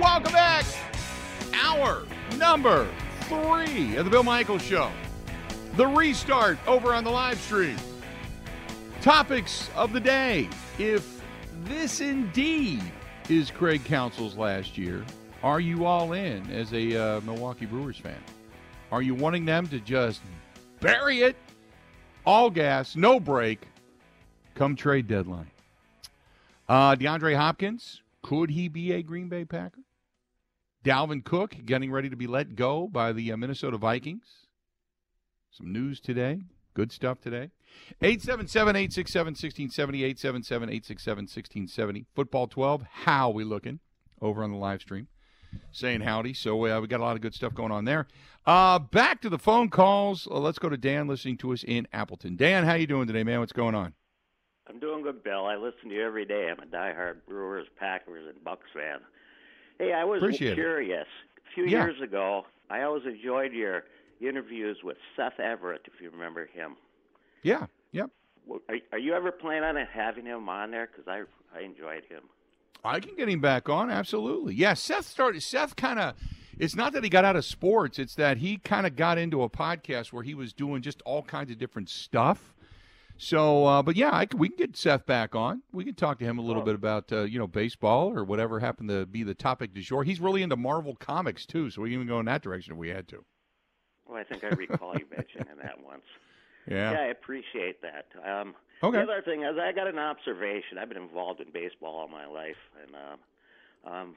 Welcome 0.00 0.32
back. 0.32 0.64
Hour 1.52 2.06
number 2.38 2.88
three 3.22 3.96
of 3.96 4.04
the 4.04 4.10
Bill 4.10 4.22
Michaels 4.22 4.62
Show. 4.62 4.90
The 5.74 5.86
restart 5.86 6.58
over 6.68 6.94
on 6.94 7.02
the 7.02 7.10
live 7.10 7.38
stream. 7.40 7.76
Topics 9.02 9.68
of 9.74 9.92
the 9.92 9.98
day. 9.98 10.48
If 10.78 11.20
this 11.64 12.00
indeed 12.00 12.82
is 13.28 13.50
Craig 13.50 13.84
Counsell's 13.84 14.36
last 14.36 14.78
year, 14.78 15.04
are 15.42 15.60
you 15.60 15.84
all 15.84 16.12
in 16.12 16.48
as 16.50 16.72
a 16.72 16.96
uh, 16.96 17.20
Milwaukee 17.22 17.66
Brewers 17.66 17.98
fan? 17.98 18.22
Are 18.92 19.02
you 19.02 19.14
wanting 19.14 19.44
them 19.44 19.66
to 19.68 19.80
just 19.80 20.22
bury 20.80 21.22
it, 21.22 21.36
all 22.24 22.48
gas, 22.48 22.94
no 22.94 23.18
brake, 23.18 23.66
come 24.54 24.76
trade 24.76 25.08
deadline? 25.08 25.50
Uh, 26.70 26.94
DeAndre 26.94 27.34
Hopkins, 27.34 28.00
could 28.22 28.50
he 28.50 28.68
be 28.68 28.92
a 28.92 29.02
Green 29.02 29.28
Bay 29.28 29.44
Packer? 29.44 29.80
Dalvin 30.84 31.24
Cook 31.24 31.56
getting 31.66 31.90
ready 31.90 32.08
to 32.08 32.14
be 32.14 32.28
let 32.28 32.54
go 32.54 32.86
by 32.86 33.12
the 33.12 33.32
uh, 33.32 33.36
Minnesota 33.36 33.76
Vikings. 33.76 34.46
Some 35.50 35.72
news 35.72 35.98
today. 35.98 36.42
Good 36.74 36.92
stuff 36.92 37.20
today. 37.20 37.50
877 38.00 38.76
867 38.76 39.30
1670. 39.32 40.04
877 40.04 40.68
867 40.68 41.22
1670. 41.22 42.06
Football 42.14 42.46
12. 42.46 42.82
How 42.88 43.30
we 43.30 43.42
looking 43.42 43.80
over 44.22 44.44
on 44.44 44.52
the 44.52 44.56
live 44.56 44.80
stream? 44.80 45.08
Saying 45.72 46.02
howdy. 46.02 46.34
So 46.34 46.68
uh, 46.68 46.80
we 46.80 46.86
got 46.86 47.00
a 47.00 47.02
lot 47.02 47.16
of 47.16 47.20
good 47.20 47.34
stuff 47.34 47.52
going 47.52 47.72
on 47.72 47.84
there. 47.84 48.06
Uh, 48.46 48.78
back 48.78 49.20
to 49.22 49.28
the 49.28 49.40
phone 49.40 49.70
calls. 49.70 50.28
Uh, 50.30 50.38
let's 50.38 50.60
go 50.60 50.68
to 50.68 50.76
Dan 50.76 51.08
listening 51.08 51.36
to 51.38 51.52
us 51.52 51.64
in 51.64 51.88
Appleton. 51.92 52.36
Dan, 52.36 52.62
how 52.62 52.74
are 52.74 52.78
you 52.78 52.86
doing 52.86 53.08
today, 53.08 53.24
man? 53.24 53.40
What's 53.40 53.52
going 53.52 53.74
on? 53.74 53.94
I'm 54.70 54.78
doing 54.78 55.02
good, 55.02 55.24
Bill. 55.24 55.46
I 55.46 55.56
listen 55.56 55.88
to 55.88 55.94
you 55.94 56.04
every 56.04 56.24
day. 56.24 56.48
I'm 56.48 56.62
a 56.62 56.66
diehard 56.66 57.16
Brewers, 57.28 57.66
Packers, 57.78 58.24
and 58.28 58.42
Bucks 58.44 58.68
fan. 58.72 59.00
Hey, 59.78 59.92
I 59.92 60.04
was 60.04 60.22
Appreciate 60.22 60.54
curious. 60.54 61.06
It. 61.36 61.50
A 61.50 61.54
few 61.54 61.64
yeah. 61.64 61.84
years 61.84 62.00
ago, 62.00 62.44
I 62.70 62.82
always 62.82 63.04
enjoyed 63.04 63.52
your 63.52 63.84
interviews 64.20 64.78
with 64.84 64.96
Seth 65.16 65.40
Everett, 65.40 65.82
if 65.86 66.00
you 66.00 66.10
remember 66.10 66.46
him. 66.46 66.76
Yeah. 67.42 67.66
Yep. 67.92 68.10
Are, 68.68 68.76
are 68.92 68.98
you 68.98 69.14
ever 69.14 69.32
planning 69.32 69.76
on 69.76 69.86
having 69.92 70.26
him 70.26 70.48
on 70.48 70.70
there? 70.70 70.88
Because 70.90 71.08
I 71.08 71.22
I 71.56 71.62
enjoyed 71.62 72.04
him. 72.08 72.22
I 72.84 73.00
can 73.00 73.16
get 73.16 73.28
him 73.28 73.40
back 73.40 73.68
on. 73.68 73.90
Absolutely. 73.90 74.54
Yeah. 74.54 74.74
Seth 74.74 75.06
started. 75.06 75.42
Seth 75.42 75.74
kind 75.74 75.98
of. 75.98 76.14
It's 76.58 76.76
not 76.76 76.92
that 76.92 77.02
he 77.02 77.10
got 77.10 77.24
out 77.24 77.36
of 77.36 77.44
sports. 77.44 77.98
It's 77.98 78.14
that 78.16 78.36
he 78.36 78.58
kind 78.58 78.86
of 78.86 78.94
got 78.94 79.18
into 79.18 79.42
a 79.42 79.48
podcast 79.48 80.12
where 80.12 80.22
he 80.22 80.34
was 80.34 80.52
doing 80.52 80.82
just 80.82 81.02
all 81.02 81.22
kinds 81.22 81.50
of 81.50 81.58
different 81.58 81.88
stuff. 81.88 82.54
So, 83.22 83.66
uh, 83.66 83.82
but 83.82 83.96
yeah, 83.96 84.08
I 84.12 84.26
we 84.34 84.48
can 84.48 84.56
get 84.56 84.76
Seth 84.78 85.04
back 85.04 85.34
on. 85.34 85.60
We 85.72 85.84
can 85.84 85.94
talk 85.94 86.18
to 86.20 86.24
him 86.24 86.38
a 86.38 86.42
little 86.42 86.62
oh. 86.62 86.64
bit 86.64 86.74
about 86.74 87.12
uh, 87.12 87.24
you 87.24 87.38
know 87.38 87.46
baseball 87.46 88.16
or 88.16 88.24
whatever 88.24 88.58
happened 88.60 88.88
to 88.88 89.04
be 89.04 89.24
the 89.24 89.34
topic 89.34 89.74
du 89.74 89.82
jour. 89.82 90.04
He's 90.04 90.20
really 90.20 90.42
into 90.42 90.56
Marvel 90.56 90.96
comics 90.96 91.44
too, 91.44 91.68
so 91.68 91.82
we 91.82 91.90
can 91.90 91.96
even 91.96 92.06
go 92.06 92.18
in 92.18 92.24
that 92.24 92.40
direction 92.40 92.72
if 92.72 92.78
we 92.78 92.88
had 92.88 93.06
to. 93.08 93.22
Well, 94.08 94.16
I 94.16 94.24
think 94.24 94.42
I 94.42 94.48
recall 94.48 94.94
you 94.94 95.04
mentioning 95.14 95.54
that 95.62 95.84
once. 95.84 96.02
Yeah. 96.68 96.92
Yeah, 96.92 97.00
I 97.00 97.06
appreciate 97.06 97.80
that. 97.82 98.04
Um, 98.22 98.54
okay. 98.82 98.98
The 98.98 99.02
other 99.02 99.22
thing 99.24 99.42
is, 99.42 99.56
I 99.58 99.72
got 99.72 99.88
an 99.88 99.98
observation. 99.98 100.76
I've 100.78 100.90
been 100.90 101.02
involved 101.02 101.40
in 101.40 101.50
baseball 101.50 101.96
all 101.96 102.06
my 102.06 102.26
life, 102.26 102.60
and 102.84 102.94
um, 102.94 103.92
um, 103.92 104.16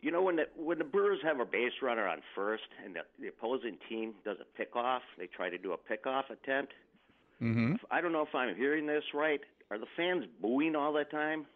you 0.00 0.10
know 0.10 0.22
when 0.22 0.36
the 0.36 0.46
when 0.56 0.78
the 0.78 0.84
Brewers 0.84 1.18
have 1.24 1.40
a 1.40 1.44
base 1.44 1.72
runner 1.82 2.08
on 2.08 2.20
first 2.34 2.68
and 2.84 2.94
the, 2.94 3.00
the 3.20 3.28
opposing 3.28 3.76
team 3.88 4.14
does 4.24 4.38
a 4.40 4.60
pickoff, 4.60 5.00
they 5.18 5.26
try 5.26 5.50
to 5.50 5.58
do 5.58 5.72
a 5.72 5.76
pickoff 5.76 6.30
attempt. 6.30 6.72
Mm-hmm. 7.42 7.74
I 7.90 8.00
don't 8.00 8.12
know 8.12 8.22
if 8.22 8.34
I'm 8.34 8.56
hearing 8.56 8.86
this 8.86 9.04
right. 9.14 9.40
Are 9.70 9.78
the 9.78 9.86
fans 9.96 10.24
booing 10.40 10.74
all 10.74 10.92
the 10.92 11.04
time? 11.04 11.46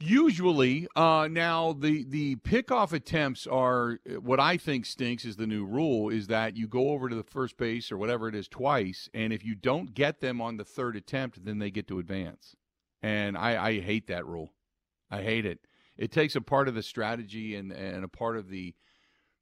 Usually, 0.00 0.88
uh, 0.96 1.28
now 1.30 1.72
the 1.72 2.04
the 2.04 2.36
pickoff 2.36 2.92
attempts 2.92 3.46
are 3.46 4.00
what 4.20 4.40
I 4.40 4.56
think 4.56 4.86
stinks 4.86 5.24
is 5.24 5.36
the 5.36 5.46
new 5.46 5.64
rule 5.64 6.10
is 6.10 6.26
that 6.26 6.56
you 6.56 6.66
go 6.66 6.90
over 6.90 7.08
to 7.08 7.14
the 7.14 7.22
first 7.22 7.56
base 7.56 7.92
or 7.92 7.96
whatever 7.96 8.28
it 8.28 8.34
is 8.34 8.48
twice, 8.48 9.08
and 9.14 9.32
if 9.32 9.44
you 9.44 9.54
don't 9.54 9.94
get 9.94 10.20
them 10.20 10.40
on 10.40 10.56
the 10.56 10.64
third 10.64 10.96
attempt, 10.96 11.44
then 11.44 11.58
they 11.58 11.70
get 11.70 11.86
to 11.88 12.00
advance. 12.00 12.56
And 13.02 13.38
I, 13.38 13.68
I 13.68 13.80
hate 13.80 14.08
that 14.08 14.26
rule. 14.26 14.52
I 15.10 15.22
hate 15.22 15.46
it. 15.46 15.60
It 15.96 16.10
takes 16.10 16.34
a 16.34 16.40
part 16.40 16.66
of 16.66 16.74
the 16.74 16.82
strategy 16.82 17.54
and 17.54 17.70
and 17.70 18.04
a 18.04 18.08
part 18.08 18.36
of 18.36 18.48
the 18.48 18.74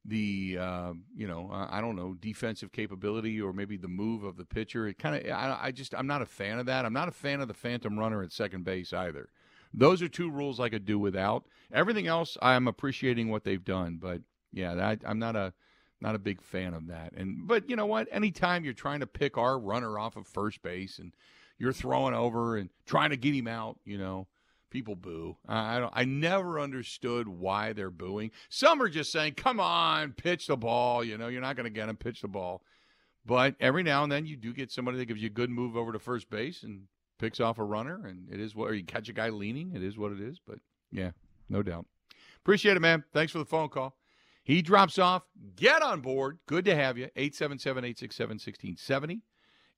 the 0.05 0.59
uh, 0.61 0.93
you 1.17 1.29
know 1.29 1.49
I 1.53 1.81
don't 1.81 1.97
know 1.97 2.15
defensive 2.15 2.73
capability 2.73 3.41
or 3.41 3.53
maybe 3.53 3.77
the 3.77 3.89
move 3.89 4.25
of 4.25 4.37
the 4.37 4.45
pitcher. 4.45 4.89
It 4.89 4.99
kind 4.99 5.17
of 5.17 5.31
I, 5.31 5.59
I, 5.67 5.71
just 5.71 5.95
I'm 5.95 6.07
not 6.07 6.23
a 6.23 6.27
fan 6.27 6.59
of 6.59 6.67
that. 6.67 6.85
I'm 6.85 6.93
not 6.93 7.09
a 7.09 7.13
fan 7.13 7.41
of 7.41 7.49
the 7.49 7.55
phantom 7.55 7.99
runner 7.99 8.23
at 8.23 8.33
second 8.33 8.65
base 8.65 8.93
either. 8.93 9.29
Those 9.75 10.03
are 10.03 10.09
two 10.09 10.31
rules 10.31 10.61
I 10.61 10.69
could 10.69 10.85
do 10.85 10.99
without. 10.99 11.45
Everything 11.73 12.07
else 12.07 12.37
I'm 12.43 12.69
appreciating 12.69 13.31
what 13.31 13.45
they've 13.45 13.65
done, 13.65 13.99
but 14.01 14.21
yeah, 14.53 14.97
I'm 15.07 15.19
not 15.19 15.37
a 15.37 15.55
not 16.01 16.15
a 16.17 16.19
big 16.19 16.43
fan 16.43 16.75
of 16.75 16.89
that. 16.89 17.13
And 17.17 17.47
but 17.47 17.71
you 17.71 17.77
know 17.77 17.87
what? 17.87 18.09
Anytime 18.11 18.65
you're 18.65 18.75
trying 18.75 19.01
to 19.01 19.07
pick 19.07 19.39
our 19.39 19.59
runner 19.59 19.99
off 19.99 20.17
of 20.17 20.27
first 20.27 20.63
base 20.63 20.99
and 20.99 21.13
you're 21.59 21.73
throwing 21.73 22.15
over 22.15 22.57
and 22.57 22.71
trying 22.87 23.11
to 23.11 23.17
get 23.17 23.35
him 23.35 23.47
out, 23.47 23.79
you 23.85 23.99
know, 23.99 24.27
people 24.73 24.97
boo. 24.97 25.37
I, 25.47 25.79
don't. 25.79 25.93
I 25.95 26.05
never 26.05 26.59
understood 26.59 27.29
why 27.29 27.75
they're 27.75 27.91
booing. 27.91 28.33
Some 28.49 28.83
are 28.83 28.89
just 28.89 29.13
saying, 29.13 29.35
"Come 29.35 29.61
on, 29.61 30.13
pitch 30.13 30.47
the 30.49 30.57
ball." 30.57 31.05
You 31.05 31.19
know, 31.19 31.29
you're 31.29 31.43
not 31.43 31.55
going 31.55 31.65
to 31.65 31.71
get 31.71 31.89
him. 31.89 31.97
Pitch 31.97 32.23
the 32.23 32.29
ball. 32.29 32.63
But 33.25 33.55
every 33.61 33.85
now 33.85 34.03
and 34.03 34.11
then 34.11 34.27
you 34.27 34.37
do 34.37 34.53
get 34.53 34.73
somebody 34.73 34.99
that 34.99 35.05
gives 35.05 35.23
you 35.23 35.29
a 35.29 35.31
good 35.31 35.51
move 35.51 35.77
over 35.77 35.93
to 35.93 36.01
first 36.01 36.29
base 36.29 36.65
and 36.65 36.85
picks 37.21 37.39
off 37.39 37.59
a 37.59 37.65
runner, 37.65 38.07
and 38.07 38.29
it 38.33 38.41
is 38.41 38.57
what. 38.57 38.71
Or 38.71 38.75
you 38.75 38.85
catch 38.85 39.09
a 39.09 39.13
guy 39.13 39.29
leaning. 39.29 39.73
It 39.77 39.83
is 39.83 39.97
what 39.97 40.11
it 40.11 40.21
is. 40.21 40.41
But 40.45 40.59
yeah, 40.91 41.11
no 41.49 41.63
doubt. 41.63 41.87
Appreciate 42.39 42.77
it, 42.77 42.81
man. 42.81 43.05
Thanks 43.13 43.31
for 43.31 43.39
the 43.39 43.45
phone 43.45 43.69
call. 43.69 43.95
He 44.43 44.63
drops 44.63 44.99
off. 44.99 45.23
Get 45.55 45.83
on 45.83 46.01
board. 46.01 46.39
Good 46.47 46.65
to 46.65 46.75
have 46.75 46.99
you. 46.99 47.05
877 47.15 47.85
867 47.85 48.35
1670. 48.35 49.23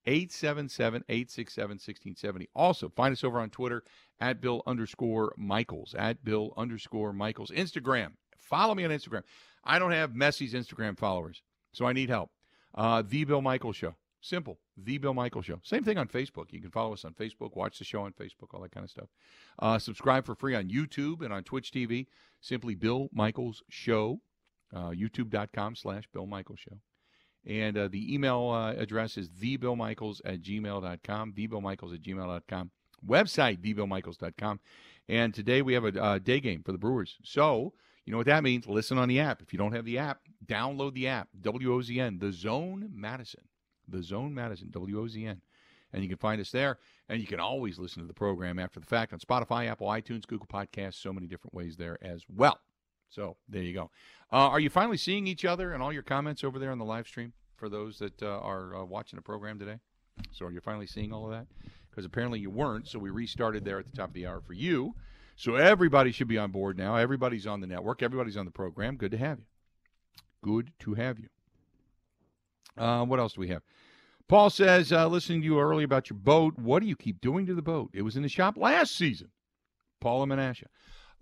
877 0.06 1.04
867 1.08 1.70
1670. 1.70 2.48
Also, 2.54 2.88
find 2.88 3.12
us 3.12 3.24
over 3.24 3.40
on 3.40 3.50
Twitter 3.50 3.82
at 4.20 4.40
Bill 4.40 4.62
underscore 4.66 5.34
Michaels. 5.36 5.94
At 5.98 6.24
Bill 6.24 6.52
underscore 6.56 7.12
Michaels. 7.12 7.50
Instagram. 7.50 8.12
Follow 8.38 8.74
me 8.74 8.84
on 8.84 8.90
Instagram. 8.90 9.22
I 9.64 9.78
don't 9.78 9.92
have 9.92 10.10
Messi's 10.10 10.52
Instagram 10.52 10.98
followers, 10.98 11.42
so 11.72 11.86
I 11.86 11.92
need 11.92 12.10
help. 12.10 12.30
Uh, 12.74 13.02
the 13.06 13.24
Bill 13.24 13.40
Michaels 13.40 13.76
Show. 13.76 13.94
Simple. 14.20 14.58
The 14.76 14.98
Bill 14.98 15.14
Michaels 15.14 15.44
Show. 15.44 15.60
Same 15.62 15.84
thing 15.84 15.98
on 15.98 16.08
Facebook. 16.08 16.46
You 16.50 16.60
can 16.60 16.70
follow 16.70 16.92
us 16.92 17.04
on 17.04 17.12
Facebook, 17.14 17.54
watch 17.56 17.78
the 17.78 17.84
show 17.84 18.02
on 18.02 18.12
Facebook, 18.12 18.52
all 18.52 18.60
that 18.62 18.72
kind 18.72 18.84
of 18.84 18.90
stuff. 18.90 19.08
Uh, 19.58 19.78
subscribe 19.78 20.24
for 20.24 20.34
free 20.34 20.54
on 20.54 20.68
YouTube 20.68 21.22
and 21.22 21.32
on 21.32 21.44
Twitch 21.44 21.70
TV. 21.70 22.06
Simply 22.40 22.74
Bill 22.74 23.08
Michaels 23.12 23.62
Show. 23.68 24.20
Uh, 24.74 24.90
YouTube.com 24.90 25.76
slash 25.76 26.04
Bill 26.12 26.26
Michaels 26.26 26.58
Show. 26.58 26.78
And 27.46 27.76
uh, 27.76 27.88
the 27.88 28.14
email 28.14 28.48
uh, 28.48 28.72
address 28.72 29.16
is 29.16 29.28
thebillmichaels 29.28 30.20
at 30.24 30.40
gmail.com, 30.40 31.32
thebillmichaels 31.32 31.94
at 31.94 32.02
gmail.com, 32.02 32.70
website 33.06 33.58
thebillmichaels.com. 33.58 34.60
And 35.08 35.34
today 35.34 35.60
we 35.60 35.74
have 35.74 35.84
a 35.84 36.02
uh, 36.02 36.18
day 36.18 36.40
game 36.40 36.62
for 36.62 36.72
the 36.72 36.78
Brewers. 36.78 37.18
So, 37.22 37.74
you 38.06 38.12
know 38.12 38.16
what 38.16 38.26
that 38.26 38.42
means? 38.42 38.66
Listen 38.66 38.96
on 38.96 39.08
the 39.08 39.20
app. 39.20 39.42
If 39.42 39.52
you 39.52 39.58
don't 39.58 39.72
have 39.72 39.84
the 39.84 39.98
app, 39.98 40.20
download 40.46 40.94
the 40.94 41.08
app, 41.08 41.28
WOZN, 41.40 42.20
The 42.20 42.32
Zone 42.32 42.90
Madison. 42.94 43.42
The 43.88 44.02
Zone 44.02 44.34
Madison, 44.34 44.68
WOZN. 44.68 45.40
And 45.92 46.02
you 46.02 46.08
can 46.08 46.18
find 46.18 46.40
us 46.40 46.50
there. 46.50 46.78
And 47.08 47.20
you 47.20 47.26
can 47.26 47.40
always 47.40 47.78
listen 47.78 48.00
to 48.02 48.08
the 48.08 48.14
program 48.14 48.58
after 48.58 48.80
the 48.80 48.86
fact 48.86 49.12
on 49.12 49.20
Spotify, 49.20 49.68
Apple, 49.68 49.86
iTunes, 49.88 50.26
Google 50.26 50.46
Podcasts, 50.46 50.94
so 50.94 51.12
many 51.12 51.26
different 51.26 51.54
ways 51.54 51.76
there 51.76 51.98
as 52.02 52.24
well. 52.34 52.58
So 53.14 53.36
there 53.48 53.62
you 53.62 53.72
go. 53.72 53.90
Uh, 54.32 54.48
are 54.48 54.60
you 54.60 54.70
finally 54.70 54.96
seeing 54.96 55.26
each 55.26 55.44
other 55.44 55.72
and 55.72 55.82
all 55.82 55.92
your 55.92 56.02
comments 56.02 56.42
over 56.42 56.58
there 56.58 56.72
on 56.72 56.78
the 56.78 56.84
live 56.84 57.06
stream 57.06 57.32
for 57.56 57.68
those 57.68 57.98
that 57.98 58.20
uh, 58.22 58.40
are 58.40 58.76
uh, 58.76 58.84
watching 58.84 59.16
the 59.16 59.22
program 59.22 59.58
today? 59.58 59.78
So 60.32 60.46
are 60.46 60.50
you 60.50 60.60
finally 60.60 60.86
seeing 60.86 61.12
all 61.12 61.26
of 61.26 61.30
that? 61.30 61.46
Because 61.90 62.04
apparently 62.04 62.40
you 62.40 62.50
weren't. 62.50 62.88
So 62.88 62.98
we 62.98 63.10
restarted 63.10 63.64
there 63.64 63.78
at 63.78 63.90
the 63.90 63.96
top 63.96 64.08
of 64.08 64.14
the 64.14 64.26
hour 64.26 64.40
for 64.40 64.52
you. 64.52 64.94
So 65.36 65.54
everybody 65.56 66.10
should 66.10 66.28
be 66.28 66.38
on 66.38 66.50
board 66.50 66.76
now. 66.76 66.96
Everybody's 66.96 67.46
on 67.46 67.60
the 67.60 67.66
network. 67.66 68.02
Everybody's 68.02 68.36
on 68.36 68.44
the 68.44 68.50
program. 68.50 68.96
Good 68.96 69.12
to 69.12 69.18
have 69.18 69.38
you. 69.38 69.46
Good 70.42 70.72
to 70.80 70.94
have 70.94 71.18
you. 71.18 71.28
Uh, 72.76 73.04
what 73.04 73.20
else 73.20 73.34
do 73.34 73.40
we 73.40 73.48
have? 73.48 73.62
Paul 74.26 74.50
says, 74.50 74.92
uh, 74.92 75.06
listening 75.06 75.40
to 75.42 75.44
you 75.44 75.60
earlier 75.60 75.84
about 75.84 76.10
your 76.10 76.18
boat, 76.18 76.58
what 76.58 76.82
do 76.82 76.88
you 76.88 76.96
keep 76.96 77.20
doing 77.20 77.46
to 77.46 77.54
the 77.54 77.62
boat? 77.62 77.90
It 77.92 78.02
was 78.02 78.16
in 78.16 78.22
the 78.22 78.28
shop 78.28 78.56
last 78.56 78.96
season. 78.96 79.28
Paul 80.00 80.22
and 80.22 80.32
Menasha. 80.32 80.66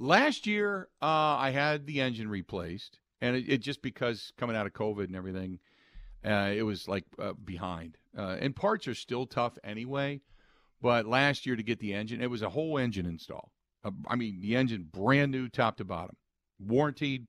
Last 0.03 0.49
year, 0.49 0.89
uh, 1.01 1.07
I 1.39 1.51
had 1.51 1.87
the 1.87 2.01
engine 2.01 2.29
replaced, 2.29 2.99
and 3.21 3.37
it, 3.37 3.45
it, 3.49 3.59
just 3.59 3.83
because 3.83 4.33
coming 4.37 4.57
out 4.57 4.67
of 4.67 4.73
COVID 4.73 5.05
and 5.05 5.15
everything, 5.15 5.61
uh, 6.25 6.51
it 6.53 6.63
was 6.63 6.89
like 6.89 7.05
uh, 7.21 7.35
behind. 7.35 7.97
Uh, 8.19 8.37
and 8.41 8.57
parts 8.57 8.89
are 8.89 8.97
still 8.97 9.27
tough 9.27 9.57
anyway. 9.63 10.21
But 10.81 11.07
last 11.07 11.47
year 11.47 11.55
to 11.55 11.63
get 11.63 11.79
the 11.79 11.95
engine, 11.95 12.21
it 12.21 12.31
was 12.31 12.43
a 12.43 12.51
whole 12.51 12.79
engine 12.79 13.07
install. 13.07 13.53
Uh, 13.85 13.93
I 14.09 14.17
mean, 14.17 14.41
the 14.41 14.57
engine 14.57 14.89
brand 14.91 15.31
new, 15.31 15.49
top 15.49 15.77
to 15.77 15.85
bottom, 15.85 16.17
warranted, 16.59 17.29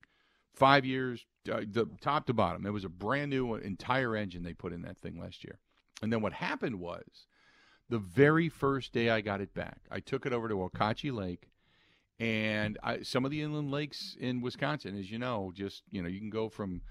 five 0.52 0.84
years, 0.84 1.24
uh, 1.48 1.60
the 1.70 1.86
top 2.00 2.26
to 2.26 2.34
bottom. 2.34 2.66
It 2.66 2.72
was 2.72 2.84
a 2.84 2.88
brand 2.88 3.30
new 3.30 3.54
entire 3.54 4.16
engine 4.16 4.42
they 4.42 4.52
put 4.52 4.72
in 4.72 4.82
that 4.82 4.98
thing 4.98 5.20
last 5.20 5.44
year. 5.44 5.60
And 6.02 6.12
then 6.12 6.22
what 6.22 6.32
happened 6.32 6.80
was 6.80 7.28
The 7.88 7.98
very 7.98 8.48
first 8.48 8.92
day 8.92 9.10
I 9.10 9.20
got 9.20 9.40
it 9.40 9.54
back, 9.54 9.82
I 9.92 10.00
took 10.00 10.26
it 10.26 10.32
over 10.32 10.48
to 10.48 10.54
Okauchee 10.56 11.12
Lake, 11.12 11.50
and 12.20 12.78
I, 12.82 13.02
some 13.02 13.24
of 13.24 13.30
the 13.30 13.42
inland 13.42 13.70
lakes 13.70 14.16
in 14.18 14.40
Wisconsin, 14.40 14.98
as 14.98 15.10
you 15.10 15.18
know, 15.18 15.52
just 15.54 15.82
you 15.90 16.02
know, 16.02 16.08
you 16.08 16.20
can 16.20 16.30
go 16.30 16.48
from 16.48 16.82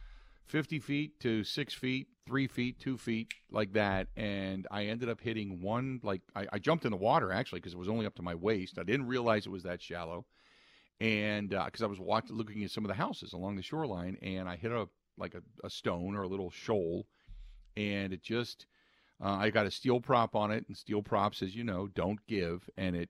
50 0.48 0.80
feet 0.80 1.20
to 1.22 1.44
six 1.44 1.74
feet, 1.74 2.08
three 2.28 2.48
feet, 2.48 2.80
two 2.80 2.98
feet, 2.98 3.34
like 3.52 3.74
that. 3.74 4.08
And 4.16 4.68
I 4.70 4.86
ended 4.86 5.10
up 5.10 5.22
hitting 5.22 5.62
one, 5.62 6.00
like, 6.04 6.22
I, 6.36 6.48
I 6.54 6.60
jumped 6.60 6.86
in 6.86 6.92
the 6.92 6.98
water 6.98 7.32
actually 7.32 7.60
because 7.60 7.74
it 7.74 7.80
was 7.80 7.90
only 7.90 8.06
up 8.06 8.16
to 8.16 8.22
my 8.22 8.36
waist. 8.36 8.78
I 8.78 8.84
didn't 8.84 9.08
realize 9.08 9.46
it 9.46 9.52
was 9.52 9.64
that 9.64 9.82
shallow. 9.82 10.26
And 11.00 11.50
because 11.50 11.82
uh, 11.82 11.86
I 11.86 11.90
was 11.90 12.00
watching, 12.00 12.36
looking 12.36 12.64
at 12.64 12.72
some 12.72 12.84
of 12.86 12.90
the 12.90 12.96
houses 12.96 13.34
along 13.34 13.56
the 13.56 13.62
shoreline, 13.62 14.18
and 14.22 14.48
I 14.48 14.56
hit 14.56 14.72
a 14.72 14.88
like 15.18 15.36
a, 15.36 15.42
a 15.64 15.70
stone 15.70 16.16
or 16.16 16.24
a 16.24 16.28
little 16.28 16.50
shoal, 16.50 17.06
and 17.76 18.14
it 18.14 18.24
just, 18.24 18.66
uh, 19.24 19.30
I 19.30 19.50
got 19.50 19.66
a 19.66 19.72
steel 19.72 20.00
prop 20.00 20.36
on 20.36 20.50
it, 20.52 20.66
and 20.68 20.78
steel 20.78 21.04
props, 21.04 21.42
as 21.42 21.56
you 21.56 21.64
know, 21.64 21.88
don't 21.88 22.26
give, 22.26 22.70
and 22.78 22.96
it 22.96 23.10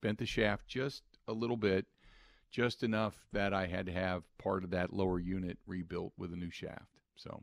bent 0.00 0.18
the 0.18 0.26
shaft 0.26 0.68
just 0.68 1.02
a 1.28 1.32
little 1.32 1.56
bit 1.56 1.86
just 2.50 2.82
enough 2.82 3.14
that 3.32 3.52
I 3.52 3.66
had 3.66 3.86
to 3.86 3.92
have 3.92 4.22
part 4.38 4.62
of 4.62 4.70
that 4.70 4.92
lower 4.92 5.18
unit 5.18 5.58
rebuilt 5.66 6.12
with 6.16 6.32
a 6.32 6.36
new 6.36 6.50
shaft. 6.50 7.00
So 7.16 7.42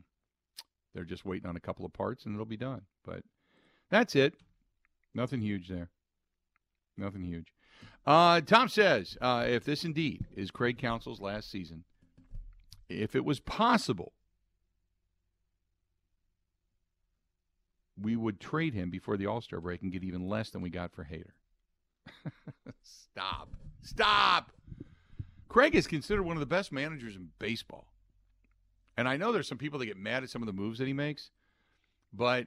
they're 0.94 1.04
just 1.04 1.24
waiting 1.24 1.48
on 1.48 1.56
a 1.56 1.60
couple 1.60 1.84
of 1.84 1.92
parts 1.92 2.24
and 2.24 2.34
it'll 2.34 2.46
be 2.46 2.56
done. 2.56 2.82
But 3.04 3.22
that's 3.90 4.16
it. 4.16 4.34
Nothing 5.14 5.40
huge 5.40 5.68
there. 5.68 5.90
Nothing 6.96 7.24
huge. 7.24 7.52
Uh, 8.06 8.40
Tom 8.40 8.68
says 8.68 9.16
uh, 9.20 9.44
if 9.46 9.64
this 9.64 9.84
indeed 9.84 10.24
is 10.34 10.50
Craig 10.50 10.78
Counsell's 10.78 11.20
last 11.20 11.50
season, 11.50 11.84
if 12.88 13.14
it 13.14 13.24
was 13.24 13.40
possible, 13.40 14.12
we 18.00 18.16
would 18.16 18.40
trade 18.40 18.74
him 18.74 18.90
before 18.90 19.16
the 19.16 19.26
All 19.26 19.40
Star 19.40 19.60
break 19.60 19.82
and 19.82 19.92
get 19.92 20.04
even 20.04 20.28
less 20.28 20.50
than 20.50 20.62
we 20.62 20.70
got 20.70 20.92
for 20.92 21.04
Hader. 21.04 21.32
Stop. 22.82 23.48
Stop. 23.82 24.52
Craig 25.48 25.74
is 25.74 25.86
considered 25.86 26.22
one 26.22 26.36
of 26.36 26.40
the 26.40 26.46
best 26.46 26.72
managers 26.72 27.14
in 27.14 27.28
baseball. 27.38 27.92
And 28.96 29.08
I 29.08 29.16
know 29.16 29.32
there's 29.32 29.48
some 29.48 29.58
people 29.58 29.78
that 29.78 29.86
get 29.86 29.96
mad 29.96 30.22
at 30.22 30.30
some 30.30 30.42
of 30.42 30.46
the 30.46 30.52
moves 30.52 30.78
that 30.78 30.86
he 30.86 30.92
makes, 30.92 31.30
but 32.12 32.46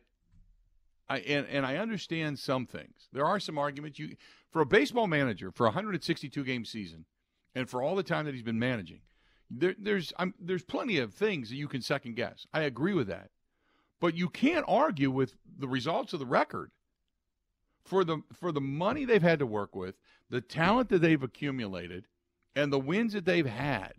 I 1.09 1.17
and, 1.19 1.47
and 1.47 1.65
I 1.65 1.77
understand 1.77 2.39
some 2.39 2.65
things. 2.65 3.09
There 3.11 3.25
are 3.25 3.39
some 3.39 3.57
arguments 3.57 3.99
you 3.99 4.15
for 4.49 4.61
a 4.61 4.65
baseball 4.65 5.07
manager 5.07 5.51
for 5.51 5.65
a 5.65 5.69
162 5.69 6.43
game 6.43 6.65
season 6.65 7.05
and 7.53 7.69
for 7.69 7.81
all 7.81 7.95
the 7.95 8.03
time 8.03 8.25
that 8.25 8.33
he's 8.33 8.43
been 8.43 8.59
managing. 8.59 9.01
There, 9.49 9.75
there's 9.77 10.13
I'm, 10.17 10.33
there's 10.39 10.63
plenty 10.63 10.97
of 10.97 11.13
things 11.13 11.49
that 11.49 11.55
you 11.55 11.67
can 11.67 11.81
second 11.81 12.15
guess. 12.15 12.47
I 12.53 12.61
agree 12.61 12.93
with 12.93 13.07
that, 13.07 13.29
but 13.99 14.15
you 14.15 14.29
can't 14.29 14.65
argue 14.67 15.11
with 15.11 15.35
the 15.57 15.67
results 15.67 16.13
of 16.13 16.19
the 16.19 16.25
record. 16.25 16.71
For 17.83 18.03
the 18.03 18.23
for 18.33 18.51
the 18.51 18.61
money 18.61 19.05
they've 19.05 19.21
had 19.21 19.37
to 19.37 19.45
work 19.45 19.75
with, 19.75 19.99
the 20.29 20.41
talent 20.41 20.89
that 20.89 20.99
they've 20.99 21.21
accumulated, 21.21 22.05
and 22.55 22.71
the 22.71 22.79
wins 22.79 23.13
that 23.13 23.25
they've 23.25 23.45
had, 23.45 23.93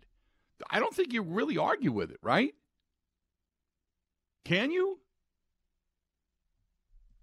I 0.69 0.79
don't 0.79 0.93
think 0.93 1.13
you 1.13 1.21
really 1.21 1.57
argue 1.57 1.91
with 1.91 2.11
it, 2.11 2.19
right? 2.21 2.53
Can 4.43 4.71
you? 4.71 4.99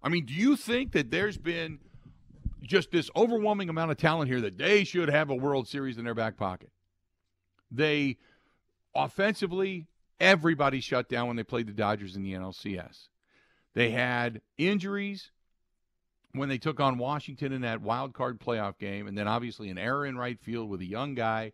I 0.01 0.09
mean, 0.09 0.25
do 0.25 0.33
you 0.33 0.55
think 0.55 0.91
that 0.91 1.09
there's 1.11 1.37
been 1.37 1.79
just 2.61 2.91
this 2.91 3.09
overwhelming 3.15 3.69
amount 3.69 3.91
of 3.91 3.97
talent 3.97 4.29
here 4.29 4.41
that 4.41 4.57
they 4.57 4.83
should 4.83 5.09
have 5.09 5.29
a 5.29 5.35
World 5.35 5.67
Series 5.67 5.97
in 5.97 6.05
their 6.05 6.13
back 6.13 6.37
pocket? 6.37 6.69
They 7.71 8.17
offensively, 8.93 9.87
everybody 10.19 10.79
shut 10.79 11.09
down 11.09 11.27
when 11.27 11.35
they 11.35 11.43
played 11.43 11.67
the 11.67 11.73
Dodgers 11.73 12.15
in 12.15 12.23
the 12.23 12.33
NLCS. 12.33 13.07
They 13.73 13.89
had 13.91 14.41
injuries 14.57 15.31
when 16.37 16.49
they 16.49 16.57
took 16.57 16.79
on 16.79 16.97
Washington 16.97 17.51
in 17.51 17.61
that 17.61 17.81
wild 17.81 18.13
card 18.13 18.39
playoff 18.39 18.77
game, 18.77 19.07
and 19.07 19.17
then 19.17 19.27
obviously 19.27 19.69
an 19.69 19.77
error 19.77 20.05
in 20.05 20.17
right 20.17 20.39
field 20.39 20.69
with 20.69 20.81
a 20.81 20.85
young 20.85 21.15
guy 21.15 21.51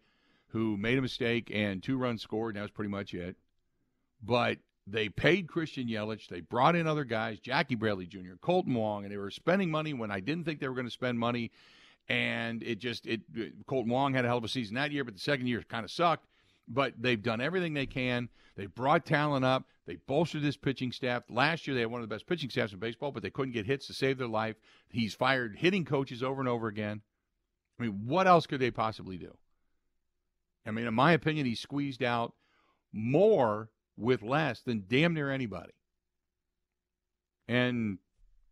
who 0.49 0.77
made 0.77 0.97
a 0.97 1.01
mistake 1.01 1.51
and 1.53 1.81
two 1.81 1.97
runs 1.97 2.21
scored, 2.21 2.55
and 2.55 2.57
that 2.57 2.63
was 2.63 2.71
pretty 2.71 2.89
much 2.89 3.13
it. 3.13 3.35
But 4.21 4.57
they 4.87 5.09
paid 5.09 5.47
Christian 5.47 5.87
Yelich. 5.87 6.27
They 6.27 6.41
brought 6.41 6.75
in 6.75 6.87
other 6.87 7.03
guys, 7.03 7.39
Jackie 7.39 7.75
Bradley 7.75 8.05
Jr., 8.05 8.33
Kolten 8.41 8.73
Wong, 8.73 9.03
and 9.03 9.11
they 9.11 9.17
were 9.17 9.31
spending 9.31 9.71
money 9.71 9.93
when 9.93 10.11
I 10.11 10.19
didn't 10.19 10.45
think 10.45 10.59
they 10.59 10.67
were 10.67 10.75
going 10.75 10.87
to 10.87 10.91
spend 10.91 11.19
money. 11.19 11.51
And 12.09 12.61
it 12.63 12.79
just 12.79 13.05
it 13.05 13.21
Kolten 13.65 13.87
Wong 13.87 14.13
had 14.13 14.25
a 14.25 14.27
hell 14.27 14.37
of 14.37 14.43
a 14.43 14.49
season 14.49 14.75
that 14.75 14.91
year, 14.91 15.03
but 15.03 15.13
the 15.13 15.19
second 15.19 15.47
year 15.47 15.63
kind 15.67 15.85
of 15.85 15.91
sucked. 15.91 16.25
But 16.73 16.93
they've 16.97 17.21
done 17.21 17.41
everything 17.41 17.73
they 17.73 17.85
can. 17.85 18.29
They 18.55 18.65
brought 18.65 19.05
talent 19.05 19.43
up. 19.43 19.65
They 19.85 19.97
bolstered 20.07 20.41
this 20.41 20.55
pitching 20.57 20.91
staff. 20.91 21.23
Last 21.29 21.67
year, 21.67 21.73
they 21.73 21.81
had 21.81 21.91
one 21.91 22.01
of 22.01 22.07
the 22.07 22.13
best 22.13 22.27
pitching 22.27 22.49
staffs 22.49 22.71
in 22.71 22.79
baseball, 22.79 23.11
but 23.11 23.23
they 23.23 23.29
couldn't 23.29 23.53
get 23.53 23.65
hits 23.65 23.87
to 23.87 23.93
save 23.93 24.17
their 24.17 24.27
life. 24.27 24.55
He's 24.89 25.13
fired 25.13 25.57
hitting 25.57 25.85
coaches 25.85 26.23
over 26.23 26.39
and 26.39 26.47
over 26.47 26.67
again. 26.67 27.01
I 27.79 27.83
mean, 27.83 28.03
what 28.05 28.27
else 28.27 28.47
could 28.47 28.61
they 28.61 28.71
possibly 28.71 29.17
do? 29.17 29.35
I 30.65 30.71
mean, 30.71 30.85
in 30.87 30.93
my 30.93 31.13
opinion, 31.13 31.45
he 31.45 31.55
squeezed 31.55 32.03
out 32.03 32.33
more 32.93 33.69
with 33.97 34.21
less 34.21 34.61
than 34.61 34.85
damn 34.87 35.13
near 35.13 35.31
anybody. 35.31 35.73
And 37.47 37.97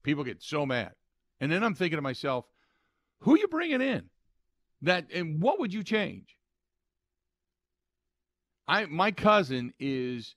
people 0.03 0.23
get 0.23 0.41
so 0.41 0.65
mad. 0.65 0.93
And 1.39 1.51
then 1.51 1.63
I'm 1.63 1.75
thinking 1.75 1.97
to 1.97 2.01
myself, 2.01 2.45
who 3.19 3.37
you 3.37 3.47
bringing 3.47 3.81
in? 3.81 4.09
That 4.81 5.11
and 5.13 5.41
what 5.41 5.59
would 5.59 5.73
you 5.73 5.83
change? 5.83 6.35
I 8.69 8.85
my 8.85 9.09
cousin 9.09 9.73
is 9.79 10.35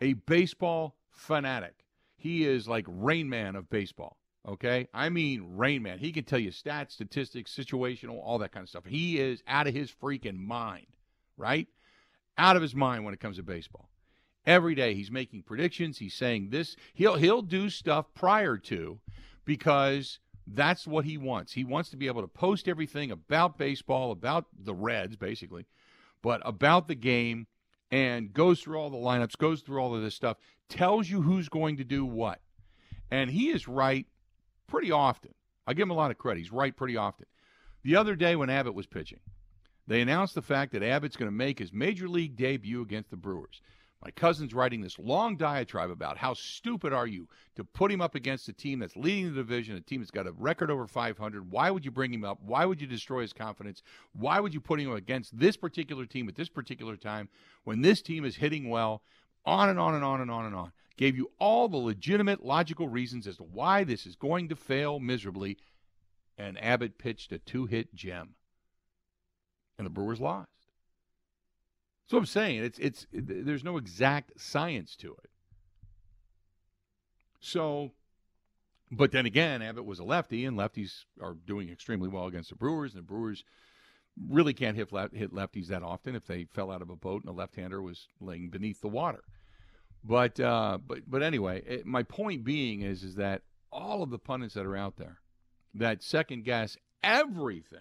a 0.00 0.14
baseball 0.14 0.96
fanatic. 1.10 1.84
He 2.16 2.46
is 2.46 2.66
like 2.66 2.86
Rain 2.88 3.28
Man 3.28 3.54
of 3.56 3.68
baseball. 3.68 4.16
Okay, 4.48 4.88
I 4.94 5.10
mean 5.10 5.56
Rain 5.56 5.82
Man. 5.82 5.98
He 5.98 6.10
can 6.10 6.24
tell 6.24 6.38
you 6.38 6.50
stats, 6.50 6.92
statistics, 6.92 7.54
situational, 7.54 8.22
all 8.22 8.38
that 8.38 8.52
kind 8.52 8.64
of 8.64 8.70
stuff. 8.70 8.86
He 8.86 9.20
is 9.20 9.42
out 9.46 9.66
of 9.66 9.74
his 9.74 9.92
freaking 9.92 10.38
mind, 10.38 10.96
right? 11.36 11.68
Out 12.38 12.56
of 12.56 12.62
his 12.62 12.74
mind 12.74 13.04
when 13.04 13.12
it 13.12 13.20
comes 13.20 13.36
to 13.36 13.42
baseball. 13.42 13.90
Every 14.46 14.74
day 14.74 14.94
he's 14.94 15.10
making 15.10 15.42
predictions. 15.42 15.98
He's 15.98 16.14
saying 16.14 16.48
this. 16.48 16.76
He'll 16.94 17.16
he'll 17.16 17.42
do 17.42 17.68
stuff 17.68 18.06
prior 18.14 18.56
to 18.56 18.98
because 19.44 20.20
that's 20.46 20.86
what 20.86 21.04
he 21.04 21.18
wants. 21.18 21.52
He 21.52 21.64
wants 21.64 21.90
to 21.90 21.98
be 21.98 22.06
able 22.06 22.22
to 22.22 22.28
post 22.28 22.66
everything 22.66 23.10
about 23.10 23.58
baseball, 23.58 24.10
about 24.10 24.46
the 24.58 24.74
Reds, 24.74 25.16
basically, 25.16 25.66
but 26.22 26.40
about 26.46 26.88
the 26.88 26.94
game 26.94 27.46
and 27.90 28.32
goes 28.32 28.60
through 28.60 28.78
all 28.78 28.90
the 28.90 28.96
lineups, 28.96 29.36
goes 29.38 29.60
through 29.60 29.80
all 29.80 29.94
of 29.94 30.02
this 30.02 30.14
stuff, 30.14 30.36
tells 30.68 31.08
you 31.08 31.22
who's 31.22 31.48
going 31.48 31.76
to 31.76 31.84
do 31.84 32.04
what. 32.04 32.40
And 33.10 33.30
he 33.30 33.50
is 33.50 33.68
right 33.68 34.06
pretty 34.66 34.90
often. 34.90 35.32
I 35.66 35.74
give 35.74 35.84
him 35.84 35.90
a 35.90 35.94
lot 35.94 36.10
of 36.10 36.18
credit. 36.18 36.40
He's 36.40 36.52
right 36.52 36.76
pretty 36.76 36.96
often. 36.96 37.26
The 37.82 37.96
other 37.96 38.16
day 38.16 38.36
when 38.36 38.50
Abbott 38.50 38.74
was 38.74 38.86
pitching, 38.86 39.20
they 39.86 40.00
announced 40.00 40.34
the 40.34 40.42
fact 40.42 40.72
that 40.72 40.82
Abbott's 40.82 41.16
going 41.16 41.30
to 41.30 41.36
make 41.36 41.58
his 41.58 41.72
major 41.72 42.08
league 42.08 42.36
debut 42.36 42.80
against 42.82 43.10
the 43.10 43.16
Brewers. 43.16 43.60
My 44.04 44.10
cousin's 44.10 44.52
writing 44.52 44.82
this 44.82 44.98
long 44.98 45.36
diatribe 45.36 45.90
about 45.90 46.18
how 46.18 46.34
stupid 46.34 46.92
are 46.92 47.06
you 47.06 47.26
to 47.56 47.64
put 47.64 47.90
him 47.90 48.02
up 48.02 48.14
against 48.14 48.50
a 48.50 48.52
team 48.52 48.78
that's 48.78 48.96
leading 48.96 49.30
the 49.30 49.40
division, 49.40 49.76
a 49.76 49.80
team 49.80 50.00
that's 50.00 50.10
got 50.10 50.26
a 50.26 50.32
record 50.32 50.70
over 50.70 50.86
500. 50.86 51.50
Why 51.50 51.70
would 51.70 51.86
you 51.86 51.90
bring 51.90 52.12
him 52.12 52.22
up? 52.22 52.38
Why 52.42 52.66
would 52.66 52.82
you 52.82 52.86
destroy 52.86 53.22
his 53.22 53.32
confidence? 53.32 53.82
Why 54.12 54.40
would 54.40 54.52
you 54.52 54.60
put 54.60 54.78
him 54.78 54.92
against 54.92 55.38
this 55.38 55.56
particular 55.56 56.04
team 56.04 56.28
at 56.28 56.34
this 56.34 56.50
particular 56.50 56.96
time 56.96 57.30
when 57.64 57.80
this 57.80 58.02
team 58.02 58.26
is 58.26 58.36
hitting 58.36 58.68
well? 58.68 59.00
On 59.46 59.70
and 59.70 59.78
on 59.78 59.94
and 59.94 60.04
on 60.04 60.20
and 60.20 60.30
on 60.30 60.44
and 60.44 60.54
on. 60.54 60.72
Gave 60.98 61.16
you 61.16 61.30
all 61.38 61.68
the 61.68 61.78
legitimate, 61.78 62.44
logical 62.44 62.88
reasons 62.88 63.26
as 63.26 63.38
to 63.38 63.42
why 63.42 63.84
this 63.84 64.04
is 64.04 64.16
going 64.16 64.50
to 64.50 64.56
fail 64.56 65.00
miserably. 65.00 65.56
And 66.36 66.62
Abbott 66.62 66.98
pitched 66.98 67.32
a 67.32 67.38
two 67.38 67.64
hit 67.64 67.94
gem. 67.94 68.34
And 69.78 69.86
the 69.86 69.90
Brewers 69.90 70.20
lost. 70.20 70.63
So 72.06 72.18
I'm 72.18 72.26
saying 72.26 72.62
it's 72.62 72.78
it's 72.78 73.06
there's 73.12 73.64
no 73.64 73.76
exact 73.76 74.38
science 74.40 74.94
to 74.96 75.12
it. 75.12 75.30
So, 77.40 77.92
but 78.90 79.12
then 79.12 79.26
again, 79.26 79.62
Abbott 79.62 79.84
was 79.84 79.98
a 79.98 80.04
lefty, 80.04 80.44
and 80.44 80.56
lefties 80.56 81.04
are 81.20 81.36
doing 81.46 81.70
extremely 81.70 82.08
well 82.08 82.26
against 82.26 82.50
the 82.50 82.56
Brewers, 82.56 82.94
and 82.94 83.02
the 83.02 83.06
Brewers 83.06 83.44
really 84.28 84.54
can't 84.54 84.76
hit 84.76 84.90
hit 85.12 85.32
lefties 85.32 85.68
that 85.68 85.82
often. 85.82 86.14
If 86.14 86.26
they 86.26 86.44
fell 86.44 86.70
out 86.70 86.82
of 86.82 86.90
a 86.90 86.96
boat 86.96 87.22
and 87.22 87.30
a 87.30 87.36
left-hander 87.36 87.82
was 87.82 88.08
laying 88.20 88.50
beneath 88.50 88.80
the 88.80 88.88
water, 88.88 89.24
but 90.02 90.38
uh, 90.40 90.78
but 90.86 91.00
but 91.06 91.22
anyway, 91.22 91.62
it, 91.66 91.86
my 91.86 92.02
point 92.02 92.44
being 92.44 92.82
is 92.82 93.02
is 93.02 93.14
that 93.16 93.42
all 93.72 94.02
of 94.02 94.10
the 94.10 94.18
pundits 94.18 94.54
that 94.54 94.66
are 94.66 94.76
out 94.76 94.96
there 94.96 95.18
that 95.74 96.02
second 96.02 96.44
guess 96.44 96.76
everything 97.02 97.80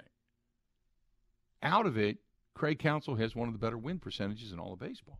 out 1.62 1.86
of 1.86 1.98
it 1.98 2.18
Craig 2.54 2.80
Counsell 2.80 3.16
has 3.16 3.36
one 3.36 3.48
of 3.48 3.54
the 3.54 3.60
better 3.60 3.78
win 3.78 4.00
percentages 4.00 4.52
in 4.52 4.60
all 4.60 4.74
of 4.74 4.80
baseball. 4.80 5.20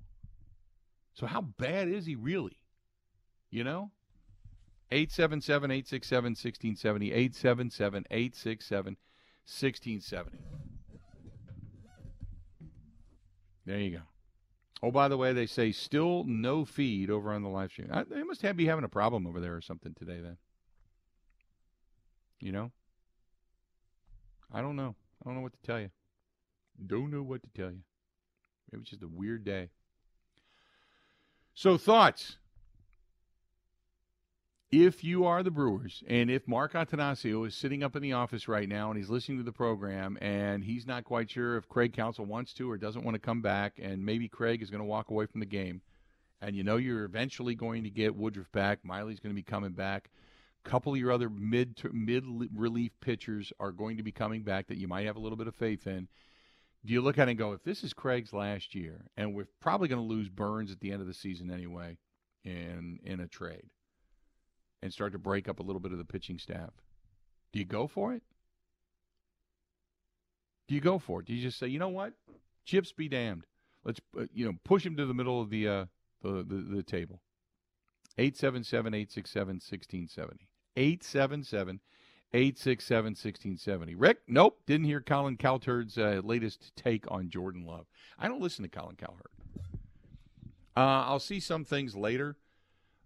So 1.14 1.26
how 1.26 1.42
bad 1.42 1.88
is 1.88 2.06
he 2.06 2.16
really? 2.16 2.58
You 3.50 3.64
know? 3.64 3.92
877 4.92 5.72
867 5.72 6.24
1670. 6.32 7.12
877 7.12 8.06
867 8.10 8.98
1670. 9.46 10.38
There 13.66 13.80
you 13.80 13.92
go. 13.92 14.02
Oh, 14.82 14.92
by 14.92 15.08
the 15.08 15.18
way, 15.18 15.32
they 15.32 15.46
say 15.46 15.72
still 15.72 16.26
no 16.26 16.66
feed 16.66 17.10
over 17.10 17.32
on 17.32 17.42
the 17.42 17.50
live 17.50 17.72
stream. 17.72 17.90
I, 17.92 18.04
they 18.04 18.24
must 18.24 18.42
have, 18.42 18.58
be 18.58 18.66
having 18.66 18.84
a 18.84 18.90
problem 18.90 19.26
over 19.26 19.40
there 19.40 19.56
or 19.56 19.62
something 19.62 19.94
today 19.94 20.20
then. 20.22 20.38
You 22.40 22.52
know? 22.52 22.72
I 24.52 24.62
don't 24.62 24.76
know. 24.76 24.96
I 25.22 25.26
don't 25.26 25.36
know 25.36 25.42
what 25.42 25.54
to 25.54 25.62
tell 25.62 25.80
you. 25.80 25.90
Don't 26.86 27.12
know 27.12 27.24
what 27.24 27.44
to 27.44 27.50
tell 27.50 27.72
you. 27.72 27.84
It 28.72 28.78
was 28.78 28.88
just 28.88 29.04
a 29.04 29.08
weird 29.08 29.44
day. 29.44 29.70
So, 31.54 31.78
thoughts? 31.78 32.38
If 34.72 35.04
you 35.04 35.26
are 35.26 35.44
the 35.44 35.52
Brewers, 35.52 36.04
and 36.08 36.32
if 36.32 36.48
Mark 36.48 36.74
Attanasio 36.74 37.46
is 37.46 37.54
sitting 37.54 37.84
up 37.84 37.96
in 37.96 38.02
the 38.02 38.14
office 38.14 38.48
right 38.48 38.68
now 38.68 38.90
and 38.90 38.98
he's 38.98 39.10
listening 39.10 39.38
to 39.38 39.44
the 39.44 39.52
program, 39.52 40.18
and 40.20 40.64
he's 40.64 40.88
not 40.88 41.04
quite 41.04 41.30
sure 41.30 41.58
if 41.58 41.70
Craig 41.70 41.94
Counsell 41.94 42.26
wants 42.26 42.54
to 42.54 42.72
or 42.72 42.78
doesn't 42.80 43.04
want 43.04 43.14
to 43.14 43.20
come 43.20 43.44
back, 43.44 43.78
and 43.80 44.04
maybe 44.04 44.28
Craig 44.28 44.64
is 44.64 44.72
going 44.72 44.82
to 44.82 44.86
walk 44.86 45.12
away 45.12 45.28
from 45.28 45.42
the 45.42 45.46
game, 45.46 45.84
and 46.42 46.56
you 46.56 46.64
know 46.64 46.78
you're 46.78 47.06
eventually 47.06 47.54
going 47.54 47.84
to 47.84 47.92
get 47.92 48.16
Woodruff 48.16 48.52
back, 48.52 48.80
Miley's 48.84 49.20
going 49.20 49.36
to 49.36 49.40
be 49.40 49.44
coming 49.44 49.74
back, 49.74 50.10
a 50.66 50.70
couple 50.70 50.94
of 50.94 50.98
your 50.98 51.12
other 51.12 51.30
mid 51.30 51.80
mid 51.94 52.26
relief 52.56 52.94
pitchers 53.00 53.54
are 53.60 53.72
going 53.72 53.98
to 53.98 54.04
be 54.04 54.12
coming 54.12 54.42
back 54.42 54.68
that 54.68 54.78
you 54.78 54.88
might 54.88 55.06
have 55.06 55.18
a 55.18 55.20
little 55.20 55.38
bit 55.38 55.48
of 55.48 55.54
faith 55.54 55.86
in 55.86 56.08
do 56.86 56.94
you 56.94 57.02
look 57.02 57.18
at 57.18 57.28
it 57.28 57.32
and 57.32 57.38
go, 57.38 57.54
if 57.54 57.64
this 57.64 57.84
is 57.84 57.94
Craig's 57.94 58.34
last 58.34 58.76
year, 58.76 59.06
and 59.16 59.34
we're 59.34 59.48
probably 59.62 59.88
going 59.88 60.02
to 60.02 60.08
lose 60.08 60.30
Burnes 60.30 60.72
at 60.72 60.80
the 60.80 60.92
end 60.92 61.02
of 61.02 61.08
the 61.08 61.14
season 61.14 61.52
anyway, 61.52 61.98
in 62.44 63.00
in 63.04 63.20
a 63.20 63.28
trade, 63.28 63.70
and 64.82 64.92
start 64.92 65.14
to 65.14 65.20
break 65.20 65.48
up 65.48 65.60
a 65.60 65.64
little 65.64 65.80
bit 65.80 65.92
of 65.92 65.98
the 65.98 66.06
pitching 66.06 66.38
staff, 66.38 66.72
do 67.52 67.60
you 67.60 67.66
go 67.66 67.88
for 67.88 68.14
it? 68.14 68.24
Do 70.68 70.76
you 70.76 70.82
go 70.82 71.00
for 71.00 71.22
it? 71.22 71.26
Do 71.26 71.34
you 71.34 71.42
just 71.42 71.60
say, 71.60 71.68
you 71.68 71.80
know 71.80 71.90
what, 71.90 72.14
chips 72.66 72.92
be 72.92 73.08
damned, 73.08 73.46
let's 73.84 74.02
uh, 74.18 74.26
you 74.34 74.46
know 74.46 74.54
push 74.64 74.86
him 74.86 74.98
to 74.98 75.06
the 75.06 75.14
middle 75.14 75.42
of 75.42 75.50
the 75.50 75.68
uh, 75.68 75.86
the, 76.22 76.44
the 76.44 76.76
the 76.76 76.84
table. 76.84 77.22
877 78.18 78.94
867 78.94 79.48
1670. 79.56 80.48
877 80.76 81.80
867 82.34 83.06
1670. 83.12 83.96
Rick, 83.96 84.20
nope, 84.28 84.60
didn't 84.66 84.86
hear 84.86 85.02
Colin 85.02 85.38
Cowherd's 85.38 85.98
uh, 85.98 86.22
latest 86.24 86.76
take 86.76 87.06
on 87.10 87.30
Jordan 87.30 87.66
Love. 87.66 87.86
I 88.18 88.28
don't 88.28 88.42
listen 88.42 88.64
to 88.64 88.70
Colin 88.70 88.96
Cowherd. 88.96 89.30
Uh, 90.76 91.06
I'll 91.06 91.20
see 91.20 91.40
some 91.40 91.64
things 91.64 91.96
later. 91.96 92.36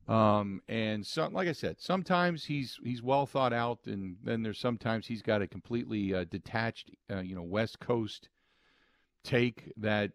Um, 0.08 0.62
and 0.70 1.06
some, 1.06 1.34
like 1.34 1.50
I 1.50 1.52
said, 1.52 1.82
sometimes 1.82 2.46
he's 2.46 2.80
he's 2.82 3.04
well 3.04 3.26
thought 3.26 3.52
out, 3.52 3.80
and 3.88 4.16
then 4.24 4.42
there's 4.42 4.60
sometimes 4.60 5.08
he's 5.08 5.22
got 5.22 5.42
a 5.42 5.48
completely 5.48 6.14
uh, 6.14 6.24
detached, 6.24 6.92
uh, 7.12 7.20
you 7.20 7.36
know, 7.36 7.44
West 7.44 7.80
Coast 7.82 8.30
take 9.26 9.74
that 9.76 10.12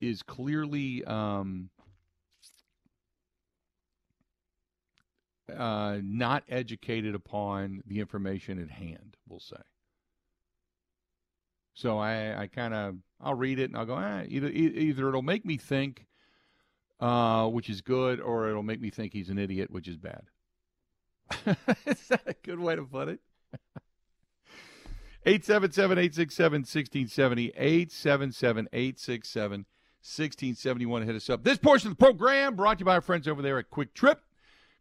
is 0.00 0.22
clearly 0.22 1.04
um, 1.04 1.70
uh, 5.56 5.98
not 6.02 6.44
educated 6.48 7.14
upon 7.14 7.82
the 7.86 8.00
information 8.00 8.60
at 8.60 8.70
hand, 8.70 9.16
we'll 9.28 9.40
say. 9.40 9.56
So 11.74 11.98
I, 11.98 12.42
I 12.42 12.46
kind 12.46 12.74
of 12.74 12.96
I'll 13.20 13.34
read 13.34 13.58
it 13.58 13.70
and 13.70 13.76
I'll 13.76 13.86
go 13.86 13.94
ah, 13.94 14.22
either 14.26 14.48
either 14.48 15.08
it'll 15.08 15.22
make 15.22 15.44
me 15.44 15.56
think, 15.56 16.06
uh, 17.00 17.46
which 17.48 17.70
is 17.70 17.80
good, 17.80 18.20
or 18.20 18.48
it'll 18.48 18.62
make 18.62 18.80
me 18.80 18.90
think 18.90 19.12
he's 19.12 19.30
an 19.30 19.38
idiot, 19.38 19.70
which 19.70 19.88
is 19.88 19.96
bad. 19.96 20.24
is 21.86 22.08
that 22.08 22.22
a 22.26 22.34
good 22.42 22.58
way 22.58 22.76
to 22.76 22.82
put 22.82 23.08
it? 23.08 23.20
877 25.26 25.98
867 25.98 26.60
1670. 26.60 27.52
877 27.56 28.68
867 28.72 29.66
1671. 30.02 31.02
Hit 31.02 31.14
us 31.14 31.30
up. 31.30 31.44
This 31.44 31.58
portion 31.58 31.90
of 31.90 31.98
the 31.98 32.04
program 32.04 32.56
brought 32.56 32.78
to 32.78 32.82
you 32.82 32.86
by 32.86 32.94
our 32.94 33.00
friends 33.00 33.28
over 33.28 33.42
there 33.42 33.58
at 33.58 33.70
Kwik 33.70 33.92
Trip. 33.94 34.20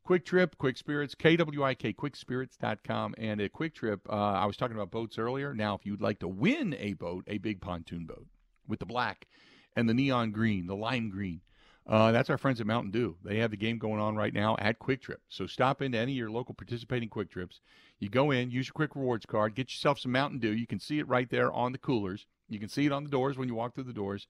Kwik 0.10 0.26
Trip, 0.26 0.58
Kwik 0.58 0.76
Spirits, 0.76 1.14
K-W-I-K, 1.14 1.94
kwikspirits.com. 1.94 3.14
And 3.20 3.40
a 3.40 3.48
Kwik 3.48 3.76
Trip, 3.76 4.02
uh, 4.10 4.14
I 4.14 4.48
was 4.48 4.58
talking 4.58 4.76
about 4.76 4.90
boats 4.90 5.20
earlier. 5.20 5.54
Now, 5.54 5.76
if 5.76 5.86
you'd 5.86 6.02
like 6.02 6.18
to 6.22 6.28
win 6.28 6.76
a 6.80 6.94
boat, 6.94 7.26
a 7.28 7.38
big 7.38 7.62
pontoon 7.62 8.08
boat 8.08 8.26
with 8.68 8.80
the 8.80 8.88
black 8.88 9.28
and 9.76 9.88
the 9.88 9.94
neon 9.94 10.32
green, 10.32 10.66
the 10.66 10.76
lime 10.76 11.12
green, 11.12 11.42
uh, 11.86 12.12
that's 12.12 12.32
our 12.32 12.40
friends 12.40 12.60
at 12.60 12.66
Mountain 12.66 12.90
Dew. 12.90 13.18
They 13.24 13.38
have 13.38 13.52
the 13.52 13.58
game 13.58 13.78
going 13.78 14.02
on 14.02 14.16
right 14.16 14.34
now 14.34 14.56
at 14.58 14.80
Kwik 14.80 15.00
Trip. 15.00 15.22
So 15.30 15.46
stop 15.46 15.80
into 15.80 16.00
any 16.00 16.14
of 16.14 16.18
your 16.18 16.32
local 16.32 16.56
participating 16.56 17.10
Kwik 17.10 17.30
Trips. 17.30 17.62
You 18.00 18.10
go 18.10 18.32
in, 18.32 18.50
use 18.50 18.66
your 18.66 18.74
Kwik 18.88 18.96
Rewards 18.96 19.28
card, 19.28 19.54
get 19.54 19.70
yourself 19.70 20.00
some 20.00 20.12
Mountain 20.12 20.40
Dew. 20.40 20.56
You 20.56 20.66
can 20.66 20.80
see 20.80 20.98
it 20.98 21.08
right 21.08 21.30
there 21.30 21.52
on 21.52 21.72
the 21.72 21.78
coolers. 21.78 22.26
You 22.48 22.58
can 22.58 22.70
see 22.70 22.88
it 22.88 22.92
on 22.92 23.04
the 23.04 23.12
doors 23.12 23.38
when 23.38 23.48
you 23.48 23.54
walk 23.54 23.76
through 23.76 23.84
the 23.84 23.94
doors. 23.94 24.26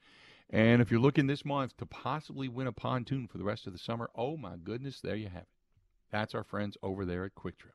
And 0.49 0.81
if 0.81 0.91
you're 0.91 0.99
looking 0.99 1.27
this 1.27 1.45
month 1.45 1.77
to 1.77 1.85
possibly 1.85 2.49
win 2.49 2.67
a 2.67 2.73
pontoon 2.73 3.29
for 3.29 3.37
the 3.37 3.45
rest 3.45 3.65
of 3.65 3.71
the 3.71 3.79
summer, 3.79 4.09
oh 4.13 4.35
my 4.35 4.57
goodness, 4.61 4.99
there 4.99 5.15
you 5.15 5.29
have 5.29 5.43
it. 5.43 5.58
That's 6.11 6.35
our 6.35 6.43
friends 6.43 6.77
over 6.81 7.05
there 7.05 7.25
at 7.25 7.35
Kwik 7.35 7.57
Trip. 7.57 7.73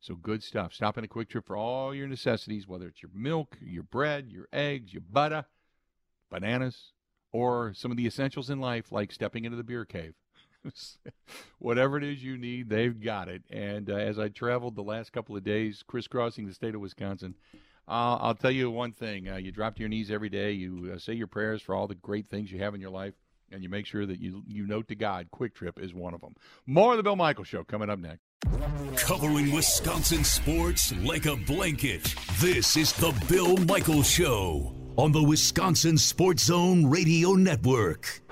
So 0.00 0.14
good 0.14 0.42
stuff. 0.42 0.74
Stop 0.74 0.98
in 0.98 1.04
a 1.04 1.08
Kwik 1.08 1.28
Trip 1.28 1.46
for 1.46 1.56
all 1.56 1.94
your 1.94 2.06
necessities, 2.06 2.68
whether 2.68 2.88
it's 2.88 3.02
your 3.02 3.10
milk, 3.14 3.56
your 3.62 3.84
bread, 3.84 4.26
your 4.28 4.48
eggs, 4.52 4.92
your 4.92 5.02
butter, 5.10 5.46
bananas, 6.30 6.92
or 7.32 7.72
some 7.74 7.90
of 7.90 7.96
the 7.96 8.06
essentials 8.06 8.50
in 8.50 8.60
life 8.60 8.92
like 8.92 9.12
stepping 9.12 9.44
into 9.44 9.56
the 9.56 9.64
beer 9.64 9.84
cave. 9.84 10.14
Whatever 11.58 11.96
it 11.96 12.04
is 12.04 12.22
you 12.22 12.36
need, 12.36 12.68
they've 12.68 13.00
got 13.00 13.28
it. 13.28 13.42
And 13.50 13.88
uh, 13.90 13.94
as 13.94 14.18
I 14.18 14.28
traveled 14.28 14.76
the 14.76 14.82
last 14.82 15.12
couple 15.12 15.36
of 15.36 15.44
days 15.44 15.82
crisscrossing 15.86 16.46
the 16.46 16.54
state 16.54 16.74
of 16.74 16.80
Wisconsin, 16.80 17.34
uh, 17.86 18.16
I'll 18.16 18.34
tell 18.34 18.50
you 18.50 18.70
one 18.70 18.92
thing. 18.92 19.28
Uh, 19.28 19.36
you 19.36 19.52
drop 19.52 19.76
to 19.76 19.80
your 19.80 19.88
knees 19.88 20.10
every 20.10 20.30
day. 20.30 20.52
You 20.52 20.92
uh, 20.94 20.98
say 20.98 21.14
your 21.14 21.26
prayers 21.26 21.62
for 21.62 21.74
all 21.74 21.86
the 21.86 21.94
great 21.94 22.28
things 22.28 22.50
you 22.50 22.58
have 22.58 22.74
in 22.74 22.80
your 22.80 22.90
life 22.90 23.14
and 23.54 23.62
you 23.62 23.68
make 23.68 23.86
sure 23.86 24.04
that 24.04 24.20
you 24.20 24.42
you 24.46 24.66
note 24.66 24.88
to 24.88 24.94
God 24.94 25.28
Kwik 25.30 25.54
Trip 25.54 25.78
is 25.78 25.94
one 25.94 26.12
of 26.12 26.20
them. 26.20 26.34
More 26.66 26.90
of 26.90 26.96
the 26.96 27.02
Bill 27.02 27.16
Michael 27.16 27.44
Show 27.44 27.62
coming 27.64 27.88
up 27.88 27.98
next. 27.98 28.20
Covering 28.96 29.52
Wisconsin 29.52 30.24
sports 30.24 30.92
like 30.98 31.26
a 31.26 31.36
blanket. 31.36 32.14
This 32.40 32.76
is 32.76 32.92
the 32.94 33.14
Bill 33.28 33.56
Michael 33.58 34.02
Show 34.02 34.74
on 34.96 35.12
the 35.12 35.22
Wisconsin 35.22 35.96
Sports 35.96 36.44
Zone 36.44 36.86
Radio 36.86 37.32
Network. 37.32 38.22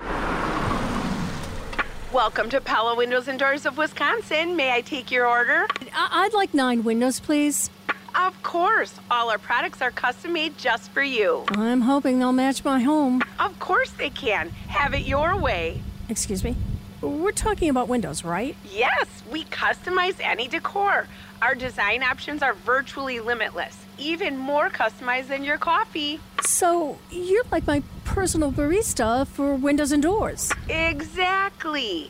Welcome 2.11 2.49
to 2.51 2.61
Pella 2.61 2.95
Windows 2.95 3.27
and 3.27 3.39
Doors 3.39 3.65
of 3.65 3.77
Wisconsin. 3.77 4.55
May 4.55 4.71
I 4.71 4.81
take 4.81 5.09
your 5.09 5.25
order? 5.25 5.65
I'd 5.95 6.33
like 6.33 6.53
nine 6.53 6.83
windows, 6.83 7.19
please. 7.19 7.71
Of 8.15 8.41
course. 8.43 8.93
All 9.09 9.29
our 9.29 9.37
products 9.37 9.81
are 9.81 9.91
custom 9.91 10.33
made 10.33 10.57
just 10.57 10.91
for 10.91 11.01
you. 11.01 11.45
I'm 11.49 11.81
hoping 11.81 12.19
they'll 12.19 12.31
match 12.31 12.63
my 12.63 12.79
home. 12.81 13.21
Of 13.39 13.57
course 13.59 13.91
they 13.91 14.09
can. 14.09 14.49
Have 14.67 14.93
it 14.93 15.05
your 15.05 15.35
way. 15.37 15.81
Excuse 16.09 16.43
me? 16.43 16.55
We're 17.01 17.31
talking 17.31 17.69
about 17.69 17.87
windows, 17.89 18.23
right? 18.23 18.55
Yes, 18.71 19.07
we 19.29 19.43
customize 19.45 20.15
any 20.21 20.47
decor. 20.47 21.07
Our 21.41 21.55
design 21.55 22.01
options 22.03 22.41
are 22.41 22.53
virtually 22.53 23.19
limitless, 23.19 23.77
even 23.97 24.37
more 24.37 24.69
customized 24.69 25.27
than 25.27 25.43
your 25.43 25.57
coffee. 25.57 26.21
So, 26.41 26.97
you're 27.11 27.43
like 27.51 27.67
my 27.67 27.83
personal 28.05 28.51
barista 28.51 29.27
for 29.27 29.55
windows 29.55 29.91
and 29.91 30.01
doors. 30.01 30.51
Exactly. 30.69 32.09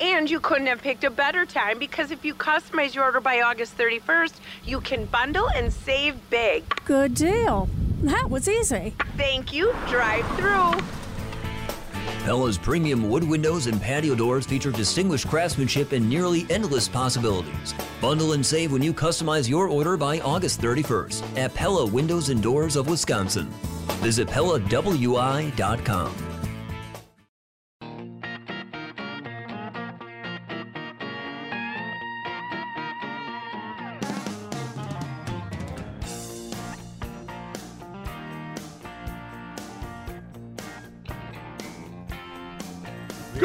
And 0.00 0.30
you 0.30 0.40
couldn't 0.40 0.66
have 0.66 0.80
picked 0.80 1.04
a 1.04 1.10
better 1.10 1.44
time 1.44 1.78
because 1.78 2.10
if 2.10 2.24
you 2.24 2.34
customize 2.34 2.94
your 2.94 3.04
order 3.04 3.20
by 3.20 3.42
August 3.42 3.76
31st, 3.76 4.32
you 4.64 4.80
can 4.80 5.04
bundle 5.06 5.48
and 5.50 5.72
save 5.72 6.16
big. 6.30 6.64
Good 6.84 7.14
deal. 7.14 7.68
That 8.02 8.30
was 8.30 8.48
easy. 8.48 8.94
Thank 9.16 9.52
you. 9.52 9.72
Drive 9.88 10.26
through. 10.36 10.80
Pella's 12.24 12.58
premium 12.58 13.08
wood 13.08 13.24
windows 13.24 13.66
and 13.66 13.80
patio 13.80 14.14
doors 14.14 14.46
feature 14.46 14.70
distinguished 14.70 15.26
craftsmanship 15.26 15.92
and 15.92 16.08
nearly 16.08 16.46
endless 16.50 16.88
possibilities. 16.88 17.74
Bundle 18.00 18.32
and 18.32 18.44
save 18.44 18.72
when 18.72 18.82
you 18.82 18.92
customize 18.92 19.48
your 19.48 19.68
order 19.68 19.96
by 19.96 20.20
August 20.20 20.60
31st 20.60 21.38
at 21.38 21.54
Pella 21.54 21.86
Windows 21.86 22.28
and 22.28 22.42
Doors 22.42 22.76
of 22.76 22.88
Wisconsin. 22.88 23.46
Visit 24.00 24.28
PellaWI.com. 24.28 26.29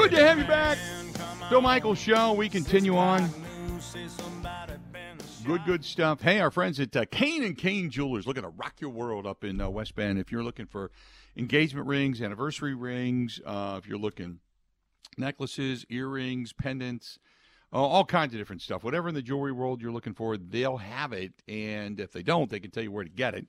Good 0.05 0.17
to 0.17 0.23
have 0.23 0.37
you 0.37 0.45
back. 0.45 0.77
Bill 1.49 1.61
Michael 1.61 1.95
Show. 1.95 2.33
We 2.33 2.47
continue 2.47 2.95
on. 2.95 3.27
Good, 5.43 5.65
good 5.65 5.83
stuff. 5.83 6.21
Hey, 6.21 6.39
our 6.41 6.51
friends 6.51 6.79
at 6.79 6.95
uh, 6.95 7.05
Koehn 7.05 7.43
and 7.43 7.57
Koehn 7.57 7.89
Jewelers 7.89 8.27
looking 8.27 8.43
to 8.43 8.49
rock 8.49 8.75
your 8.79 8.91
world 8.91 9.25
up 9.25 9.43
in 9.43 9.59
uh, 9.59 9.67
West 9.67 9.95
Bend. 9.95 10.19
If 10.19 10.31
you're 10.31 10.43
looking 10.43 10.67
for 10.67 10.91
engagement 11.35 11.87
rings, 11.87 12.21
anniversary 12.21 12.75
rings, 12.75 13.41
uh, 13.47 13.79
if 13.81 13.87
you're 13.87 13.97
looking 13.97 14.41
necklaces, 15.17 15.87
earrings, 15.89 16.53
pendants, 16.53 17.17
uh, 17.73 17.77
all 17.77 18.05
kinds 18.05 18.35
of 18.35 18.39
different 18.39 18.61
stuff. 18.61 18.83
Whatever 18.83 19.09
in 19.09 19.15
the 19.15 19.23
jewelry 19.23 19.53
world 19.53 19.81
you're 19.81 19.91
looking 19.91 20.13
for, 20.13 20.37
they'll 20.37 20.77
have 20.77 21.13
it. 21.13 21.33
And 21.47 21.99
if 21.99 22.11
they 22.11 22.21
don't, 22.21 22.51
they 22.51 22.59
can 22.59 22.69
tell 22.69 22.83
you 22.83 22.91
where 22.91 23.05
to 23.05 23.09
get 23.09 23.33
it. 23.33 23.47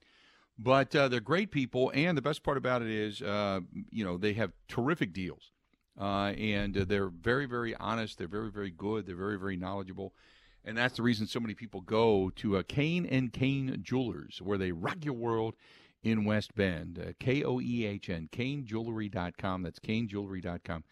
But 0.58 0.96
uh, 0.96 1.08
they're 1.08 1.20
great 1.20 1.50
people, 1.50 1.92
and 1.94 2.16
the 2.16 2.22
best 2.22 2.42
part 2.42 2.56
about 2.56 2.80
it 2.80 2.88
is, 2.88 3.20
uh, 3.20 3.60
you 3.90 4.06
know, 4.06 4.16
they 4.16 4.32
have 4.32 4.52
terrific 4.68 5.12
deals. 5.12 5.50
Uh, 5.98 6.32
and 6.36 6.74
they're 6.74 7.08
very, 7.08 7.46
very 7.46 7.74
honest. 7.76 8.18
They're 8.18 8.28
very, 8.28 8.50
very 8.50 8.70
good. 8.70 9.06
They're 9.06 9.16
very, 9.16 9.38
very 9.38 9.56
knowledgeable. 9.56 10.12
And 10.64 10.76
that's 10.76 10.96
the 10.96 11.02
reason 11.02 11.26
so 11.26 11.40
many 11.40 11.54
people 11.54 11.80
go 11.80 12.30
to 12.36 12.56
uh, 12.56 12.62
Koehn 12.62 13.06
and 13.10 13.32
Koehn 13.32 13.82
Jewelers, 13.82 14.40
where 14.42 14.58
they 14.58 14.72
rock 14.72 15.04
your 15.04 15.14
world 15.14 15.54
in 16.02 16.24
West 16.24 16.54
Bend. 16.54 16.98
Uh, 16.98 17.12
K 17.18 17.44
O 17.44 17.60
E 17.60 17.86
H 17.86 18.10
N, 18.10 18.28
KoehnJewelry.com. 18.32 19.62
That's 19.62 19.78
KoehnJewelry.com. 19.78 20.84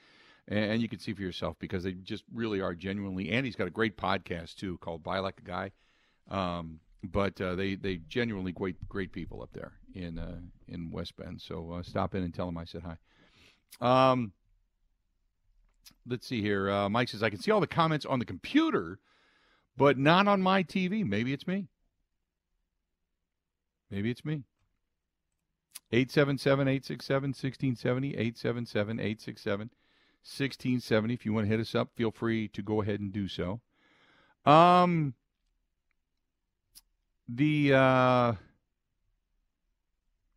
And, 0.49 0.73
and 0.73 0.83
you 0.83 0.89
can 0.89 1.01
see 1.01 1.13
for 1.13 1.23
yourself 1.23 1.57
because 1.59 1.83
they 1.85 1.93
just 1.93 2.25
really 2.33 2.61
are 2.61 2.75
genuinely. 2.75 3.31
Andy's 3.31 3.57
got 3.57 3.67
a 3.67 3.71
great 3.71 3.97
podcast 3.97 4.57
too 4.57 4.79
called 4.79 5.03
Buy 5.03 5.19
Like 5.19 5.41
a 5.41 5.43
Guy. 5.43 5.73
Um, 6.31 6.81
but 7.03 7.39
uh, 7.41 7.55
they 7.55 7.75
they 7.75 7.97
genuinely 8.09 8.53
great 8.53 8.89
great 8.89 9.13
people 9.13 9.43
up 9.43 9.51
there 9.53 9.73
in 9.95 10.19
uh, 10.19 10.39
in 10.69 10.91
West 10.91 11.17
Bend. 11.17 11.41
So 11.41 11.73
uh, 11.73 11.83
stop 11.83 12.15
in 12.15 12.23
and 12.23 12.33
tell 12.33 12.47
them 12.47 12.57
I 12.57 12.65
said 12.65 12.83
hi. 12.83 14.11
Um, 14.11 14.33
let's 16.07 16.27
see 16.27 16.41
here. 16.41 16.71
Uh, 16.71 16.89
Mike 16.89 17.09
says 17.09 17.23
I 17.23 17.31
can 17.31 17.41
see 17.41 17.51
all 17.51 17.61
the 17.61 17.67
comments 17.67 18.07
on 18.07 18.19
the 18.19 18.25
computer, 18.25 18.99
but 19.77 19.99
not 19.99 20.29
on 20.29 20.43
my 20.43 20.63
TV. 20.63 21.05
Maybe 21.05 21.33
it's 21.33 21.47
me. 21.47 21.69
Maybe 23.91 24.11
it's 24.11 24.25
me. 24.25 24.43
877 25.93 26.69
867 26.69 27.29
1670. 27.31 28.09
877 28.09 29.01
867 29.01 29.71
1670. 30.25 31.15
If 31.15 31.27
you 31.27 31.33
want 31.33 31.47
to 31.47 31.51
hit 31.51 31.61
us 31.61 31.75
up, 31.75 31.91
feel 31.95 32.11
free 32.11 32.49
to 32.49 32.63
go 32.63 32.83
ahead 32.83 33.01
and 33.01 33.13
do 33.13 33.29
so. 33.29 33.61
Um, 34.45 35.15
the 37.29 37.73
uh, 37.75 38.33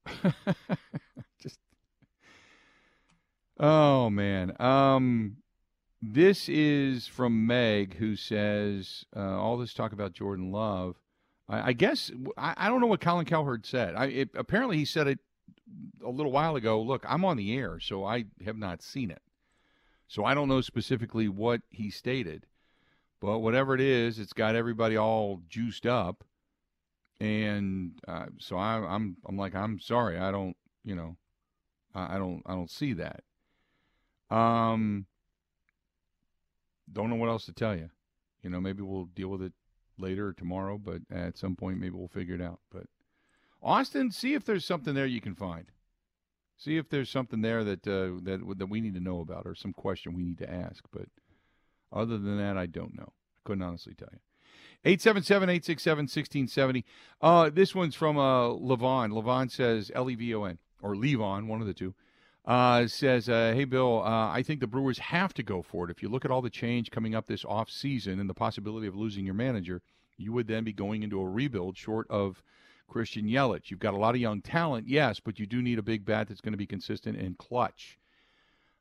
oh 3.59 4.09
man. 4.09 4.59
Um 4.59 5.37
this 6.01 6.47
is 6.47 7.07
from 7.07 7.47
meg 7.47 7.95
who 7.95 8.15
says 8.15 9.05
uh, 9.15 9.19
all 9.19 9.57
this 9.57 9.73
talk 9.73 9.93
about 9.93 10.13
jordan 10.13 10.51
love. 10.51 10.95
I, 11.49 11.69
I 11.69 11.73
guess 11.73 12.11
I, 12.37 12.53
I, 12.55 12.69
don't 12.69 12.81
know 12.81 12.87
what 12.87 13.01
colin 13.01 13.25
cowherd 13.25 13.65
said. 13.65 13.95
I, 13.95 14.05
it, 14.05 14.29
apparently 14.35 14.77
he 14.77 14.85
said 14.85 15.07
it 15.07 15.19
a 16.05 16.09
little 16.09 16.31
while 16.31 16.55
ago 16.55 16.81
look 16.81 17.03
i'm 17.09 17.25
on 17.25 17.35
the 17.35 17.57
air 17.57 17.79
so 17.79 18.05
i 18.05 18.25
have 18.45 18.57
not 18.57 18.81
seen 18.81 19.09
it. 19.11 19.21
So 20.07 20.23
i 20.23 20.33
don't 20.33 20.47
know 20.47 20.61
specifically 20.61 21.27
what 21.27 21.61
he 21.71 21.89
stated 21.89 22.45
but 23.19 23.39
whatever 23.39 23.73
it 23.73 23.81
is 23.81 24.19
it's 24.19 24.33
got 24.33 24.55
everybody 24.55 24.97
all 24.97 25.41
juiced 25.49 25.85
up. 25.85 26.23
And 27.19 27.93
uh, 28.07 28.27
so 28.37 28.57
I, 28.57 28.75
I'm 28.75 29.17
I'm 29.25 29.37
like 29.37 29.55
I'm 29.55 29.79
sorry 29.79 30.19
I 30.19 30.29
don't 30.29 30.55
you 30.83 30.95
know 30.95 31.17
I, 31.95 32.15
I 32.15 32.17
don't 32.19 32.43
I 32.45 32.53
don't 32.53 32.69
see 32.69 32.93
that. 32.93 33.23
Um, 34.29 35.05
don't 36.91 37.09
know 37.09 37.15
what 37.15 37.29
else 37.29 37.45
to 37.45 37.53
tell 37.53 37.75
you. 37.75 37.89
You 38.43 38.49
know, 38.49 38.61
maybe 38.61 38.81
we'll 38.81 39.05
deal 39.05 39.29
with 39.29 39.41
it 39.41 39.53
later 39.97 40.27
or 40.27 40.33
tomorrow, 40.33 40.77
but 40.77 41.01
at 41.11 41.37
some 41.37 41.55
point 41.55 41.79
maybe 41.79 41.95
we'll 41.95 42.07
figure 42.07 42.35
it 42.35 42.41
out. 42.41 42.59
But 42.71 42.85
Austin, 43.61 44.11
see 44.11 44.33
if 44.33 44.45
there's 44.45 44.65
something 44.65 44.93
there 44.93 45.05
you 45.05 45.21
can 45.21 45.35
find. 45.35 45.65
See 46.57 46.77
if 46.77 46.89
there's 46.89 47.09
something 47.09 47.41
there 47.41 47.63
that 47.63 47.87
uh, 47.87 48.19
that 48.23 48.41
that 48.57 48.69
we 48.69 48.81
need 48.81 48.95
to 48.95 48.99
know 48.99 49.19
about, 49.19 49.45
or 49.45 49.53
some 49.53 49.73
question 49.73 50.13
we 50.13 50.23
need 50.23 50.39
to 50.39 50.51
ask. 50.51 50.83
But 50.91 51.07
other 51.91 52.17
than 52.17 52.37
that, 52.37 52.57
I 52.57 52.65
don't 52.65 52.97
know. 52.97 53.13
I 53.13 53.39
couldn't 53.45 53.63
honestly 53.63 53.93
tell 53.93 54.09
you. 54.11 54.19
877 54.83 55.49
867 55.49 56.03
1670. 56.03 56.85
Uh, 57.21 57.49
this 57.49 57.75
one's 57.75 57.95
from 57.95 58.17
uh, 58.17 58.49
Levon. 58.49 59.11
Levon 59.11 59.51
says, 59.51 59.91
L 59.93 60.09
E 60.09 60.15
V 60.15 60.33
O 60.35 60.45
N, 60.45 60.57
or 60.81 60.95
Levon, 60.95 61.47
one 61.47 61.61
of 61.61 61.67
the 61.67 61.73
two. 61.73 61.93
Uh, 62.47 62.87
says, 62.87 63.27
uh, 63.27 63.51
Hey, 63.53 63.65
Bill, 63.65 64.01
uh, 64.03 64.31
I 64.31 64.41
think 64.41 64.61
the 64.61 64.67
Brewers 64.67 64.97
have 64.99 65.33
to 65.33 65.43
go 65.43 65.61
for 65.61 65.83
it. 65.83 65.91
If 65.91 66.01
you 66.01 66.07
look 66.07 66.23
at 66.23 66.31
all 66.31 66.41
the 66.41 66.49
change 66.49 66.89
coming 66.89 67.13
up 67.13 67.27
this 67.27 67.43
off 67.43 67.69
season 67.69 68.21
and 68.21 68.29
the 68.29 68.33
possibility 68.33 68.87
of 68.87 68.95
losing 68.95 69.25
your 69.25 69.33
manager, 69.33 69.81
you 70.17 70.31
would 70.31 70.47
then 70.47 70.63
be 70.63 70.71
going 70.71 71.03
into 71.03 71.19
a 71.19 71.27
rebuild 71.27 71.77
short 71.77 72.07
of 72.09 72.41
Christian 72.87 73.25
Yelich. 73.25 73.69
You've 73.69 73.81
got 73.81 73.93
a 73.93 73.97
lot 73.97 74.15
of 74.15 74.21
young 74.21 74.41
talent, 74.41 74.87
yes, 74.87 75.19
but 75.19 75.39
you 75.39 75.45
do 75.45 75.61
need 75.61 75.77
a 75.77 75.83
big 75.83 76.05
bat 76.05 76.29
that's 76.29 76.39
going 76.39 76.53
to 76.53 76.57
be 76.57 76.65
consistent 76.65 77.17
and 77.17 77.37
clutch. 77.37 77.99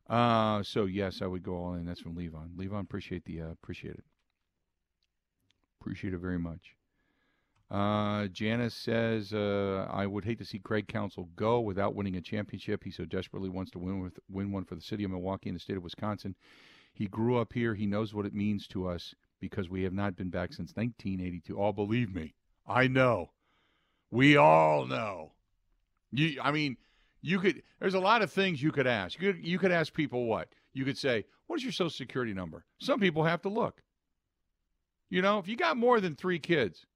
Uh, 0.09 0.63
so 0.63 0.85
yes, 0.85 1.21
I 1.21 1.27
would 1.27 1.43
go 1.43 1.57
all 1.57 1.75
in. 1.75 1.85
That's 1.85 2.01
from 2.01 2.15
Levon. 2.15 2.55
Levon, 2.57 2.83
appreciate 2.83 3.25
the 3.25 3.43
uh, 3.43 3.51
appreciate 3.51 3.95
it. 3.95 4.05
Appreciate 5.81 6.15
it 6.15 6.19
very 6.19 6.39
much. 6.39 6.76
Uh, 7.69 8.29
Janice 8.29 8.75
says, 8.75 9.33
uh, 9.33 9.89
I 9.91 10.07
would 10.07 10.25
hate 10.25 10.39
to 10.39 10.45
see 10.45 10.61
Craig 10.61 10.87
Counsell 10.87 11.29
go 11.35 11.61
without 11.61 11.97
winning 11.97 12.17
a 12.17 12.21
championship. 12.21 12.85
He 12.85 12.93
so 12.93 13.05
desperately 13.05 13.49
wants 13.49 13.73
to 13.73 13.79
win 13.79 14.01
with 14.01 14.19
win 14.31 14.53
one 14.53 14.65
for 14.65 14.77
the 14.77 14.81
city 14.81 15.03
of 15.03 15.11
Milwaukee 15.11 15.49
and 15.49 15.57
the 15.57 15.61
state 15.61 15.77
of 15.77 15.83
Wisconsin. 15.83 16.37
He 16.93 17.07
grew 17.07 17.37
up 17.39 17.53
here. 17.53 17.75
He 17.75 17.87
knows 17.87 18.15
what 18.15 18.25
it 18.25 18.35
means 18.35 18.67
to 18.69 18.89
us 18.89 19.15
because 19.41 19.69
we 19.69 19.83
have 19.83 19.93
not 19.93 20.17
been 20.17 20.31
back 20.31 20.53
since 20.53 20.75
1982. 20.77 21.61
Oh, 21.61 21.73
believe 21.73 22.15
me, 22.15 22.35
I 22.67 22.87
know. 22.87 23.31
We 24.11 24.37
all 24.37 24.87
know. 24.87 25.33
You, 26.13 26.41
I 26.41 26.53
mean, 26.53 26.77
you 27.21 27.41
could. 27.41 27.63
There's 27.81 27.95
a 27.95 28.01
lot 28.01 28.23
of 28.23 28.31
things 28.31 28.63
you 28.63 28.71
could 28.71 28.87
ask. 28.87 29.21
You 29.21 29.33
could, 29.33 29.45
you 29.45 29.59
could 29.59 29.73
ask 29.73 29.93
people 29.93 30.27
what 30.27 30.49
you 30.73 30.85
could 30.85 30.97
say. 30.97 31.25
What 31.49 31.57
is 31.57 31.65
your 31.65 31.73
social 31.73 31.91
security 31.91 32.33
number? 32.33 32.65
Some 32.79 33.01
people 33.01 33.25
have 33.25 33.43
to 33.43 33.49
look. 33.49 33.83
You 35.11 35.21
know, 35.23 35.39
if 35.39 35.49
you 35.49 35.57
got 35.57 35.77
more 35.77 36.01
than 36.01 36.15
three 36.15 36.39
kids, 36.39 36.87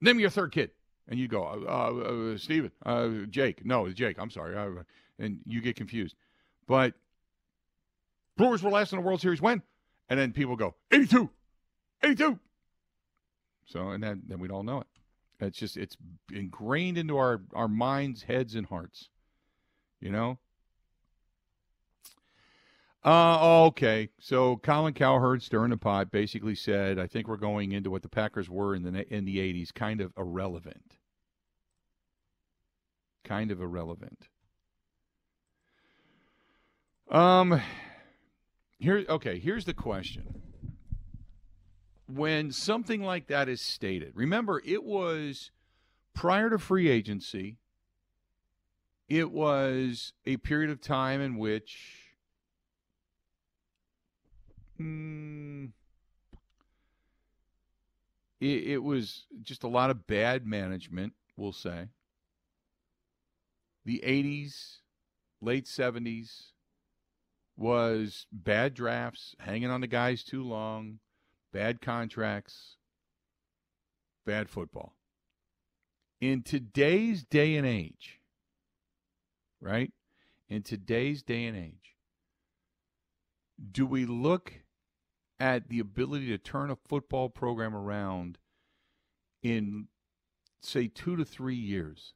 name 0.00 0.20
your 0.20 0.30
third 0.30 0.52
kid. 0.52 0.70
And 1.08 1.18
you 1.18 1.26
go, 1.26 1.44
uh, 1.44 1.58
uh, 1.68 2.34
uh 2.34 2.38
Steven, 2.38 2.70
uh, 2.86 3.08
Jake. 3.28 3.64
No, 3.64 3.88
Jake. 3.90 4.18
I'm 4.18 4.30
sorry. 4.30 4.56
Uh, 4.56 4.82
and 5.18 5.40
you 5.44 5.60
get 5.60 5.76
confused. 5.76 6.14
But 6.66 6.94
Brewers 8.36 8.62
were 8.62 8.70
last 8.70 8.92
in 8.92 8.98
the 8.98 9.04
World 9.04 9.20
Series 9.20 9.42
when? 9.42 9.62
And 10.08 10.18
then 10.18 10.32
people 10.32 10.56
go, 10.56 10.74
82, 10.92 11.28
82. 12.02 12.38
So, 13.66 13.90
and 13.90 14.02
then, 14.02 14.22
then 14.26 14.38
we'd 14.38 14.50
all 14.50 14.62
know 14.62 14.80
it. 14.80 14.86
It's 15.40 15.58
just, 15.58 15.76
it's 15.76 15.96
ingrained 16.32 16.98
into 16.98 17.16
our, 17.16 17.42
our 17.54 17.68
minds, 17.68 18.22
heads, 18.22 18.54
and 18.54 18.66
hearts. 18.66 19.08
You 20.00 20.10
know? 20.10 20.38
Uh, 23.02 23.64
okay. 23.66 24.10
So 24.20 24.56
Colin 24.58 24.92
Cowherd 24.92 25.42
stirring 25.42 25.70
the 25.70 25.78
pot 25.78 26.10
basically 26.10 26.54
said, 26.54 26.98
"I 26.98 27.06
think 27.06 27.28
we're 27.28 27.38
going 27.38 27.72
into 27.72 27.90
what 27.90 28.02
the 28.02 28.10
Packers 28.10 28.50
were 28.50 28.74
in 28.74 28.82
the 28.82 29.14
in 29.14 29.24
the 29.24 29.38
'80s, 29.38 29.72
kind 29.72 30.00
of 30.02 30.12
irrelevant, 30.18 30.96
kind 33.24 33.50
of 33.50 33.60
irrelevant." 33.60 34.28
Um, 37.10 37.60
here. 38.78 39.04
Okay. 39.08 39.38
Here's 39.38 39.64
the 39.64 39.74
question: 39.74 40.42
When 42.06 42.52
something 42.52 43.02
like 43.02 43.28
that 43.28 43.48
is 43.48 43.62
stated, 43.62 44.12
remember 44.14 44.60
it 44.62 44.84
was 44.84 45.50
prior 46.12 46.50
to 46.50 46.58
free 46.58 46.88
agency. 46.90 47.56
It 49.08 49.32
was 49.32 50.12
a 50.24 50.36
period 50.36 50.70
of 50.70 50.80
time 50.80 51.20
in 51.20 51.36
which 51.36 51.99
Mm, 54.80 55.72
it, 58.40 58.64
it 58.64 58.82
was 58.82 59.26
just 59.42 59.62
a 59.62 59.68
lot 59.68 59.90
of 59.90 60.06
bad 60.06 60.46
management, 60.46 61.12
we'll 61.36 61.52
say. 61.52 61.88
The 63.84 64.02
80s, 64.04 64.78
late 65.42 65.66
70s 65.66 66.52
was 67.56 68.26
bad 68.32 68.74
drafts, 68.74 69.34
hanging 69.38 69.70
on 69.70 69.82
the 69.82 69.86
guys 69.86 70.24
too 70.24 70.42
long, 70.42 71.00
bad 71.52 71.82
contracts, 71.82 72.76
bad 74.24 74.48
football. 74.48 74.94
In 76.22 76.42
today's 76.42 77.22
day 77.22 77.56
and 77.56 77.66
age, 77.66 78.20
right? 79.60 79.92
In 80.48 80.62
today's 80.62 81.22
day 81.22 81.44
and 81.44 81.56
age, 81.56 81.96
do 83.72 83.84
we 83.84 84.06
look 84.06 84.59
at 85.40 85.70
the 85.70 85.80
ability 85.80 86.28
to 86.28 86.38
turn 86.38 86.70
a 86.70 86.76
football 86.76 87.30
program 87.30 87.74
around 87.74 88.38
in, 89.42 89.88
say, 90.62 90.86
two 90.86 91.16
to 91.16 91.24
three 91.24 91.56
years. 91.56 92.12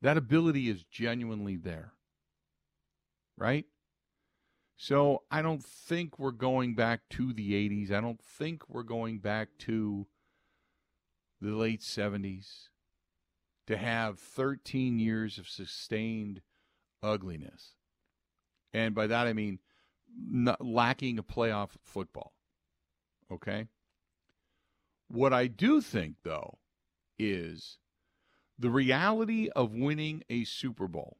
That 0.00 0.16
ability 0.16 0.70
is 0.70 0.84
genuinely 0.84 1.56
there. 1.56 1.92
Right? 3.36 3.66
So 4.76 5.22
I 5.30 5.42
don't 5.42 5.64
think 5.64 6.18
we're 6.18 6.30
going 6.30 6.74
back 6.74 7.00
to 7.10 7.32
the 7.32 7.52
80s. 7.52 7.90
I 7.90 8.00
don't 8.00 8.22
think 8.22 8.68
we're 8.68 8.82
going 8.82 9.18
back 9.18 9.48
to 9.60 10.06
the 11.40 11.50
late 11.50 11.80
70s 11.80 12.68
to 13.66 13.76
have 13.76 14.18
13 14.18 14.98
years 14.98 15.38
of 15.38 15.48
sustained 15.48 16.42
ugliness. 17.02 17.72
And 18.72 18.94
by 18.94 19.06
that 19.06 19.26
I 19.26 19.32
mean 19.32 19.58
lacking 20.60 21.18
a 21.18 21.22
playoff 21.22 21.70
football. 21.82 22.32
Okay? 23.30 23.66
What 25.08 25.32
I 25.32 25.46
do 25.46 25.80
think, 25.80 26.16
though, 26.24 26.58
is 27.18 27.78
the 28.58 28.70
reality 28.70 29.48
of 29.54 29.72
winning 29.72 30.22
a 30.28 30.44
Super 30.44 30.88
Bowl 30.88 31.18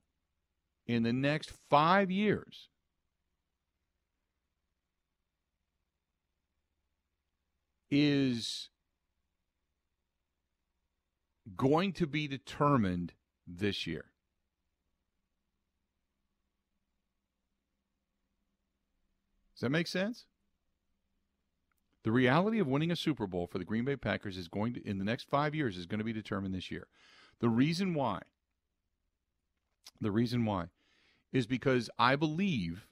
in 0.86 1.02
the 1.02 1.12
next 1.12 1.52
five 1.68 2.10
years 2.10 2.68
is 7.90 8.70
going 11.56 11.92
to 11.92 12.06
be 12.06 12.26
determined 12.26 13.12
this 13.46 13.86
year. 13.86 14.06
Does 19.56 19.62
that 19.62 19.70
make 19.70 19.86
sense? 19.86 20.26
The 22.04 22.12
reality 22.12 22.58
of 22.58 22.66
winning 22.66 22.90
a 22.90 22.96
Super 22.96 23.26
Bowl 23.26 23.46
for 23.46 23.58
the 23.58 23.64
Green 23.64 23.86
Bay 23.86 23.96
Packers 23.96 24.36
is 24.36 24.48
going 24.48 24.74
to, 24.74 24.86
in 24.86 24.98
the 24.98 25.04
next 25.04 25.30
five 25.30 25.54
years, 25.54 25.78
is 25.78 25.86
going 25.86 25.98
to 25.98 26.04
be 26.04 26.12
determined 26.12 26.54
this 26.54 26.70
year. 26.70 26.88
The 27.40 27.48
reason 27.48 27.94
why, 27.94 28.20
the 29.98 30.10
reason 30.10 30.44
why, 30.44 30.66
is 31.32 31.46
because 31.46 31.88
I 31.98 32.14
believe 32.14 32.86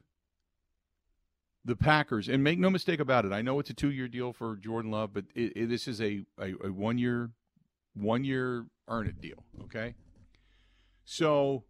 the 1.66 1.76
Packers, 1.76 2.28
and 2.28 2.42
make 2.42 2.58
no 2.58 2.70
mistake 2.70 2.98
about 2.98 3.26
it, 3.26 3.32
I 3.32 3.42
know 3.42 3.60
it's 3.60 3.70
a 3.70 3.74
two-year 3.74 4.08
deal 4.08 4.32
for 4.32 4.56
Jordan 4.56 4.90
Love, 4.90 5.12
but 5.12 5.26
it, 5.34 5.52
it, 5.54 5.68
this 5.68 5.86
is 5.86 6.00
a, 6.00 6.24
a, 6.38 6.54
a 6.64 6.72
one-year, 6.72 7.30
one-year 7.94 8.64
earn 8.88 9.06
it 9.06 9.20
deal. 9.20 9.44
Okay, 9.64 9.94
so 11.04 11.64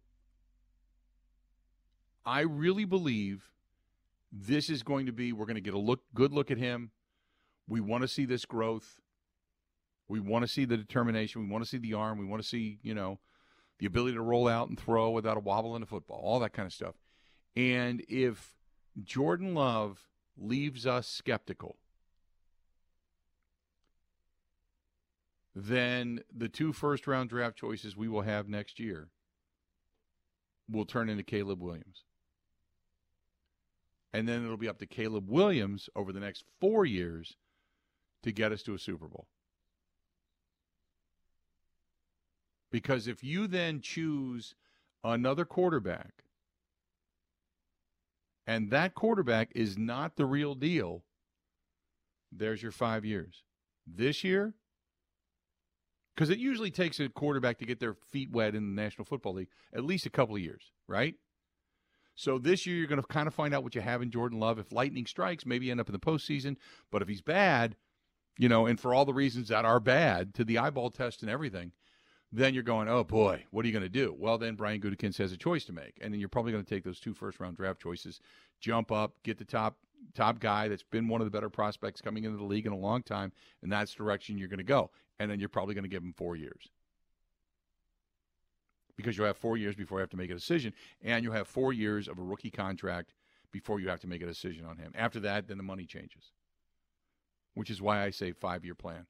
I 2.25 2.41
really 2.41 2.85
believe 2.85 3.51
this 4.37 4.69
is 4.69 4.83
going 4.83 5.05
to 5.05 5.13
be. 5.13 5.31
We're 5.31 5.45
going 5.45 5.55
to 5.55 5.61
get 5.61 5.73
a 5.73 5.79
look, 5.79 6.01
good 6.13 6.33
look 6.33 6.51
at 6.51 6.57
him. 6.57 6.91
We 7.67 7.79
want 7.79 8.01
to 8.01 8.07
see 8.07 8.25
this 8.25 8.45
growth. 8.45 8.99
We 10.07 10.19
want 10.19 10.43
to 10.43 10.47
see 10.47 10.65
the 10.65 10.77
determination. 10.77 11.41
We 11.41 11.47
want 11.47 11.63
to 11.63 11.69
see 11.69 11.77
the 11.77 11.93
arm. 11.93 12.17
We 12.19 12.25
want 12.25 12.43
to 12.43 12.47
see, 12.47 12.79
you 12.83 12.93
know, 12.93 13.19
the 13.79 13.85
ability 13.85 14.15
to 14.15 14.21
roll 14.21 14.47
out 14.47 14.67
and 14.69 14.79
throw 14.79 15.09
without 15.09 15.37
a 15.37 15.39
wobble 15.39 15.75
in 15.75 15.81
the 15.81 15.87
football, 15.87 16.21
all 16.23 16.39
that 16.39 16.53
kind 16.53 16.65
of 16.65 16.73
stuff. 16.73 16.95
And 17.55 18.03
if 18.09 18.55
Jordan 19.01 19.55
Love 19.55 20.09
leaves 20.37 20.85
us 20.85 21.07
skeptical, 21.07 21.77
then 25.55 26.19
the 26.35 26.49
two 26.49 26.73
first 26.73 27.07
round 27.07 27.29
draft 27.29 27.57
choices 27.57 27.95
we 27.95 28.09
will 28.09 28.23
have 28.23 28.49
next 28.49 28.79
year 28.79 29.09
will 30.69 30.85
turn 30.85 31.09
into 31.09 31.23
Caleb 31.23 31.61
Williams. 31.61 32.04
And 34.15 34.29
then 34.29 34.45
it'll 34.45 34.55
be 34.55 34.69
up 34.69 34.77
to 34.77 34.85
Caleb 34.85 35.29
Williams 35.29 35.89
over 35.93 36.13
the 36.13 36.21
next 36.21 36.45
four 36.61 36.85
years 36.85 37.35
to 38.23 38.31
get 38.31 38.53
us 38.53 38.63
to 38.63 38.73
a 38.73 38.79
Super 38.79 39.09
Bowl. 39.09 39.27
Because 42.71 43.09
if 43.09 43.25
you 43.25 43.45
then 43.45 43.81
choose 43.81 44.55
another 45.03 45.43
quarterback 45.43 46.23
and 48.47 48.71
that 48.71 48.95
quarterback 48.95 49.51
is 49.53 49.77
not 49.77 50.15
the 50.15 50.25
real 50.25 50.55
deal, 50.55 51.03
there's 52.31 52.63
your 52.63 52.71
five 52.71 53.03
years. 53.03 53.43
This 53.85 54.23
year, 54.23 54.53
because 56.15 56.29
it 56.29 56.37
usually 56.37 56.71
takes 56.71 57.01
a 57.01 57.09
quarterback 57.09 57.57
to 57.57 57.65
get 57.65 57.81
their 57.81 57.95
feet 57.95 58.31
wet 58.31 58.55
in 58.55 58.73
the 58.73 58.81
National 58.81 59.03
Football 59.03 59.33
League 59.33 59.49
at 59.73 59.83
least 59.83 60.05
a 60.05 60.09
couple 60.09 60.37
of 60.37 60.41
years, 60.41 60.71
right? 60.87 61.15
So 62.15 62.37
this 62.37 62.65
year 62.65 62.77
you're 62.77 62.87
going 62.87 63.01
to 63.01 63.07
kind 63.07 63.27
of 63.27 63.33
find 63.33 63.53
out 63.53 63.63
what 63.63 63.75
you 63.75 63.81
have 63.81 64.01
in 64.01 64.09
Jordan 64.09 64.39
Love. 64.39 64.57
If 64.57 64.71
lightning 64.71 65.05
strikes, 65.05 65.45
maybe 65.45 65.69
end 65.69 65.79
up 65.79 65.89
in 65.89 65.93
the 65.93 65.99
postseason. 65.99 66.55
But 66.91 67.01
if 67.01 67.07
he's 67.07 67.21
bad, 67.21 67.75
you 68.37 68.49
know, 68.49 68.65
and 68.65 68.79
for 68.79 68.93
all 68.93 69.05
the 69.05 69.13
reasons 69.13 69.49
that 69.49 69.65
are 69.65 69.79
bad 69.79 70.33
to 70.35 70.43
the 70.43 70.57
eyeball 70.57 70.91
test 70.91 71.21
and 71.21 71.29
everything, 71.29 71.73
then 72.31 72.53
you're 72.53 72.63
going, 72.63 72.87
oh 72.87 73.03
boy, 73.03 73.45
what 73.51 73.63
are 73.63 73.67
you 73.67 73.73
going 73.73 73.83
to 73.83 73.89
do? 73.89 74.15
Well, 74.17 74.37
then 74.37 74.55
Brian 74.55 74.81
Gutekunst 74.81 75.17
has 75.17 75.31
a 75.31 75.37
choice 75.37 75.63
to 75.65 75.73
make, 75.73 75.97
and 76.01 76.13
then 76.13 76.19
you're 76.19 76.29
probably 76.29 76.51
going 76.51 76.63
to 76.63 76.69
take 76.69 76.83
those 76.83 76.99
two 76.99 77.13
first 77.13 77.39
round 77.39 77.55
draft 77.55 77.81
choices, 77.81 78.19
jump 78.59 78.91
up, 78.91 79.15
get 79.23 79.37
the 79.37 79.45
top 79.45 79.77
top 80.13 80.39
guy 80.39 80.67
that's 80.67 80.83
been 80.83 81.07
one 81.07 81.21
of 81.21 81.25
the 81.25 81.31
better 81.31 81.49
prospects 81.49 82.01
coming 82.01 82.25
into 82.25 82.37
the 82.37 82.43
league 82.43 82.65
in 82.65 82.73
a 82.73 82.77
long 82.77 83.01
time, 83.01 83.31
and 83.63 83.71
that's 83.71 83.93
direction 83.93 84.37
you're 84.37 84.49
going 84.49 84.57
to 84.57 84.63
go. 84.63 84.91
And 85.19 85.31
then 85.31 85.39
you're 85.39 85.49
probably 85.49 85.73
going 85.73 85.83
to 85.83 85.89
give 85.89 86.03
him 86.03 86.13
four 86.13 86.35
years 86.35 86.69
because 88.97 89.17
you'll 89.17 89.27
have 89.27 89.37
four 89.37 89.57
years 89.57 89.75
before 89.75 89.99
you 89.99 90.01
have 90.01 90.09
to 90.09 90.17
make 90.17 90.31
a 90.31 90.35
decision, 90.35 90.73
and 91.01 91.23
you'll 91.23 91.33
have 91.33 91.47
four 91.47 91.73
years 91.73 92.07
of 92.07 92.17
a 92.17 92.23
rookie 92.23 92.51
contract 92.51 93.13
before 93.51 93.79
you 93.79 93.89
have 93.89 93.99
to 94.01 94.07
make 94.07 94.21
a 94.21 94.25
decision 94.25 94.65
on 94.65 94.77
him. 94.77 94.91
After 94.95 95.19
that, 95.21 95.47
then 95.47 95.57
the 95.57 95.63
money 95.63 95.85
changes, 95.85 96.31
which 97.53 97.69
is 97.69 97.81
why 97.81 98.03
I 98.03 98.09
say 98.09 98.31
five 98.31 98.65
year 98.65 98.75
plan. 98.75 99.07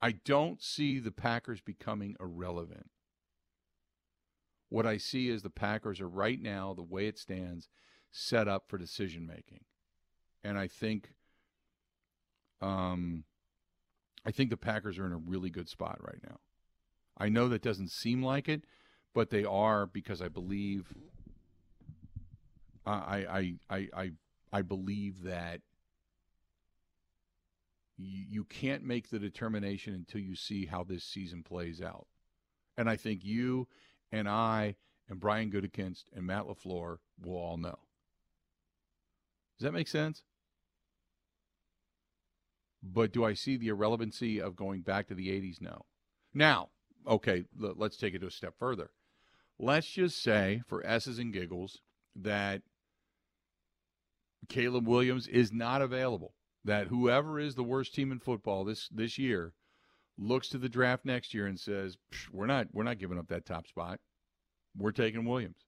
I 0.00 0.12
don't 0.12 0.62
see 0.62 0.98
the 0.98 1.10
Packers 1.10 1.60
becoming 1.60 2.16
irrelevant. 2.20 2.90
What 4.68 4.86
I 4.86 4.98
see 4.98 5.28
is 5.28 5.42
the 5.42 5.50
Packers 5.50 6.00
are 6.00 6.08
right 6.08 6.40
now, 6.40 6.74
the 6.74 6.82
way 6.82 7.06
it 7.06 7.18
stands, 7.18 7.68
set 8.10 8.48
up 8.48 8.68
for 8.68 8.78
decision 8.78 9.26
making. 9.26 9.64
And 10.42 10.58
I 10.58 10.68
think 10.68 11.10
um 12.60 13.24
I 14.24 14.32
think 14.32 14.50
the 14.50 14.56
Packers 14.56 14.98
are 14.98 15.06
in 15.06 15.12
a 15.12 15.18
really 15.18 15.50
good 15.50 15.68
spot 15.68 15.98
right 16.00 16.18
now. 16.28 16.38
I 17.16 17.28
know 17.28 17.48
that 17.48 17.62
doesn't 17.62 17.90
seem 17.90 18.22
like 18.22 18.48
it, 18.48 18.64
but 19.14 19.30
they 19.30 19.44
are 19.44 19.86
because 19.86 20.20
I 20.20 20.28
believe 20.28 20.92
I 22.84 23.26
I 23.28 23.54
I 23.70 23.88
I 23.94 24.10
I 24.52 24.62
believe 24.62 25.22
that 25.22 25.60
you 27.98 28.44
can't 28.44 28.84
make 28.84 29.08
the 29.08 29.18
determination 29.18 29.94
until 29.94 30.20
you 30.20 30.36
see 30.36 30.66
how 30.66 30.84
this 30.84 31.02
season 31.02 31.42
plays 31.42 31.80
out. 31.80 32.06
And 32.76 32.90
I 32.90 32.96
think 32.96 33.24
you 33.24 33.68
and 34.12 34.28
I 34.28 34.76
and 35.08 35.18
Brian 35.18 35.50
Gutekunst 35.50 36.04
and 36.14 36.26
Matt 36.26 36.44
LaFleur 36.44 36.98
will 37.24 37.36
all 37.36 37.56
know. 37.56 37.78
Does 39.58 39.64
that 39.64 39.72
make 39.72 39.88
sense? 39.88 40.24
But 42.82 43.12
do 43.12 43.24
I 43.24 43.32
see 43.32 43.56
the 43.56 43.68
irrelevancy 43.68 44.40
of 44.40 44.56
going 44.56 44.82
back 44.82 45.08
to 45.08 45.14
the 45.14 45.28
80s? 45.28 45.62
No. 45.62 45.86
Now, 46.34 46.68
okay, 47.06 47.44
let's 47.56 47.96
take 47.96 48.14
it 48.14 48.20
to 48.20 48.26
a 48.26 48.30
step 48.30 48.54
further. 48.58 48.90
Let's 49.58 49.86
just 49.86 50.22
say, 50.22 50.62
for 50.66 50.84
S's 50.86 51.18
and 51.18 51.32
giggles, 51.32 51.80
that 52.14 52.62
Caleb 54.48 54.86
Williams 54.86 55.26
is 55.28 55.52
not 55.52 55.82
available 55.82 56.34
that 56.66 56.88
whoever 56.88 57.38
is 57.38 57.54
the 57.54 57.62
worst 57.62 57.94
team 57.94 58.12
in 58.12 58.18
football 58.18 58.64
this 58.64 58.88
this 58.88 59.18
year 59.18 59.54
looks 60.18 60.48
to 60.48 60.58
the 60.58 60.68
draft 60.68 61.04
next 61.04 61.32
year 61.32 61.46
and 61.46 61.58
says, 61.58 61.96
"We're 62.32 62.46
not 62.46 62.68
we're 62.72 62.82
not 62.82 62.98
giving 62.98 63.18
up 63.18 63.28
that 63.28 63.46
top 63.46 63.66
spot. 63.66 64.00
We're 64.76 64.92
taking 64.92 65.24
Williams. 65.24 65.64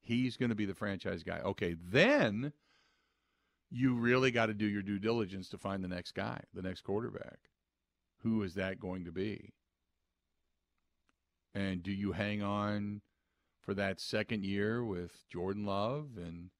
He's 0.00 0.36
going 0.36 0.48
to 0.50 0.54
be 0.54 0.66
the 0.66 0.74
franchise 0.74 1.22
guy." 1.22 1.40
Okay, 1.40 1.74
then 1.74 2.52
you 3.70 3.94
really 3.94 4.30
got 4.30 4.46
to 4.46 4.54
do 4.54 4.66
your 4.66 4.82
due 4.82 4.98
diligence 4.98 5.48
to 5.50 5.58
find 5.58 5.82
the 5.82 5.88
next 5.88 6.12
guy, 6.12 6.42
the 6.54 6.62
next 6.62 6.82
quarterback. 6.82 7.38
Who 8.22 8.42
is 8.42 8.54
that 8.54 8.80
going 8.80 9.04
to 9.04 9.12
be? 9.12 9.52
And 11.54 11.82
do 11.82 11.92
you 11.92 12.12
hang 12.12 12.42
on 12.42 13.00
for 13.60 13.74
that 13.74 14.00
second 14.00 14.44
year 14.44 14.84
with 14.84 15.28
Jordan 15.28 15.64
Love 15.64 16.10
and 16.16 16.50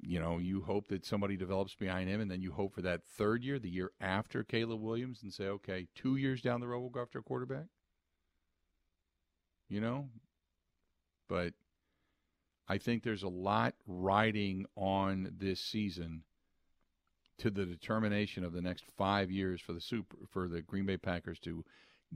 you 0.00 0.20
know, 0.20 0.38
you 0.38 0.62
hope 0.62 0.88
that 0.88 1.04
somebody 1.04 1.36
develops 1.36 1.74
behind 1.74 2.08
him, 2.08 2.20
and 2.20 2.30
then 2.30 2.42
you 2.42 2.52
hope 2.52 2.74
for 2.74 2.82
that 2.82 3.04
third 3.04 3.42
year, 3.42 3.58
the 3.58 3.70
year 3.70 3.92
after 4.00 4.44
Caleb 4.44 4.80
Williams, 4.80 5.22
and 5.22 5.32
say, 5.32 5.44
okay, 5.46 5.86
two 5.94 6.16
years 6.16 6.40
down 6.42 6.60
the 6.60 6.68
road, 6.68 6.80
we'll 6.80 6.90
go 6.90 7.02
after 7.02 7.18
a 7.18 7.22
quarterback. 7.22 7.66
You 9.68 9.80
know, 9.80 10.08
but 11.28 11.54
I 12.68 12.78
think 12.78 13.02
there's 13.02 13.24
a 13.24 13.28
lot 13.28 13.74
riding 13.86 14.66
on 14.76 15.32
this 15.38 15.60
season 15.60 16.22
to 17.38 17.50
the 17.50 17.66
determination 17.66 18.44
of 18.44 18.52
the 18.52 18.62
next 18.62 18.84
five 18.96 19.30
years 19.30 19.60
for 19.60 19.72
the 19.72 19.80
super 19.80 20.16
for 20.30 20.48
the 20.48 20.62
Green 20.62 20.86
Bay 20.86 20.96
Packers 20.96 21.38
to 21.40 21.64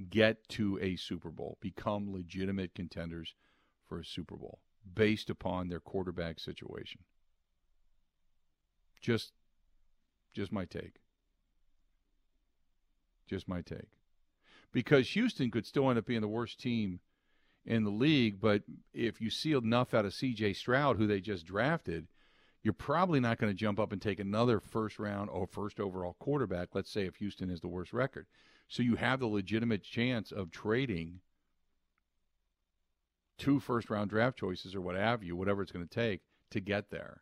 get 0.09 0.49
to 0.51 0.79
a 0.81 0.97
Super 0.97 1.31
Bowl, 1.31 1.59
become 1.61 2.13
legitimate 2.13 2.75
contenders 2.75 3.35
for 3.89 3.99
a 3.99 4.05
Super 4.05 4.37
Bowl 4.37 4.61
based 4.95 5.31
upon 5.31 5.69
their 5.69 5.81
quarterback 5.81 6.39
situation. 6.39 7.01
Just 9.01 9.33
just 10.33 10.53
my 10.53 10.65
take. 10.65 11.01
Just 13.27 13.49
my 13.49 13.63
take. 13.63 13.89
Because 14.73 15.11
Houston 15.11 15.51
could 15.51 15.67
still 15.67 15.89
end 15.91 15.99
up 15.99 16.07
being 16.07 16.21
the 16.21 16.29
worst 16.29 16.61
team 16.61 17.01
in 17.65 17.85
the 17.85 17.91
league, 17.91 18.41
but 18.41 18.63
if 18.95 19.21
you 19.21 19.31
see 19.31 19.53
enough 19.53 19.93
out 19.93 20.05
of 20.05 20.13
CJ 20.13 20.57
Stroud, 20.57 20.97
who 20.97 21.07
they 21.07 21.21
just 21.21 21.47
drafted, 21.47 22.07
you're 22.63 22.73
probably 22.73 23.21
not 23.21 23.39
going 23.39 23.53
to 23.53 23.57
jump 23.57 23.81
up 23.81 23.93
and 23.93 24.01
take 24.01 24.21
another 24.21 24.61
first 24.61 24.99
round 24.99 25.31
or 25.31 25.47
first 25.47 25.81
overall 25.81 26.17
quarterback, 26.19 26.69
let's 26.75 26.91
say 26.91 27.07
if 27.07 27.17
Houston 27.17 27.51
is 27.51 27.61
the 27.61 27.69
worst 27.69 27.93
record. 27.93 28.27
So 28.71 28.85
you 28.85 28.95
have 28.95 29.19
the 29.19 29.27
legitimate 29.27 29.83
chance 29.83 30.31
of 30.31 30.53
trading 30.53 31.21
two 33.37 33.59
first 33.59 33.91
round 33.91 34.11
draft 34.11 34.39
choices 34.39 34.77
or 34.77 34.81
what 34.81 34.95
have 34.95 35.25
you, 35.25 35.35
whatever 35.35 35.61
it's 35.61 35.73
going 35.73 35.87
to 35.87 35.93
take 35.93 36.21
to 36.51 36.61
get 36.61 36.89
there. 36.89 37.21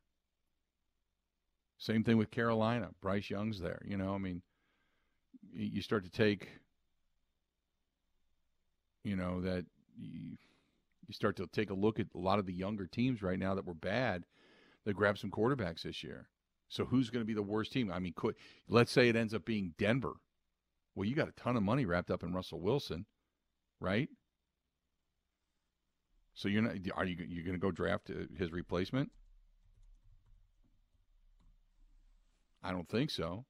Same 1.79 2.05
thing 2.05 2.19
with 2.19 2.31
Carolina. 2.31 2.91
Bryce 3.01 3.31
Young's 3.31 3.61
there. 3.61 3.81
You 3.87 3.97
know, 3.97 4.15
I 4.15 4.19
mean, 4.19 4.43
you 5.51 5.81
start 5.81 6.05
to 6.05 6.11
take, 6.11 6.49
you 9.03 9.17
know, 9.17 9.41
that 9.41 9.65
you, 9.99 10.37
you 11.07 11.15
start 11.15 11.37
to 11.37 11.47
take 11.47 11.71
a 11.71 11.75
look 11.75 11.99
at 11.99 12.09
a 12.15 12.19
lot 12.19 12.39
of 12.39 12.45
the 12.45 12.53
younger 12.53 12.87
teams 12.87 13.23
right 13.23 13.39
now 13.39 13.55
that 13.55 13.65
were 13.65 13.73
bad 13.73 14.25
that 14.85 14.93
grabbed 14.93 15.19
some 15.19 15.31
quarterbacks 15.31 15.83
this 15.83 16.05
year. 16.05 16.29
So 16.69 16.85
who's 16.85 17.09
going 17.09 17.23
to 17.23 17.27
be 17.27 17.33
the 17.33 17.41
worst 17.41 17.73
team? 17.73 17.91
I 17.91 18.01
mean, 18.01 18.13
could, 18.15 18.35
let's 18.69 18.93
say 18.93 19.09
it 19.09 19.17
ends 19.17 19.33
up 19.33 19.47
being 19.47 19.73
Denver. 19.79 20.17
Well, 20.99 21.07
you 21.07 21.15
got 21.15 21.29
a 21.29 21.33
ton 21.41 21.57
of 21.57 21.63
money 21.63 21.87
wrapped 21.87 22.11
up 22.11 22.25
in 22.25 22.33
Russell 22.33 22.61
Wilson, 22.61 23.07
right? 23.79 24.09
So 26.35 26.49
you're 26.49 26.63
not 26.63 26.75
are 26.97 27.05
you 27.05 27.25
you 27.25 27.45
going 27.45 27.55
to 27.55 27.61
go 27.61 27.71
draft 27.71 28.11
uh, 28.11 28.25
his 28.37 28.51
replacement? 28.51 29.13
I 32.65 32.73
don't 32.73 32.89
think 32.89 33.13
so. 33.13 33.45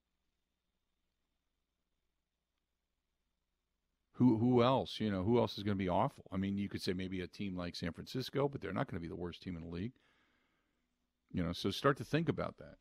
Who 4.16 4.36
who 4.36 4.62
else? 4.62 5.00
You 5.00 5.10
know, 5.10 5.22
who 5.22 5.38
else 5.38 5.56
is 5.56 5.64
going 5.64 5.78
to 5.78 5.82
be 5.82 5.88
awful? 5.88 6.26
I 6.30 6.36
mean, 6.36 6.58
you 6.58 6.68
could 6.68 6.82
say 6.82 6.92
maybe 6.92 7.22
a 7.22 7.26
team 7.26 7.56
like 7.56 7.76
San 7.76 7.94
Francisco, 7.94 8.46
but 8.46 8.60
they're 8.60 8.74
not 8.74 8.90
going 8.90 9.00
to 9.00 9.08
be 9.08 9.08
the 9.08 9.16
worst 9.16 9.40
team 9.40 9.56
in 9.56 9.62
the 9.62 9.74
league. 9.74 9.94
You 11.32 11.42
know, 11.42 11.54
so 11.54 11.70
start 11.70 11.96
to 11.96 12.04
think 12.04 12.28
about 12.28 12.58
that. 12.58 12.76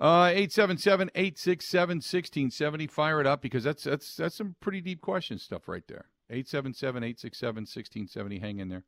Uh, 0.00 0.30
877 0.32 1.10
867 1.14 1.96
1670. 1.96 2.86
Fire 2.86 3.20
it 3.20 3.26
up 3.26 3.42
because 3.42 3.64
that's 3.64 3.84
that's 3.84 4.16
that's 4.16 4.34
some 4.34 4.56
pretty 4.58 4.80
deep 4.80 5.02
question 5.02 5.38
stuff 5.38 5.68
right 5.68 5.86
there. 5.88 6.06
877 6.30 7.02
867 7.02 7.54
1670. 7.62 8.38
Hang 8.38 8.60
in 8.60 8.70
there. 8.70 8.84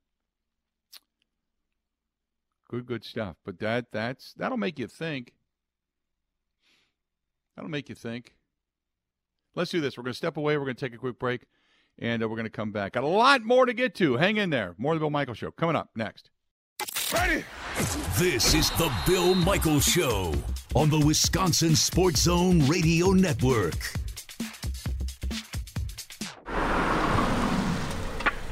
Good, 2.71 2.87
good 2.87 3.05
stuff. 3.05 3.37
But 3.45 3.59
that 3.59 3.93
that's 3.93 4.33
that'll 4.33 4.57
make 4.57 4.79
you 4.79 4.87
think. 4.87 5.35
That'll 7.55 7.71
make 7.71 7.91
you 7.91 7.95
think. 7.95 8.35
Let's 9.55 9.71
do 9.71 9.83
this. 9.83 9.99
We're 9.99 10.05
going 10.05 10.15
to 10.15 10.17
step 10.17 10.39
away. 10.39 10.57
We're 10.57 10.65
going 10.65 10.77
to 10.77 10.87
take 10.87 10.95
a 10.95 10.99
quick 10.99 11.19
break, 11.19 11.45
and 11.99 12.23
uh, 12.23 12.29
we're 12.29 12.37
going 12.37 12.45
to 12.45 12.51
come 12.51 12.73
back. 12.73 12.95
Got 12.95 13.05
a 13.05 13.09
lot 13.09 13.43
more 13.45 13.67
to 13.67 13.75
get 13.75 13.95
to. 13.97 14.17
Hang 14.17 14.39
in 14.39 14.49
there. 14.49 14.75
More 14.79 14.95
of 14.95 14.99
the 14.99 15.03
Bill 15.03 15.11
Michael 15.11 15.35
Show 15.35 15.51
coming 15.51 15.77
up 15.77 15.91
next. 15.95 16.31
Ready? 17.13 17.45
This 18.17 18.55
is 18.55 18.71
the 18.71 18.91
Bill 19.07 19.35
Michael 19.35 19.81
Show 19.81 20.33
on 20.75 20.89
the 20.89 20.99
Wisconsin 20.99 21.77
Sports 21.77 22.23
Zone 22.23 22.67
Radio 22.67 23.09
Network. 23.09 23.75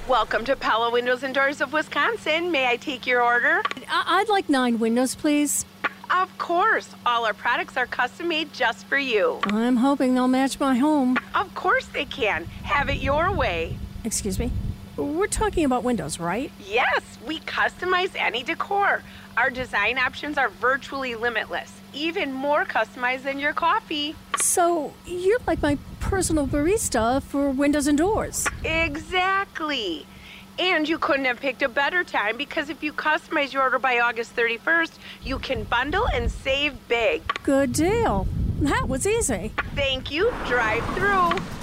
Welcome 0.07 0.45
to 0.45 0.57
Pella 0.57 0.91
Windows 0.91 1.23
and 1.23 1.35
Doors 1.35 1.63
of 1.63 1.73
Wisconsin. 1.73 2.51
May 2.51 2.67
I 2.67 2.77
take 2.77 3.07
your 3.07 3.23
order? 3.23 3.63
I'd 3.89 4.29
like 4.29 4.51
nine 4.51 4.79
windows, 4.79 5.15
please. 5.15 5.65
Of 6.11 6.37
course. 6.37 6.95
All 7.07 7.25
our 7.25 7.33
products 7.33 7.79
are 7.79 7.87
custom 7.87 8.29
made 8.29 8.53
just 8.53 8.85
for 8.87 8.99
you. 8.99 9.39
I'm 9.45 9.77
hoping 9.77 10.15
they'll 10.15 10.29
match 10.29 10.61
my 10.61 10.77
home. 10.77 11.17
Of 11.35 11.55
course 11.55 11.87
they 11.87 12.05
can. 12.05 12.45
Have 12.65 12.91
it 12.91 12.99
your 12.99 13.33
way. 13.33 13.79
Excuse 14.05 14.39
me? 14.39 14.53
We're 15.05 15.27
talking 15.27 15.65
about 15.65 15.83
windows, 15.85 16.19
right? 16.21 16.51
Yes, 16.67 17.03
we 17.27 17.41
customize 17.41 18.11
any 18.15 18.43
decor. 18.43 19.03
Our 19.37 19.51
design 19.51 19.99
options 19.99 20.37
are 20.39 20.49
virtually 20.49 21.15
limitless, 21.15 21.73
even 21.95 22.33
more 22.33 22.65
customized 22.65 23.23
than 23.23 23.39
your 23.39 23.53
coffee. 23.53 24.15
So, 24.39 24.93
you're 25.07 25.39
like 25.47 25.63
my 25.63 25.79
personal 26.01 26.47
barista 26.47 27.23
for 27.23 27.51
windows 27.51 27.87
and 27.87 27.97
doors. 27.97 28.47
Exactly. 28.65 30.07
And 30.59 30.89
you 30.89 30.99
couldn't 30.99 31.25
have 31.25 31.41
picked 31.41 31.63
a 31.63 31.69
better 31.69 32.05
time 32.05 32.37
because 32.37 32.69
if 32.69 32.83
you 32.83 32.93
customize 32.93 33.53
your 33.53 33.63
order 33.63 33.79
by 33.79 34.01
August 34.01 34.37
31st, 34.37 34.93
you 35.23 35.39
can 35.39 35.65
bundle 35.65 36.07
and 36.13 36.31
save 36.31 36.77
big. 36.89 37.23
Good 37.43 37.73
deal. 37.73 38.27
That 38.61 38.89
was 38.89 39.07
easy. 39.07 39.53
Thank 39.75 40.11
you. 40.11 40.31
Drive 40.47 40.85
through. 40.95 41.60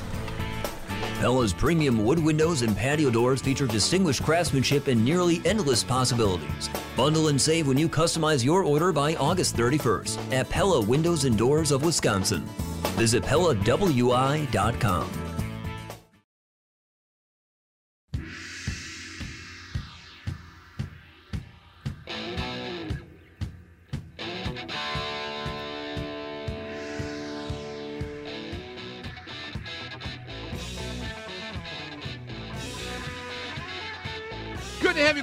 Pella's 1.19 1.53
premium 1.53 2.03
wood 2.03 2.19
windows 2.19 2.61
and 2.61 2.75
patio 2.75 3.09
doors 3.09 3.41
feature 3.41 3.67
distinguished 3.67 4.23
craftsmanship 4.23 4.87
and 4.87 5.03
nearly 5.03 5.41
endless 5.45 5.83
possibilities. 5.83 6.69
Bundle 6.95 7.27
and 7.27 7.39
save 7.39 7.67
when 7.67 7.77
you 7.77 7.89
customize 7.89 8.43
your 8.43 8.63
order 8.63 8.91
by 8.91 9.15
August 9.15 9.55
31st 9.55 10.33
at 10.33 10.49
Pella 10.49 10.81
Windows 10.81 11.25
and 11.25 11.37
Doors 11.37 11.71
of 11.71 11.83
Wisconsin. 11.83 12.43
Visit 12.95 13.23
PellaWI.com. 13.23 15.26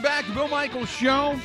back, 0.04 0.26
Bill 0.34 0.48
Michaels 0.48 0.90
Show. 0.90 1.40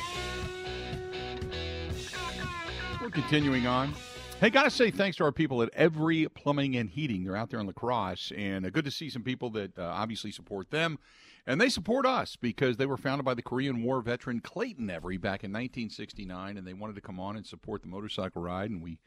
We're 3.00 3.08
continuing 3.08 3.66
on. 3.66 3.94
Hey, 4.38 4.50
gotta 4.50 4.68
say 4.68 4.90
thanks 4.90 5.16
to 5.16 5.24
our 5.24 5.32
people 5.32 5.62
at 5.62 5.70
Every 5.72 6.28
Plumbing 6.28 6.76
and 6.76 6.90
Heating. 6.90 7.24
They're 7.24 7.36
out 7.36 7.48
there 7.48 7.58
in 7.60 7.66
Lacrosse, 7.66 8.32
and 8.36 8.66
uh, 8.66 8.68
good 8.68 8.84
to 8.84 8.90
see 8.90 9.08
some 9.08 9.22
people 9.22 9.48
that 9.50 9.78
uh, 9.78 9.84
obviously 9.84 10.30
support 10.30 10.70
them, 10.70 10.98
and 11.46 11.58
they 11.58 11.70
support 11.70 12.04
us 12.04 12.36
because 12.36 12.76
they 12.76 12.84
were 12.84 12.98
founded 12.98 13.24
by 13.24 13.32
the 13.32 13.40
Korean 13.40 13.82
War 13.82 14.02
veteran 14.02 14.40
Clayton 14.40 14.90
Every 14.90 15.16
back 15.16 15.42
in 15.42 15.52
1969, 15.52 16.58
and 16.58 16.66
they 16.66 16.74
wanted 16.74 16.96
to 16.96 17.00
come 17.00 17.18
on 17.18 17.36
and 17.36 17.46
support 17.46 17.80
the 17.80 17.88
motorcycle 17.88 18.42
ride, 18.42 18.68
and 18.68 18.82
we 18.82 18.98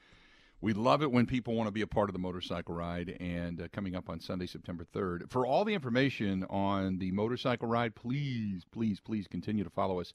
we 0.64 0.72
love 0.72 1.04
it 1.04 1.12
when 1.12 1.26
people 1.26 1.56
want 1.56 1.68
to 1.68 1.74
be 1.74 1.82
a 1.82 1.88
part 1.88 2.08
of 2.08 2.14
the 2.14 2.20
motorcycle 2.20 2.74
ride. 2.74 3.18
And 3.20 3.62
uh, 3.62 3.68
coming 3.74 3.98
up 3.98 4.10
on 4.10 4.22
Sunday, 4.22 4.48
September 4.48 4.86
3rd. 4.96 5.30
For 5.30 5.46
all 5.46 5.66
the 5.66 5.74
information 5.74 6.46
on 6.50 7.00
the 7.00 7.12
motorcycle 7.12 7.68
ride, 7.68 7.96
please, 7.96 8.64
please, 8.72 9.02
please 9.02 9.28
continue 9.28 9.66
to 9.66 9.70
follow 9.70 10.00
us. 10.00 10.14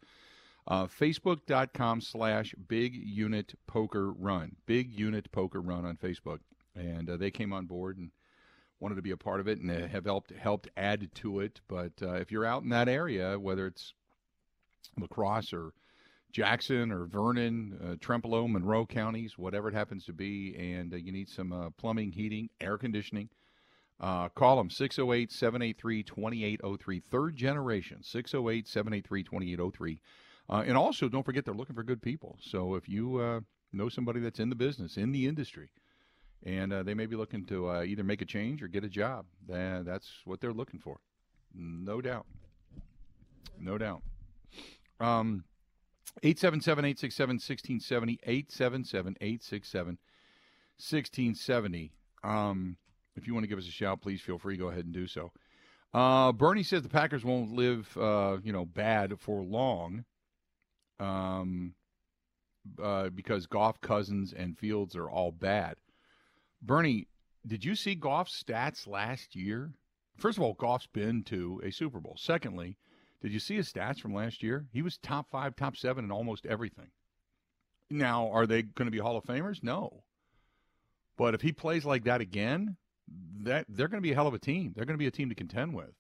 Uh, 0.67 0.87
Facebook.com 0.87 2.01
slash 2.01 2.55
Big 2.67 2.95
Unit 2.95 3.53
Poker 3.67 4.11
Run. 4.11 4.57
Big 4.65 4.91
Unit 4.91 5.31
Poker 5.33 5.61
Run 5.61 5.85
on 5.85 5.99
Facebook. 5.99 6.39
And 6.75 7.11
uh, 7.11 7.19
they 7.19 7.31
came 7.31 7.53
on 7.53 7.67
board 7.67 7.99
and 7.99 8.11
wanted 8.81 8.95
to 8.95 9.03
be 9.03 9.11
a 9.11 9.19
part 9.19 9.41
of 9.41 9.49
it 9.49 9.61
and 9.61 9.71
uh, 9.71 9.87
have 9.89 10.07
helped 10.07 10.33
helped 10.33 10.69
add 10.79 11.15
to 11.17 11.41
it. 11.41 11.61
But 11.69 11.93
uh, 12.01 12.15
if 12.15 12.33
you're 12.33 12.47
out 12.47 12.63
in 12.63 12.71
that 12.71 12.89
area, 12.89 13.39
whether 13.39 13.67
it's 13.67 13.93
lacrosse 14.99 15.53
or 15.53 15.75
Jackson 16.39 16.93
or 16.93 17.07
Vernon, 17.07 17.77
uh, 17.83 17.95
Trempealeau, 17.97 18.49
Monroe 18.49 18.87
counties, 18.87 19.37
whatever 19.37 19.67
it 19.67 19.75
happens 19.75 20.05
to 20.05 20.13
be, 20.13 20.55
and 20.57 20.95
uh, 20.95 20.97
you 20.97 21.11
need 21.11 21.29
some 21.29 21.53
uh, 21.53 21.71
plumbing, 21.71 22.13
heating, 22.13 22.49
air 22.61 22.79
conditioning, 22.79 23.29
uh, 23.99 24.29
call 24.29 24.57
them 24.57 24.71
608 24.71 25.33
783 25.33 26.05
2803. 26.05 27.01
Third 27.01 27.35
generation, 27.35 28.05
608 28.05 28.69
783 28.69 29.25
2803. 29.25 30.01
And 30.49 30.77
also, 30.77 31.09
don't 31.09 31.25
forget, 31.25 31.45
they're 31.45 31.53
looking 31.53 31.75
for 31.75 31.83
good 31.83 32.01
people. 32.01 32.39
So 32.41 32.77
if 32.77 32.89
you 32.89 33.17
uh, 33.17 33.41
know 33.73 33.89
somebody 33.89 34.21
that's 34.21 34.39
in 34.39 34.49
the 34.49 34.55
business, 34.55 34.97
in 34.97 35.11
the 35.11 35.27
industry, 35.27 35.71
and 36.47 36.73
uh, 36.73 36.85
they 36.85 36.95
may 36.95 37.07
be 37.07 37.17
looking 37.17 37.47
to 37.47 37.69
uh, 37.69 37.83
either 37.83 38.05
make 38.05 38.23
a 38.23 38.25
change 38.25 38.63
or 38.63 38.69
get 38.69 38.85
a 38.85 38.89
job, 38.89 39.27
that's 39.49 40.09
what 40.25 40.41
they're 40.41 40.53
looking 40.53 40.79
for. 40.79 41.01
No 41.53 42.01
doubt. 42.01 42.27
No 43.59 43.77
doubt. 43.77 44.03
Um, 45.01 45.43
877 46.23 46.85
867 46.85 47.35
1670. 47.35 48.19
877 48.23 49.17
867 49.21 49.99
1670. 50.79 51.93
Um, 52.25 52.77
if 53.17 53.27
you 53.27 53.35
want 53.35 53.45
to 53.45 53.49
give 53.49 53.59
us 53.59 53.69
a 53.69 53.73
shout, 53.73 54.01
please 54.01 54.21
feel 54.21 54.39
free. 54.39 54.57
Go 54.57 54.69
ahead 54.69 54.85
and 54.85 54.95
do 54.95 55.07
so. 55.07 55.33
Uh, 55.93 56.33
Bernie 56.33 56.63
says 56.63 56.83
the 56.83 56.89
Packers 56.89 57.25
won't 57.25 57.53
live, 57.53 57.97
uh, 57.97 58.39
you 58.43 58.53
know, 58.53 58.65
bad 58.65 59.19
for 59.19 59.43
long, 59.43 60.05
um, 61.01 61.75
uh, 62.83 63.09
because 63.09 63.47
Goff, 63.47 63.81
Cousins, 63.81 64.33
and 64.33 64.59
Fields 64.59 64.95
are 64.97 65.11
all 65.11 65.33
bad. 65.33 65.77
Bernie, 66.61 67.09
did 67.47 67.65
you 67.65 67.75
see 67.75 67.95
Goff's 67.95 68.43
stats 68.43 68.87
last 68.87 69.35
year? 69.35 69.73
First 70.17 70.37
of 70.37 70.45
all, 70.45 70.55
Goff's 70.55 70.89
been 70.93 71.23
to 71.25 71.61
a 71.65 71.71
Super 71.71 72.01
Bowl. 72.01 72.17
Secondly, 72.19 72.77
did 73.21 73.33
you 73.33 73.41
see 73.41 73.57
his 73.57 73.73
stats 73.73 74.01
from 74.01 74.15
last 74.15 74.43
year? 74.43 74.67
He 74.73 74.83
was 74.83 74.99
top 74.99 75.31
five, 75.31 75.57
top 75.57 75.77
seven 75.77 76.05
in 76.05 76.13
almost 76.13 76.47
everything. 76.47 76.91
Now, 77.91 78.31
are 78.31 78.47
they 78.47 78.63
going 78.63 78.87
to 78.87 78.93
be 78.93 78.99
Hall 78.99 79.17
of 79.17 79.25
Famers? 79.25 79.63
No. 79.63 80.05
But 81.17 81.35
if 81.35 81.41
he 81.41 81.53
plays 81.53 81.85
like 81.85 82.05
that 82.05 82.21
again, 82.21 82.77
that 83.41 83.67
they're 83.69 83.89
going 83.89 84.03
to 84.03 84.07
be 84.07 84.13
a 84.13 84.15
hell 84.15 84.27
of 84.27 84.35
a 84.35 84.39
team. 84.39 84.73
They're 84.75 84.85
going 84.85 84.95
to 84.95 85.03
be 85.03 85.07
a 85.07 85.13
team 85.13 85.31
to 85.31 85.35
contend 85.35 85.75
with. 85.75 85.95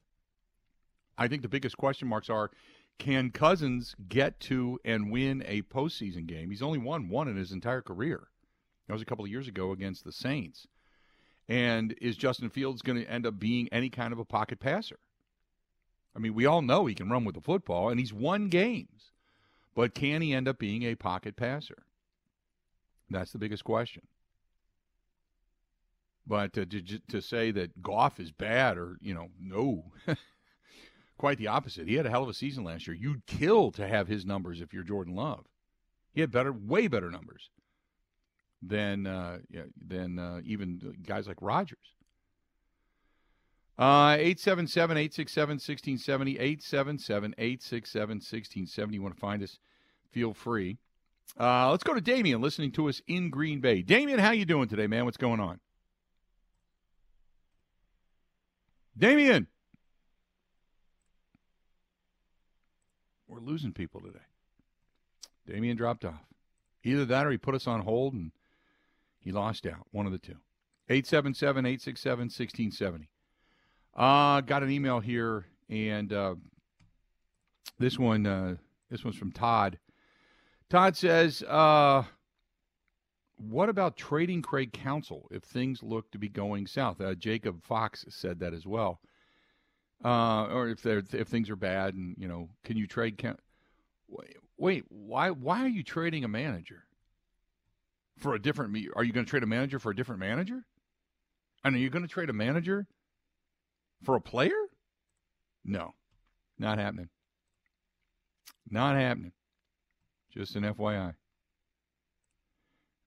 I 1.16 1.26
think 1.26 1.42
the 1.42 1.48
biggest 1.48 1.76
question 1.76 2.06
marks 2.08 2.30
are 2.30 2.50
can 2.98 3.30
Cousins 3.30 3.94
get 4.08 4.38
to 4.40 4.78
and 4.84 5.10
win 5.10 5.42
a 5.46 5.62
postseason 5.62 6.26
game? 6.26 6.50
He's 6.50 6.62
only 6.62 6.78
won 6.78 7.08
one 7.08 7.28
in 7.28 7.36
his 7.36 7.52
entire 7.52 7.82
career. 7.82 8.28
That 8.86 8.92
was 8.92 9.02
a 9.02 9.06
couple 9.06 9.24
of 9.24 9.30
years 9.30 9.48
ago 9.48 9.72
against 9.72 10.04
the 10.04 10.12
Saints. 10.12 10.66
And 11.48 11.94
is 12.00 12.16
Justin 12.16 12.50
Fields 12.50 12.82
going 12.82 12.98
to 13.00 13.10
end 13.10 13.26
up 13.26 13.38
being 13.38 13.68
any 13.72 13.88
kind 13.88 14.12
of 14.12 14.18
a 14.18 14.24
pocket 14.24 14.60
passer? 14.60 14.98
I 16.16 16.18
mean, 16.18 16.34
we 16.34 16.46
all 16.46 16.62
know 16.62 16.86
he 16.86 16.94
can 16.94 17.10
run 17.10 17.24
with 17.24 17.34
the 17.34 17.40
football, 17.40 17.90
and 17.90 18.00
he's 18.00 18.12
won 18.12 18.48
games. 18.48 19.12
But 19.74 19.94
can 19.94 20.22
he 20.22 20.34
end 20.34 20.48
up 20.48 20.58
being 20.58 20.82
a 20.82 20.94
pocket 20.96 21.36
passer? 21.36 21.84
That's 23.10 23.32
the 23.32 23.38
biggest 23.38 23.64
question. 23.64 24.02
But 26.26 26.52
to, 26.54 26.66
to, 26.66 26.98
to 26.98 27.22
say 27.22 27.50
that 27.52 27.80
Goff 27.82 28.20
is 28.20 28.32
bad, 28.32 28.76
or, 28.76 28.98
you 29.00 29.14
know, 29.14 29.28
no. 29.40 29.92
Quite 31.18 31.38
the 31.38 31.46
opposite. 31.46 31.88
He 31.88 31.94
had 31.94 32.06
a 32.06 32.10
hell 32.10 32.22
of 32.22 32.28
a 32.28 32.34
season 32.34 32.64
last 32.64 32.86
year. 32.86 32.96
You'd 32.96 33.26
kill 33.26 33.70
to 33.72 33.88
have 33.88 34.08
his 34.08 34.26
numbers 34.26 34.60
if 34.60 34.72
you're 34.72 34.84
Jordan 34.84 35.14
Love. 35.14 35.46
He 36.12 36.20
had 36.20 36.30
better, 36.30 36.52
way 36.52 36.86
better 36.86 37.10
numbers 37.10 37.50
than 38.62 39.06
uh, 39.06 39.38
than 39.86 40.18
uh, 40.18 40.40
even 40.44 40.80
guys 41.06 41.26
like 41.26 41.38
Rodgers. 41.40 41.94
Uh, 43.78 44.16
877 44.18 44.96
867 44.96 45.54
1670. 45.54 46.32
877 46.38 47.34
867 47.38 48.16
1670. 48.16 48.94
You 48.94 49.02
want 49.02 49.14
to 49.14 49.20
find 49.20 49.42
us? 49.42 49.58
Feel 50.10 50.34
free. 50.34 50.78
Uh, 51.38 51.70
let's 51.70 51.84
go 51.84 51.94
to 51.94 52.00
Damien 52.00 52.40
listening 52.40 52.72
to 52.72 52.88
us 52.88 53.00
in 53.06 53.30
Green 53.30 53.60
Bay. 53.60 53.82
Damien, 53.82 54.18
how 54.18 54.32
you 54.32 54.44
doing 54.44 54.68
today, 54.68 54.88
man? 54.88 55.04
What's 55.04 55.16
going 55.16 55.38
on? 55.38 55.60
Damien. 58.96 59.46
We're 63.28 63.40
losing 63.40 63.72
people 63.72 64.00
today. 64.00 64.18
Damien 65.46 65.76
dropped 65.76 66.04
off. 66.04 66.24
Either 66.82 67.04
that 67.04 67.26
or 67.26 67.30
he 67.30 67.38
put 67.38 67.54
us 67.54 67.66
on 67.68 67.82
hold 67.82 68.14
and 68.14 68.32
he 69.20 69.30
lost 69.30 69.66
out. 69.66 69.86
One 69.92 70.06
of 70.06 70.12
the 70.12 70.18
two. 70.18 70.38
877 70.88 71.64
867 71.64 72.18
1670. 72.24 73.08
Uh, 73.98 74.40
got 74.42 74.62
an 74.62 74.70
email 74.70 75.00
here, 75.00 75.44
and 75.68 76.12
uh, 76.12 76.36
this 77.80 77.98
one, 77.98 78.24
uh, 78.26 78.54
this 78.88 79.02
one's 79.04 79.16
from 79.16 79.32
Todd. 79.32 79.76
Todd 80.70 80.96
says, 80.96 81.42
uh, 81.42 82.04
"What 83.38 83.68
about 83.68 83.96
trading 83.96 84.40
Craig 84.40 84.72
Counsell 84.72 85.26
if 85.32 85.42
things 85.42 85.82
look 85.82 86.12
to 86.12 86.18
be 86.18 86.28
going 86.28 86.68
south?" 86.68 87.00
Uh, 87.00 87.16
Jacob 87.16 87.64
Fox 87.64 88.04
said 88.08 88.38
that 88.38 88.54
as 88.54 88.64
well. 88.64 89.00
Uh, 90.04 90.44
or 90.44 90.68
if 90.68 90.80
they're, 90.80 91.02
if 91.12 91.26
things 91.26 91.50
are 91.50 91.56
bad, 91.56 91.94
and 91.94 92.14
you 92.18 92.28
know, 92.28 92.50
can 92.62 92.76
you 92.76 92.86
trade? 92.86 93.18
Count- 93.18 93.40
Wait, 94.56 94.84
why? 94.88 95.30
Why 95.30 95.64
are 95.64 95.68
you 95.68 95.82
trading 95.82 96.22
a 96.22 96.28
manager 96.28 96.84
for 98.16 98.36
a 98.36 98.40
different? 98.40 98.76
Are 98.94 99.02
you 99.02 99.12
going 99.12 99.26
to 99.26 99.30
trade 99.30 99.42
a 99.42 99.46
manager 99.46 99.80
for 99.80 99.90
a 99.90 99.96
different 99.96 100.20
manager? 100.20 100.64
And 101.64 101.74
are 101.74 101.80
you 101.80 101.90
going 101.90 102.02
to 102.02 102.08
trade 102.08 102.30
a 102.30 102.32
manager 102.32 102.86
for 104.02 104.16
a 104.16 104.20
player? 104.20 104.54
No, 105.64 105.94
not 106.58 106.78
happening. 106.78 107.08
Not 108.70 108.96
happening. 108.96 109.32
Just 110.32 110.56
an 110.56 110.62
FYI. 110.62 111.14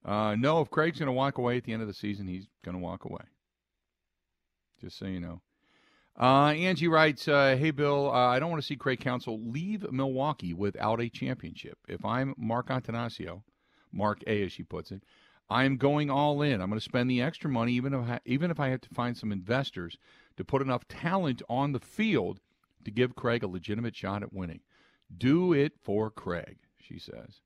Uh, 0.04 0.34
no, 0.36 0.60
if 0.60 0.70
Craig's 0.70 0.98
going 0.98 1.06
to 1.06 1.12
walk 1.12 1.38
away 1.38 1.56
at 1.56 1.64
the 1.64 1.72
end 1.72 1.82
of 1.82 1.88
the 1.88 1.94
season, 1.94 2.26
he's 2.26 2.48
going 2.64 2.76
to 2.76 2.82
walk 2.82 3.04
away. 3.04 3.22
Just 4.80 4.98
so 4.98 5.06
you 5.06 5.20
know. 5.20 5.40
Uh, 6.20 6.48
Angie 6.50 6.88
writes, 6.88 7.26
uh, 7.26 7.56
"Hey 7.56 7.70
Bill, 7.70 8.10
uh, 8.10 8.26
I 8.28 8.38
don't 8.38 8.50
want 8.50 8.60
to 8.60 8.66
see 8.66 8.76
Craig 8.76 9.00
Counsell 9.00 9.40
leave 9.40 9.90
Milwaukee 9.90 10.52
without 10.52 11.00
a 11.00 11.08
championship. 11.08 11.78
If 11.88 12.04
I'm 12.04 12.34
Mark 12.36 12.68
Attanasio, 12.68 13.42
Mark 13.92 14.22
A 14.26 14.42
as 14.42 14.52
she 14.52 14.62
puts 14.62 14.90
it, 14.90 15.02
I'm 15.48 15.76
going 15.76 16.10
all 16.10 16.42
in. 16.42 16.60
I'm 16.60 16.68
going 16.68 16.80
to 16.80 16.84
spend 16.84 17.08
the 17.08 17.22
extra 17.22 17.48
money, 17.48 17.72
even 17.74 17.94
if 17.94 18.08
I, 18.08 18.20
even 18.26 18.50
if 18.50 18.60
I 18.60 18.68
have 18.68 18.82
to 18.82 18.94
find 18.94 19.16
some 19.16 19.32
investors 19.32 19.96
to 20.42 20.46
put 20.46 20.60
enough 20.60 20.88
talent 20.88 21.40
on 21.48 21.70
the 21.70 21.78
field 21.78 22.40
to 22.84 22.90
give 22.90 23.14
Craig 23.14 23.44
a 23.44 23.46
legitimate 23.46 23.94
shot 23.94 24.24
at 24.24 24.32
winning. 24.32 24.58
Do 25.16 25.52
it 25.52 25.74
for 25.80 26.10
Craig," 26.10 26.58
she 26.80 26.98
says. 26.98 27.40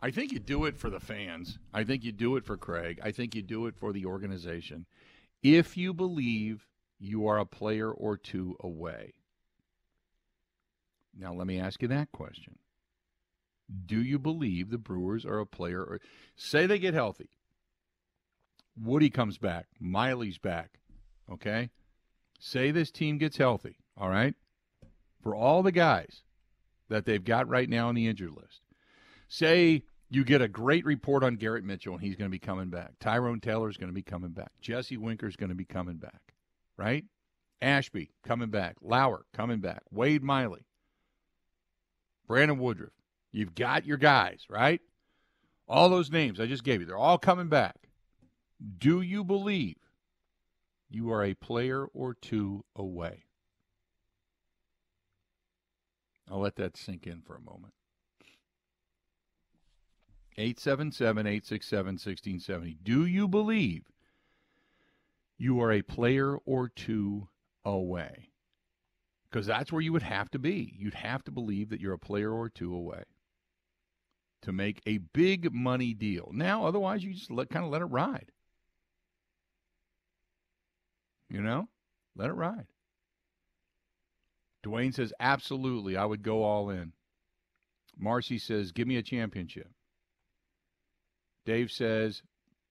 I 0.00 0.10
think 0.10 0.32
you 0.32 0.38
do 0.38 0.64
it 0.64 0.78
for 0.78 0.88
the 0.88 1.00
fans. 1.00 1.58
I 1.74 1.84
think 1.84 2.02
you 2.02 2.12
do 2.12 2.36
it 2.36 2.46
for 2.46 2.56
Craig. 2.56 2.98
I 3.02 3.10
think 3.10 3.34
you 3.34 3.42
do 3.42 3.66
it 3.66 3.76
for 3.76 3.92
the 3.92 4.06
organization. 4.06 4.86
If 5.42 5.76
you 5.76 5.92
believe 5.92 6.66
you 6.98 7.26
are 7.26 7.38
a 7.38 7.44
player 7.44 7.90
or 7.90 8.16
two 8.16 8.56
away. 8.60 9.12
Now, 11.16 11.34
let 11.34 11.46
me 11.46 11.60
ask 11.60 11.82
you 11.82 11.88
that 11.88 12.10
question. 12.10 12.58
Do 13.84 14.00
you 14.00 14.18
believe 14.18 14.70
the 14.70 14.78
Brewers 14.78 15.26
are 15.26 15.40
a 15.40 15.46
player 15.46 15.82
or 15.82 16.00
say 16.36 16.64
they 16.64 16.78
get 16.78 16.94
healthy? 16.94 17.28
Woody 18.80 19.10
comes 19.10 19.36
back, 19.36 19.66
Miley's 19.78 20.38
back, 20.38 20.78
okay? 21.32 21.70
Say 22.38 22.70
this 22.70 22.90
team 22.90 23.18
gets 23.18 23.36
healthy, 23.36 23.78
all 23.96 24.08
right? 24.08 24.34
For 25.22 25.34
all 25.34 25.62
the 25.62 25.72
guys 25.72 26.22
that 26.88 27.04
they've 27.04 27.24
got 27.24 27.48
right 27.48 27.68
now 27.68 27.88
on 27.88 27.94
the 27.94 28.06
injured 28.06 28.30
list. 28.30 28.60
Say 29.28 29.82
you 30.08 30.24
get 30.24 30.40
a 30.40 30.48
great 30.48 30.84
report 30.84 31.22
on 31.22 31.36
Garrett 31.36 31.64
Mitchell 31.64 31.94
and 31.94 32.02
he's 32.02 32.16
going 32.16 32.30
to 32.30 32.34
be 32.34 32.38
coming 32.38 32.70
back. 32.70 32.92
Tyrone 33.00 33.40
Taylor's 33.40 33.76
going 33.76 33.90
to 33.90 33.94
be 33.94 34.02
coming 34.02 34.30
back. 34.30 34.52
Jesse 34.60 34.96
Winker's 34.96 35.36
going 35.36 35.50
to 35.50 35.54
be 35.54 35.64
coming 35.64 35.96
back 35.96 36.28
right? 36.78 37.04
Ashby 37.60 38.12
coming 38.24 38.48
back. 38.48 38.76
Lauer 38.80 39.26
coming 39.34 39.58
back. 39.58 39.82
Wade 39.90 40.22
Miley. 40.22 40.64
Brandon 42.26 42.58
Woodruff. 42.58 42.92
You've 43.32 43.54
got 43.54 43.84
your 43.84 43.98
guys, 43.98 44.46
right? 44.48 44.80
All 45.66 45.90
those 45.90 46.10
names 46.10 46.40
I 46.40 46.46
just 46.46 46.64
gave 46.64 46.80
you, 46.80 46.86
they're 46.86 46.96
all 46.96 47.18
coming 47.18 47.48
back. 47.48 47.90
Do 48.78 49.02
you 49.02 49.22
believe 49.22 49.76
you 50.90 51.10
are 51.12 51.24
a 51.24 51.34
player 51.34 51.86
or 51.86 52.14
two 52.14 52.64
away? 52.74 53.24
I'll 56.30 56.40
let 56.40 56.56
that 56.56 56.76
sink 56.76 57.06
in 57.06 57.22
for 57.22 57.36
a 57.36 57.40
moment. 57.40 57.72
877 60.36 61.26
867 61.26 61.86
1670. 61.94 62.78
Do 62.82 63.06
you 63.06 63.26
believe 63.26 63.84
you 65.38 65.60
are 65.60 65.72
a 65.72 65.82
player 65.82 66.36
or 66.44 66.68
two 66.68 67.28
away. 67.64 68.30
Because 69.30 69.46
that's 69.46 69.70
where 69.70 69.82
you 69.82 69.92
would 69.92 70.02
have 70.02 70.30
to 70.30 70.38
be. 70.38 70.74
You'd 70.76 70.94
have 70.94 71.22
to 71.24 71.30
believe 71.30 71.68
that 71.70 71.80
you're 71.80 71.94
a 71.94 71.98
player 71.98 72.32
or 72.32 72.48
two 72.48 72.74
away 72.74 73.04
to 74.42 74.52
make 74.52 74.80
a 74.86 74.98
big 74.98 75.52
money 75.52 75.94
deal. 75.94 76.30
Now, 76.32 76.66
otherwise, 76.66 77.04
you 77.04 77.12
just 77.12 77.30
let, 77.30 77.50
kind 77.50 77.64
of 77.64 77.70
let 77.70 77.82
it 77.82 77.86
ride. 77.86 78.32
You 81.28 81.42
know, 81.42 81.68
let 82.16 82.30
it 82.30 82.34
ride. 82.34 82.66
Dwayne 84.64 84.94
says, 84.94 85.12
absolutely, 85.20 85.96
I 85.96 86.04
would 86.04 86.22
go 86.22 86.42
all 86.42 86.70
in. 86.70 86.92
Marcy 87.96 88.38
says, 88.38 88.72
give 88.72 88.88
me 88.88 88.96
a 88.96 89.02
championship. 89.02 89.70
Dave 91.44 91.70
says, 91.70 92.22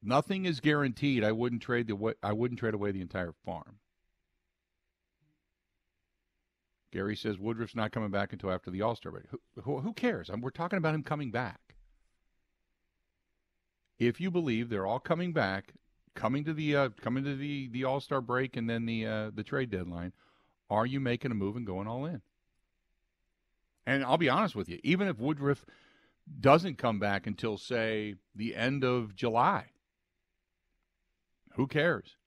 Nothing 0.03 0.45
is 0.45 0.59
guaranteed. 0.59 1.23
I 1.23 1.31
wouldn't 1.31 1.61
trade 1.61 1.87
the 1.87 2.15
I 2.21 2.33
wouldn't 2.33 2.59
trade 2.59 2.75
away 2.75 2.91
the 2.91 3.01
entire 3.01 3.33
farm. 3.43 3.79
Gary 6.93 7.15
says 7.15 7.37
Woodruff's 7.37 7.75
not 7.75 7.91
coming 7.91 8.11
back 8.11 8.31
until 8.31 8.51
after 8.51 8.71
the 8.71 8.81
All 8.81 8.95
Star 8.95 9.11
break. 9.11 9.25
Who, 9.29 9.39
who, 9.63 9.79
who 9.79 9.93
cares? 9.93 10.29
we're 10.39 10.51
talking 10.51 10.77
about 10.77 10.95
him 10.95 11.03
coming 11.03 11.31
back. 11.31 11.59
If 13.99 14.21
you 14.21 14.29
believe 14.29 14.69
they're 14.69 14.85
all 14.85 14.99
coming 14.99 15.33
back, 15.33 15.73
coming 16.17 16.43
to 16.43 16.53
the 16.53 16.75
uh, 16.75 16.89
coming 16.99 17.23
to 17.23 17.35
the 17.35 17.69
the 17.69 17.85
All 17.85 18.01
Star 18.01 18.19
break 18.19 18.57
and 18.57 18.69
then 18.69 18.85
the 18.85 19.05
uh, 19.05 19.31
the 19.33 19.43
trade 19.43 19.69
deadline, 19.69 20.11
are 20.69 20.85
you 20.85 20.99
making 20.99 21.31
a 21.31 21.35
move 21.35 21.55
and 21.55 21.65
going 21.65 21.87
all 21.87 22.05
in? 22.05 22.21
And 23.85 24.03
I'll 24.03 24.17
be 24.17 24.27
honest 24.27 24.55
with 24.55 24.67
you, 24.67 24.79
even 24.83 25.07
if 25.07 25.19
Woodruff 25.19 25.65
doesn't 26.41 26.77
come 26.77 26.99
back 26.99 27.25
until 27.25 27.57
say 27.57 28.15
the 28.35 28.55
end 28.55 28.83
of 28.83 29.15
July, 29.15 29.67
who 31.53 31.67
cares? 31.67 32.17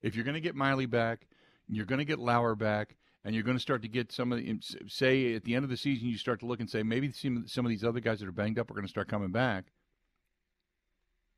If 0.00 0.14
you're 0.14 0.24
going 0.24 0.34
to 0.34 0.40
get 0.40 0.54
Miley 0.54 0.86
back, 0.86 1.26
you're 1.68 1.84
going 1.84 1.98
to 1.98 2.04
get 2.04 2.18
Lauer 2.18 2.54
back, 2.54 2.96
and 3.24 3.34
you're 3.34 3.44
going 3.44 3.56
to 3.56 3.62
start 3.62 3.82
to 3.82 3.88
get 3.88 4.12
some 4.12 4.32
of 4.32 4.38
the, 4.38 4.58
say 4.86 5.34
at 5.34 5.44
the 5.44 5.54
end 5.54 5.64
of 5.64 5.70
the 5.70 5.76
season, 5.76 6.08
you 6.08 6.16
start 6.16 6.40
to 6.40 6.46
look 6.46 6.60
and 6.60 6.70
say 6.70 6.82
maybe 6.82 7.12
some 7.12 7.66
of 7.66 7.68
these 7.68 7.84
other 7.84 8.00
guys 8.00 8.20
that 8.20 8.28
are 8.28 8.32
banged 8.32 8.58
up 8.58 8.70
are 8.70 8.74
going 8.74 8.86
to 8.86 8.90
start 8.90 9.08
coming 9.08 9.32
back. 9.32 9.66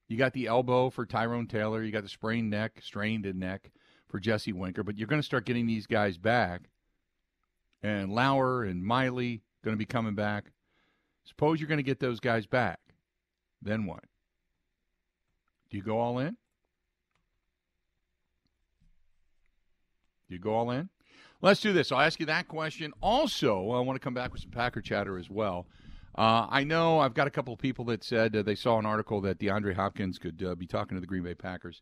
You 0.08 0.16
got 0.16 0.32
the 0.32 0.46
elbow 0.46 0.90
for 0.90 1.04
Tyrone 1.04 1.46
Taylor. 1.46 1.82
You 1.82 1.92
got 1.92 2.02
the 2.02 2.08
sprained 2.08 2.50
neck, 2.50 2.80
strained 2.82 3.32
neck 3.34 3.70
for 4.08 4.18
Jesse 4.18 4.54
Winker. 4.54 4.82
But 4.82 4.96
you're 4.96 5.06
going 5.06 5.20
to 5.20 5.26
start 5.26 5.44
getting 5.44 5.66
these 5.66 5.86
guys 5.86 6.16
back. 6.16 6.62
And 7.82 8.10
Lauer 8.10 8.64
and 8.64 8.82
Miley 8.82 9.42
going 9.62 9.74
to 9.74 9.78
be 9.78 9.84
coming 9.84 10.14
back. 10.14 10.52
Suppose 11.24 11.60
you're 11.60 11.68
going 11.68 11.78
to 11.78 11.84
get 11.84 12.00
those 12.00 12.20
guys 12.20 12.46
back. 12.46 12.80
Then 13.60 13.84
what? 13.84 14.04
Do 15.70 15.76
you 15.76 15.82
go 15.82 15.98
all 15.98 16.18
in? 16.18 16.36
Do 20.28 20.34
you 20.34 20.40
go 20.40 20.54
all 20.54 20.70
in? 20.70 20.88
Let's 21.40 21.60
do 21.60 21.72
this. 21.72 21.92
I'll 21.92 22.00
ask 22.00 22.18
you 22.18 22.26
that 22.26 22.48
question. 22.48 22.92
Also, 23.00 23.70
I 23.70 23.80
want 23.80 23.96
to 23.96 24.04
come 24.04 24.14
back 24.14 24.32
with 24.32 24.40
some 24.42 24.50
Packer 24.50 24.80
chatter 24.80 25.18
as 25.18 25.30
well. 25.30 25.66
Uh, 26.18 26.48
I 26.50 26.64
know 26.64 26.98
I've 26.98 27.14
got 27.14 27.28
a 27.28 27.30
couple 27.30 27.54
of 27.54 27.60
people 27.60 27.84
that 27.84 28.02
said 28.02 28.34
uh, 28.34 28.42
they 28.42 28.56
saw 28.56 28.76
an 28.76 28.86
article 28.86 29.20
that 29.20 29.38
DeAndre 29.38 29.76
Hopkins 29.76 30.18
could 30.18 30.42
uh, 30.42 30.56
be 30.56 30.66
talking 30.66 30.96
to 30.96 31.00
the 31.00 31.06
Green 31.06 31.22
Bay 31.22 31.34
Packers. 31.34 31.80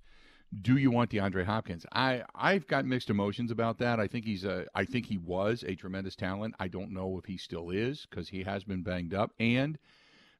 Do 0.61 0.76
you 0.76 0.91
want 0.91 1.11
DeAndre 1.11 1.47
Hopkins? 1.47 1.87
I 1.91 2.22
I've 2.34 2.66
got 2.66 2.84
mixed 2.84 3.09
emotions 3.09 3.51
about 3.51 3.78
that. 3.78 3.99
I 3.99 4.07
think 4.07 4.26
he's 4.26 4.45
a 4.45 4.66
I 4.74 4.84
think 4.84 5.07
he 5.07 5.16
was 5.16 5.64
a 5.66 5.74
tremendous 5.74 6.16
talent. 6.16 6.55
I 6.61 6.68
don't 6.68 6.93
know 6.93 7.16
if 7.16 7.24
he 7.24 7.39
still 7.39 7.70
is 7.70 8.07
because 8.11 8.28
he 8.28 8.43
has 8.43 8.62
been 8.62 8.82
banged 8.82 9.14
up, 9.14 9.32
and 9.41 9.78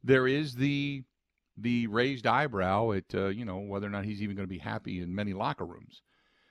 there 0.05 0.29
is 0.29 0.57
the 0.57 1.03
the 1.57 1.87
raised 1.87 2.27
eyebrow 2.27 2.91
at 2.93 3.15
uh, 3.15 3.29
you 3.29 3.47
know 3.47 3.61
whether 3.61 3.87
or 3.87 3.91
not 3.91 4.05
he's 4.05 4.21
even 4.21 4.37
going 4.37 4.47
to 4.47 4.55
be 4.55 4.59
happy 4.59 5.01
in 5.01 5.15
many 5.15 5.33
locker 5.33 5.65
rooms. 5.65 6.03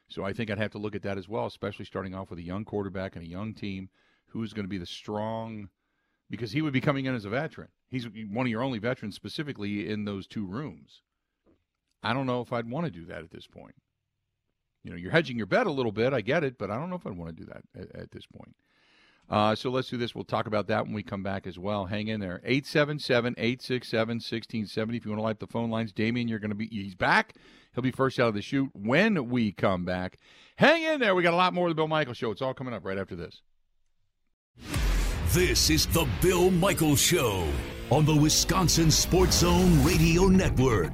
So 0.07 0.23
I 0.23 0.33
think 0.33 0.49
I'd 0.49 0.57
have 0.57 0.71
to 0.71 0.79
look 0.79 0.95
at 0.95 1.03
that 1.03 1.19
as 1.19 1.29
well, 1.29 1.45
especially 1.45 1.85
starting 1.85 2.15
off 2.15 2.31
with 2.31 2.39
a 2.39 2.43
young 2.43 2.65
quarterback 2.65 3.15
and 3.15 3.23
a 3.23 3.29
young 3.29 3.53
team. 3.53 3.89
Who's 4.29 4.51
going 4.51 4.65
to 4.65 4.69
be 4.69 4.79
the 4.79 4.87
strong 4.87 5.69
because 6.29 6.51
he 6.51 6.61
would 6.61 6.73
be 6.73 6.81
coming 6.81 7.05
in 7.05 7.15
as 7.15 7.25
a 7.25 7.29
veteran. 7.29 7.69
He's 7.89 8.07
one 8.07 8.45
of 8.45 8.51
your 8.51 8.63
only 8.63 8.79
veterans 8.79 9.15
specifically 9.15 9.87
in 9.87 10.05
those 10.05 10.27
two 10.27 10.45
rooms. 10.45 11.01
I 12.03 12.13
don't 12.13 12.25
know 12.25 12.41
if 12.41 12.53
I'd 12.53 12.69
want 12.69 12.85
to 12.85 12.91
do 12.91 13.05
that 13.05 13.23
at 13.23 13.31
this 13.31 13.47
point. 13.47 13.75
You 14.83 14.91
know, 14.91 14.97
you're 14.97 15.11
hedging 15.11 15.37
your 15.37 15.47
bet 15.47 15.65
a 15.65 15.71
little 15.71 15.91
bit. 15.91 16.13
I 16.13 16.21
get 16.21 16.43
it, 16.43 16.57
but 16.57 16.69
I 16.69 16.75
don't 16.75 16.89
know 16.89 16.95
if 16.95 17.07
I'd 17.07 17.17
want 17.17 17.35
to 17.35 17.43
do 17.43 17.51
that 17.51 17.63
at, 17.75 18.01
at 18.01 18.11
this 18.11 18.25
point. 18.27 18.55
Uh, 19.27 19.55
so 19.55 19.71
let's 19.71 19.89
do 19.89 19.97
this. 19.97 20.13
We'll 20.13 20.23
talk 20.23 20.45
about 20.45 20.67
that 20.67 20.85
when 20.85 20.93
we 20.93 21.01
come 21.01 21.23
back 21.23 21.47
as 21.47 21.57
well. 21.57 21.85
Hang 21.85 22.07
in 22.09 22.19
there. 22.19 22.41
877 22.43 23.33
867 23.37 24.15
1670. 24.17 24.97
If 24.97 25.05
you 25.05 25.11
want 25.11 25.19
to 25.19 25.23
light 25.23 25.39
the 25.39 25.47
phone 25.47 25.71
lines, 25.71 25.91
Damien, 25.91 26.27
you're 26.27 26.37
going 26.37 26.49
to 26.49 26.55
be, 26.55 26.67
he's 26.67 26.93
back. 26.93 27.35
He'll 27.73 27.83
be 27.83 27.91
first 27.91 28.19
out 28.19 28.27
of 28.27 28.35
the 28.35 28.41
chute 28.43 28.69
when 28.73 29.29
we 29.29 29.51
come 29.51 29.83
back. 29.83 30.19
Hang 30.57 30.83
in 30.83 30.99
there. 30.99 31.15
We 31.15 31.23
got 31.23 31.33
a 31.33 31.37
lot 31.37 31.55
more 31.55 31.67
of 31.67 31.71
the 31.71 31.75
Bill 31.75 31.87
Michaels 31.87 32.17
Show. 32.17 32.29
It's 32.29 32.41
all 32.41 32.53
coming 32.53 32.73
up 32.73 32.85
right 32.85 32.99
after 32.99 33.15
this. 33.15 33.41
This 35.35 35.69
is 35.69 35.85
the 35.87 36.07
Bill 36.21 36.49
Michaels 36.49 37.01
Show 37.01 37.45
on 37.89 38.05
the 38.05 38.15
Wisconsin 38.15 38.89
Sports 38.89 39.39
Zone 39.39 39.83
Radio 39.83 40.27
Network. 40.27 40.93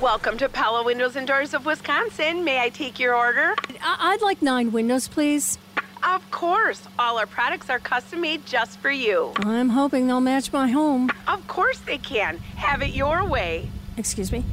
Welcome 0.00 0.38
to 0.38 0.48
Pella 0.48 0.82
Windows 0.82 1.14
and 1.14 1.24
Doors 1.24 1.54
of 1.54 1.64
Wisconsin. 1.64 2.42
May 2.42 2.58
I 2.58 2.70
take 2.70 2.98
your 2.98 3.14
order? 3.14 3.54
I- 3.80 4.10
would 4.10 4.22
like 4.22 4.42
nine 4.42 4.72
windows, 4.72 5.06
please. 5.06 5.56
Of 6.02 6.28
course. 6.32 6.82
All 6.98 7.20
our 7.20 7.26
products 7.26 7.70
are 7.70 7.78
custom 7.78 8.22
made 8.22 8.44
just 8.44 8.80
for 8.80 8.90
you. 8.90 9.34
I'm 9.36 9.68
hoping 9.68 10.08
they'll 10.08 10.20
match 10.20 10.52
my 10.52 10.66
home. 10.66 11.12
Of 11.28 11.46
course 11.46 11.78
they 11.78 11.98
can. 11.98 12.38
Have 12.56 12.82
it 12.82 12.90
your 12.90 13.24
way. 13.24 13.70
Excuse 13.96 14.32
me? 14.32 14.44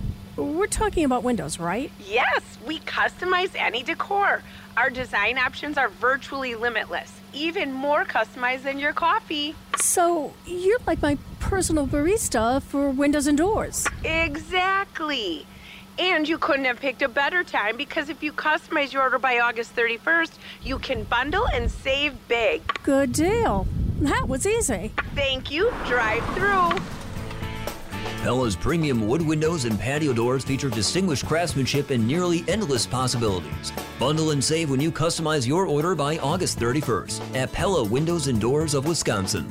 We're 0.43 0.67
talking 0.67 1.03
about 1.03 1.23
windows, 1.23 1.59
right? 1.59 1.91
Yes, 2.07 2.41
we 2.65 2.79
customize 2.79 3.51
any 3.55 3.83
decor. 3.83 4.41
Our 4.77 4.89
design 4.89 5.37
options 5.37 5.77
are 5.77 5.89
virtually 5.89 6.55
limitless, 6.55 7.11
even 7.33 7.71
more 7.73 8.05
customized 8.05 8.63
than 8.63 8.79
your 8.79 8.93
coffee. 8.93 9.55
So, 9.77 10.33
you're 10.45 10.79
like 10.87 11.01
my 11.01 11.17
personal 11.39 11.87
barista 11.87 12.61
for 12.61 12.89
windows 12.89 13.27
and 13.27 13.37
doors. 13.37 13.87
Exactly. 14.03 15.45
And 15.97 16.29
you 16.29 16.37
couldn't 16.37 16.65
have 16.65 16.79
picked 16.79 17.01
a 17.01 17.09
better 17.09 17.43
time 17.43 17.75
because 17.75 18.07
if 18.07 18.23
you 18.23 18.31
customize 18.31 18.93
your 18.93 19.01
order 19.01 19.19
by 19.19 19.39
August 19.39 19.75
31st, 19.75 20.31
you 20.63 20.79
can 20.79 21.03
bundle 21.03 21.45
and 21.47 21.69
save 21.69 22.15
big. 22.29 22.61
Good 22.83 23.11
deal. 23.11 23.67
That 23.99 24.29
was 24.29 24.47
easy. 24.47 24.93
Thank 25.13 25.51
you. 25.51 25.73
Drive 25.85 26.23
through. 26.35 26.98
Pella's 28.21 28.55
premium 28.55 29.07
wood 29.07 29.21
windows 29.21 29.65
and 29.65 29.79
patio 29.79 30.13
doors 30.13 30.43
feature 30.43 30.69
distinguished 30.69 31.25
craftsmanship 31.25 31.89
and 31.89 32.07
nearly 32.07 32.43
endless 32.47 32.85
possibilities. 32.85 33.71
Bundle 33.99 34.31
and 34.31 34.43
save 34.43 34.69
when 34.69 34.81
you 34.81 34.91
customize 34.91 35.47
your 35.47 35.65
order 35.65 35.95
by 35.95 36.17
August 36.17 36.59
31st 36.59 37.35
at 37.35 37.51
Pella 37.51 37.83
Windows 37.83 38.27
and 38.27 38.39
Doors 38.39 38.73
of 38.73 38.87
Wisconsin. 38.87 39.47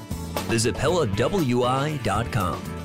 Visit 0.48 0.74
PellaWI.com. 0.74 2.77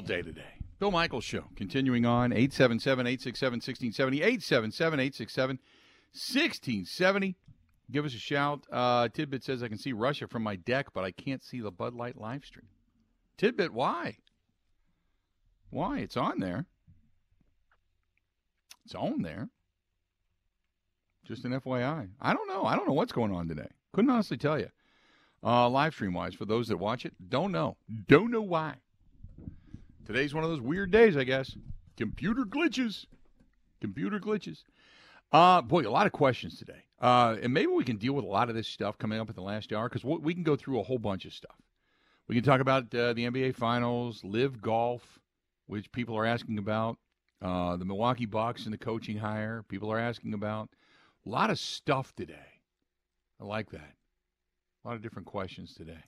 Beautiful 0.00 0.16
day 0.16 0.32
today. 0.32 0.54
Bill 0.78 0.90
Michaels 0.90 1.24
Show. 1.24 1.44
Continuing 1.56 2.06
on, 2.06 2.32
877 2.32 3.06
867 3.06 3.56
1670. 3.56 4.22
877 4.22 5.00
867 5.00 5.58
1670. 6.12 7.36
Give 7.90 8.04
us 8.06 8.14
a 8.14 8.18
shout. 8.18 8.66
Uh, 8.72 9.08
Tidbit 9.08 9.44
says, 9.44 9.62
I 9.62 9.68
can 9.68 9.76
see 9.76 9.92
Russia 9.92 10.26
from 10.26 10.42
my 10.42 10.56
deck, 10.56 10.86
but 10.94 11.04
I 11.04 11.10
can't 11.10 11.42
see 11.42 11.60
the 11.60 11.70
Bud 11.70 11.94
Light 11.94 12.16
live 12.16 12.44
stream. 12.46 12.68
Tidbit, 13.36 13.72
why? 13.72 14.16
Why? 15.68 15.98
It's 15.98 16.16
on 16.16 16.40
there. 16.40 16.66
It's 18.86 18.94
on 18.94 19.20
there. 19.20 19.50
Just 21.26 21.44
an 21.44 21.52
FYI. 21.60 22.08
I 22.20 22.32
don't 22.32 22.48
know. 22.48 22.64
I 22.64 22.74
don't 22.74 22.88
know 22.88 22.94
what's 22.94 23.12
going 23.12 23.34
on 23.34 23.48
today. 23.48 23.68
Couldn't 23.92 24.10
honestly 24.10 24.38
tell 24.38 24.58
you. 24.58 24.70
Uh, 25.42 25.68
live 25.68 25.92
stream 25.92 26.14
wise, 26.14 26.34
for 26.34 26.46
those 26.46 26.68
that 26.68 26.78
watch 26.78 27.04
it, 27.04 27.12
don't 27.28 27.52
know. 27.52 27.76
Don't 28.08 28.30
know 28.30 28.42
why. 28.42 28.76
Today's 30.06 30.34
one 30.34 30.44
of 30.44 30.50
those 30.50 30.60
weird 30.60 30.90
days, 30.90 31.16
I 31.16 31.24
guess. 31.24 31.56
Computer 31.96 32.44
glitches. 32.44 33.06
Computer 33.80 34.18
glitches. 34.18 34.64
Uh, 35.32 35.62
boy, 35.62 35.86
a 35.86 35.90
lot 35.90 36.06
of 36.06 36.12
questions 36.12 36.58
today. 36.58 36.84
Uh, 37.00 37.36
and 37.42 37.54
maybe 37.54 37.68
we 37.68 37.84
can 37.84 37.96
deal 37.96 38.12
with 38.12 38.24
a 38.24 38.28
lot 38.28 38.48
of 38.48 38.54
this 38.54 38.66
stuff 38.66 38.98
coming 38.98 39.20
up 39.20 39.28
at 39.28 39.36
the 39.36 39.42
last 39.42 39.72
hour 39.72 39.88
because 39.88 40.04
we 40.04 40.34
can 40.34 40.42
go 40.42 40.56
through 40.56 40.80
a 40.80 40.82
whole 40.82 40.98
bunch 40.98 41.24
of 41.24 41.32
stuff. 41.32 41.56
We 42.28 42.34
can 42.34 42.44
talk 42.44 42.60
about 42.60 42.94
uh, 42.94 43.12
the 43.12 43.26
NBA 43.26 43.54
Finals, 43.56 44.22
LIV 44.24 44.60
Golf, 44.60 45.20
which 45.66 45.90
people 45.92 46.16
are 46.16 46.26
asking 46.26 46.58
about, 46.58 46.98
uh, 47.42 47.76
the 47.76 47.84
Milwaukee 47.84 48.26
Bucks 48.26 48.64
and 48.64 48.72
the 48.72 48.78
coaching 48.78 49.16
hire. 49.16 49.64
People 49.68 49.90
are 49.92 49.98
asking 49.98 50.34
about 50.34 50.68
a 51.26 51.28
lot 51.28 51.50
of 51.50 51.58
stuff 51.58 52.14
today. 52.14 52.60
I 53.40 53.44
like 53.44 53.70
that. 53.70 53.94
A 54.84 54.88
lot 54.88 54.96
of 54.96 55.02
different 55.02 55.26
questions 55.26 55.74
today. 55.74 56.04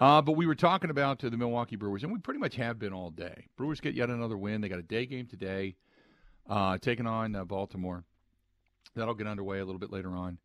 Uh, 0.00 0.22
but 0.22 0.32
we 0.32 0.46
were 0.46 0.54
talking 0.54 0.88
about 0.88 1.22
uh, 1.22 1.28
the 1.28 1.36
Milwaukee 1.36 1.76
Brewers, 1.76 2.02
and 2.02 2.10
we 2.10 2.18
pretty 2.18 2.40
much 2.40 2.56
have 2.56 2.78
been 2.78 2.94
all 2.94 3.10
day. 3.10 3.46
Brewers 3.58 3.80
get 3.80 3.94
yet 3.94 4.08
another 4.08 4.38
win. 4.38 4.62
They 4.62 4.70
got 4.70 4.78
a 4.78 4.82
day 4.82 5.04
game 5.04 5.26
today, 5.26 5.76
uh, 6.48 6.78
taking 6.78 7.06
on 7.06 7.36
uh, 7.36 7.44
Baltimore. 7.44 8.04
That'll 8.96 9.14
get 9.14 9.26
underway 9.26 9.58
a 9.58 9.64
little 9.64 9.78
bit 9.78 9.92
later 9.92 10.16
on. 10.16 10.38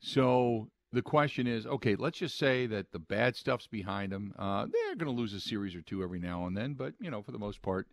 So 0.00 0.70
the 0.92 1.02
question 1.02 1.46
is 1.46 1.66
okay, 1.66 1.94
let's 1.94 2.18
just 2.18 2.36
say 2.36 2.66
that 2.66 2.90
the 2.90 2.98
bad 2.98 3.36
stuff's 3.36 3.68
behind 3.68 4.10
them. 4.10 4.34
Uh, 4.36 4.66
they're 4.66 4.96
going 4.96 5.14
to 5.14 5.18
lose 5.18 5.34
a 5.34 5.40
series 5.40 5.76
or 5.76 5.82
two 5.82 6.02
every 6.02 6.18
now 6.18 6.46
and 6.46 6.56
then, 6.56 6.74
but, 6.74 6.94
you 7.00 7.12
know, 7.12 7.22
for 7.22 7.30
the 7.30 7.38
most 7.38 7.62
part, 7.62 7.86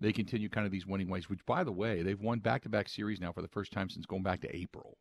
they 0.00 0.12
continue 0.12 0.48
kind 0.48 0.66
of 0.66 0.72
these 0.72 0.86
winning 0.86 1.08
ways, 1.08 1.30
which, 1.30 1.46
by 1.46 1.62
the 1.62 1.72
way, 1.72 2.02
they've 2.02 2.20
won 2.20 2.40
back 2.40 2.62
to 2.62 2.68
back 2.68 2.88
series 2.88 3.20
now 3.20 3.30
for 3.30 3.40
the 3.40 3.48
first 3.48 3.72
time 3.72 3.88
since 3.88 4.04
going 4.04 4.24
back 4.24 4.40
to 4.40 4.56
April. 4.56 4.98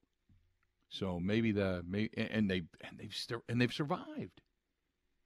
So 0.89 1.19
maybe 1.19 1.51
the 1.51 1.83
may, 1.87 2.07
and 2.15 2.47
they 2.47 2.61
and 2.81 2.99
they've 2.99 3.41
and 3.49 3.59
they've 3.59 3.73
survived. 3.73 4.42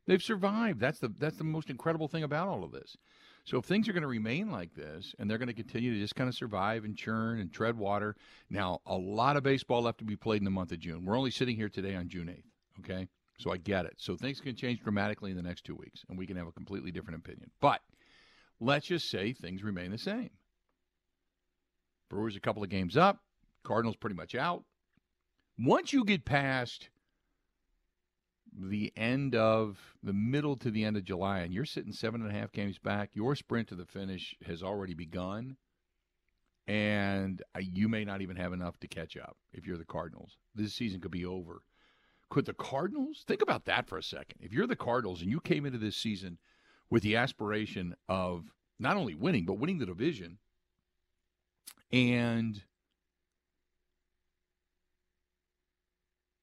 They've 0.07 0.23
survived. 0.23 0.79
That's 0.79 0.99
the 0.99 1.09
that's 1.09 1.37
the 1.37 1.43
most 1.43 1.69
incredible 1.69 2.07
thing 2.07 2.23
about 2.23 2.47
all 2.47 2.63
of 2.63 2.71
this. 2.71 2.97
So 3.43 3.57
if 3.57 3.65
things 3.65 3.87
are 3.87 3.93
going 3.93 4.01
to 4.01 4.07
remain 4.07 4.51
like 4.51 4.73
this 4.73 5.15
and 5.19 5.29
they're 5.29 5.37
going 5.37 5.47
to 5.47 5.53
continue 5.53 5.93
to 5.93 5.99
just 5.99 6.15
kind 6.15 6.27
of 6.27 6.35
survive 6.35 6.83
and 6.83 6.97
churn 6.97 7.39
and 7.39 7.51
tread 7.51 7.77
water, 7.77 8.15
now 8.49 8.81
a 8.85 8.97
lot 8.97 9.37
of 9.37 9.43
baseball 9.43 9.83
left 9.83 9.99
to 9.99 10.05
be 10.05 10.17
played 10.17 10.41
in 10.41 10.45
the 10.45 10.51
month 10.51 10.73
of 10.73 10.79
June. 10.79 11.05
We're 11.05 11.17
only 11.17 11.31
sitting 11.31 11.55
here 11.55 11.69
today 11.69 11.95
on 11.95 12.09
June 12.09 12.27
8th, 12.27 12.81
okay? 12.81 13.07
So 13.37 13.51
I 13.51 13.57
get 13.57 13.85
it. 13.85 13.93
So 13.97 14.17
things 14.17 14.41
can 14.41 14.55
change 14.57 14.81
dramatically 14.81 15.31
in 15.31 15.37
the 15.37 15.43
next 15.43 15.63
2 15.63 15.75
weeks 15.75 16.03
and 16.09 16.17
we 16.17 16.27
can 16.27 16.35
have 16.35 16.47
a 16.47 16.51
completely 16.51 16.91
different 16.91 17.19
opinion. 17.19 17.49
But 17.61 17.79
let's 18.59 18.87
just 18.87 19.09
say 19.09 19.31
things 19.31 19.63
remain 19.63 19.91
the 19.91 19.97
same. 19.97 20.31
Brewers 22.09 22.35
a 22.35 22.41
couple 22.41 22.63
of 22.63 22.69
games 22.69 22.97
up, 22.97 23.19
Cardinals 23.63 23.95
pretty 23.95 24.15
much 24.15 24.35
out. 24.35 24.65
Once 25.57 25.93
you 25.93 26.03
get 26.03 26.25
past 26.25 26.89
the 28.57 28.91
end 28.97 29.35
of 29.35 29.77
the 30.03 30.13
middle 30.13 30.55
to 30.57 30.71
the 30.71 30.83
end 30.83 30.97
of 30.97 31.03
July 31.03 31.39
and 31.39 31.53
you're 31.53 31.65
sitting 31.65 31.93
seven 31.93 32.21
and 32.21 32.29
a 32.29 32.37
half 32.37 32.51
games 32.51 32.79
back, 32.79 33.11
your 33.13 33.35
sprint 33.35 33.67
to 33.69 33.75
the 33.75 33.85
finish 33.85 34.35
has 34.45 34.63
already 34.63 34.93
begun. 34.93 35.57
And 36.67 37.41
you 37.59 37.87
may 37.87 38.03
not 38.03 38.21
even 38.21 38.35
have 38.35 38.51
enough 38.51 38.77
to 38.79 38.87
catch 38.87 39.15
up 39.15 39.37
if 39.53 39.65
you're 39.65 39.77
the 39.77 39.85
Cardinals. 39.85 40.37
This 40.53 40.73
season 40.73 40.99
could 40.99 41.11
be 41.11 41.25
over. 41.25 41.61
Could 42.29 42.45
the 42.45 42.53
Cardinals 42.53 43.23
think 43.25 43.41
about 43.41 43.65
that 43.65 43.87
for 43.87 43.97
a 43.97 44.03
second? 44.03 44.39
If 44.41 44.51
you're 44.51 44.67
the 44.67 44.75
Cardinals 44.75 45.21
and 45.21 45.31
you 45.31 45.39
came 45.39 45.65
into 45.65 45.77
this 45.77 45.95
season 45.95 46.39
with 46.89 47.03
the 47.03 47.15
aspiration 47.15 47.95
of 48.09 48.51
not 48.79 48.97
only 48.97 49.15
winning, 49.15 49.45
but 49.45 49.59
winning 49.59 49.77
the 49.77 49.85
division, 49.85 50.39
and 51.91 52.61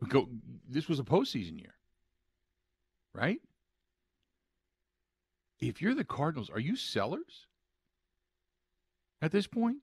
go. 0.09 0.29
This 0.69 0.89
was 0.89 0.99
a 0.99 1.05
postseason 1.05 1.59
year, 1.61 1.75
right? 3.15 3.41
If 5.61 5.81
you're 5.81 5.95
the 5.95 6.05
Cardinals, 6.05 6.51
are 6.51 6.61
you 6.61 6.77
sellers 6.77 7.47
at 9.23 9.33
this 9.33 9.47
point? 9.47 9.79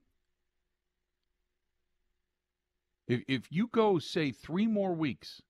If 3.08 3.22
if 3.26 3.50
you 3.50 3.66
go 3.66 3.98
say 3.98 4.30
three 4.30 4.66
more 4.66 4.92
weeks 4.92 5.42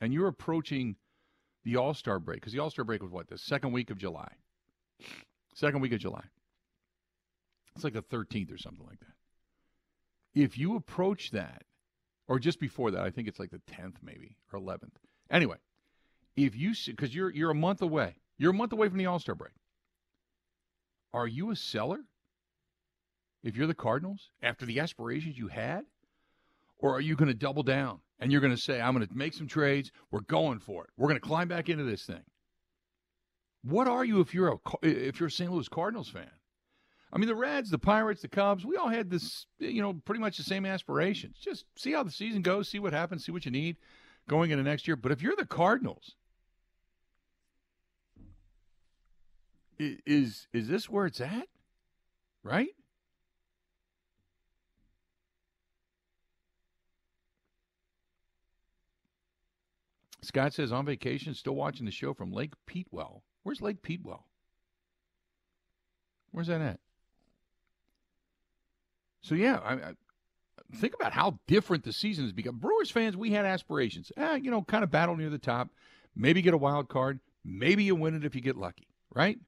and 0.00 0.12
you're 0.12 0.26
approaching 0.26 0.96
the 1.64 1.76
All 1.76 1.94
Star 1.94 2.18
break, 2.18 2.40
because 2.40 2.52
the 2.52 2.58
All 2.58 2.70
Star 2.70 2.84
break 2.84 3.02
was 3.02 3.12
what, 3.12 3.28
the 3.28 3.38
second 3.38 3.72
week 3.72 3.90
of 3.90 3.98
July? 3.98 4.28
Second 5.54 5.80
week 5.80 5.92
of 5.92 6.00
July. 6.00 6.24
It's 7.74 7.84
like 7.84 7.92
the 7.92 8.02
13th 8.02 8.52
or 8.52 8.58
something 8.58 8.86
like 8.86 9.00
that. 9.00 9.14
If 10.34 10.56
you 10.58 10.76
approach 10.76 11.30
that, 11.32 11.64
or 12.28 12.38
just 12.38 12.58
before 12.58 12.90
that, 12.90 13.02
I 13.02 13.10
think 13.10 13.28
it's 13.28 13.38
like 13.38 13.50
the 13.50 13.60
10th 13.70 13.96
maybe, 14.02 14.36
or 14.52 14.58
11th. 14.58 14.94
Anyway, 15.30 15.56
if 16.36 16.56
you, 16.56 16.72
because 16.86 17.14
you're, 17.14 17.30
you're 17.30 17.50
a 17.50 17.54
month 17.54 17.82
away, 17.82 18.16
you're 18.38 18.50
a 18.50 18.54
month 18.54 18.72
away 18.72 18.88
from 18.88 18.98
the 18.98 19.06
All 19.06 19.18
Star 19.18 19.34
break. 19.34 19.52
Are 21.12 21.26
you 21.26 21.50
a 21.50 21.56
seller? 21.56 22.00
If 23.42 23.56
you're 23.56 23.66
the 23.66 23.74
Cardinals, 23.74 24.30
after 24.42 24.66
the 24.66 24.80
aspirations 24.80 25.38
you 25.38 25.48
had? 25.48 25.84
Or 26.78 26.94
are 26.94 27.00
you 27.00 27.16
going 27.16 27.28
to 27.28 27.34
double 27.34 27.62
down 27.62 28.00
and 28.18 28.30
you're 28.30 28.40
going 28.40 28.54
to 28.54 28.60
say, 28.60 28.80
I'm 28.80 28.94
going 28.94 29.06
to 29.06 29.16
make 29.16 29.34
some 29.34 29.46
trades. 29.46 29.92
We're 30.10 30.20
going 30.20 30.58
for 30.58 30.84
it. 30.84 30.90
We're 30.96 31.08
going 31.08 31.20
to 31.20 31.26
climb 31.26 31.48
back 31.48 31.68
into 31.68 31.84
this 31.84 32.04
thing. 32.04 32.24
What 33.62 33.88
are 33.88 34.04
you 34.04 34.20
if 34.20 34.32
you're 34.34 34.48
a 34.48 34.58
if 34.82 35.18
you're 35.18 35.28
a 35.28 35.30
St. 35.30 35.50
Louis 35.50 35.68
Cardinals 35.68 36.08
fan? 36.08 36.30
I 37.12 37.18
mean, 37.18 37.28
the 37.28 37.34
Reds, 37.34 37.70
the 37.70 37.78
Pirates, 37.78 38.22
the 38.22 38.28
Cubs, 38.28 38.66
we 38.66 38.76
all 38.76 38.88
had 38.88 39.10
this, 39.10 39.46
you 39.58 39.80
know, 39.80 39.94
pretty 40.04 40.20
much 40.20 40.36
the 40.36 40.42
same 40.42 40.66
aspirations. 40.66 41.38
Just 41.38 41.64
see 41.76 41.92
how 41.92 42.02
the 42.02 42.10
season 42.10 42.42
goes, 42.42 42.68
see 42.68 42.78
what 42.78 42.92
happens, 42.92 43.24
see 43.24 43.32
what 43.32 43.44
you 43.44 43.50
need 43.50 43.76
going 44.28 44.50
into 44.50 44.62
next 44.62 44.86
year. 44.86 44.96
But 44.96 45.12
if 45.12 45.22
you're 45.22 45.36
the 45.36 45.46
Cardinals, 45.46 46.14
is 49.78 50.46
is 50.52 50.68
this 50.68 50.88
where 50.88 51.06
it's 51.06 51.20
at? 51.20 51.48
Right? 52.42 52.68
Scott 60.22 60.52
says 60.52 60.72
on 60.72 60.84
vacation, 60.84 61.34
still 61.34 61.54
watching 61.54 61.86
the 61.86 61.92
show 61.92 62.12
from 62.12 62.32
Lake 62.32 62.52
Petenwell. 62.66 63.22
Where's 63.44 63.62
Lake 63.62 63.80
Petenwell? 63.80 64.24
Where's 66.32 66.48
that 66.48 66.60
at? 66.60 66.80
So 69.22 69.34
yeah, 69.34 69.60
I, 69.64 69.74
I, 69.74 69.92
think 70.74 70.94
about 70.94 71.12
how 71.12 71.38
different 71.46 71.84
the 71.84 71.92
season 71.92 72.24
has 72.24 72.32
become. 72.32 72.58
Brewers 72.58 72.90
fans, 72.90 73.16
we 73.16 73.30
had 73.30 73.46
aspirations. 73.46 74.10
Eh, 74.16 74.36
you 74.36 74.50
know, 74.50 74.62
kind 74.62 74.82
of 74.82 74.90
battle 74.90 75.16
near 75.16 75.30
the 75.30 75.38
top, 75.38 75.70
maybe 76.14 76.42
get 76.42 76.54
a 76.54 76.58
wild 76.58 76.88
card, 76.88 77.20
maybe 77.44 77.84
you 77.84 77.94
win 77.94 78.14
it 78.14 78.24
if 78.24 78.34
you 78.34 78.40
get 78.40 78.56
lucky, 78.56 78.88
right? 79.14 79.38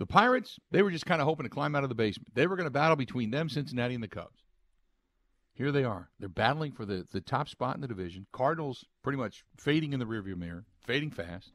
The 0.00 0.06
Pirates, 0.06 0.58
they 0.70 0.80
were 0.80 0.90
just 0.90 1.04
kind 1.04 1.20
of 1.20 1.26
hoping 1.26 1.44
to 1.44 1.50
climb 1.50 1.76
out 1.76 1.82
of 1.82 1.90
the 1.90 1.94
basement. 1.94 2.34
They 2.34 2.46
were 2.46 2.56
going 2.56 2.64
to 2.64 2.70
battle 2.70 2.96
between 2.96 3.30
them, 3.30 3.50
Cincinnati, 3.50 3.92
and 3.92 4.02
the 4.02 4.08
Cubs. 4.08 4.42
Here 5.52 5.70
they 5.70 5.84
are. 5.84 6.08
They're 6.18 6.30
battling 6.30 6.72
for 6.72 6.86
the, 6.86 7.06
the 7.12 7.20
top 7.20 7.50
spot 7.50 7.74
in 7.74 7.82
the 7.82 7.86
division. 7.86 8.26
Cardinals 8.32 8.86
pretty 9.02 9.18
much 9.18 9.44
fading 9.58 9.92
in 9.92 10.00
the 10.00 10.06
rearview 10.06 10.38
mirror, 10.38 10.64
fading 10.86 11.10
fast. 11.10 11.52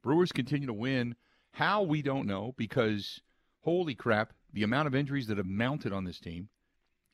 Brewers 0.00 0.30
continue 0.30 0.68
to 0.68 0.72
win. 0.72 1.16
How 1.50 1.82
we 1.82 2.02
don't 2.02 2.28
know 2.28 2.54
because 2.56 3.20
holy 3.62 3.96
crap, 3.96 4.32
the 4.52 4.62
amount 4.62 4.86
of 4.86 4.94
injuries 4.94 5.26
that 5.26 5.38
have 5.38 5.46
mounted 5.46 5.92
on 5.92 6.04
this 6.04 6.20
team. 6.20 6.50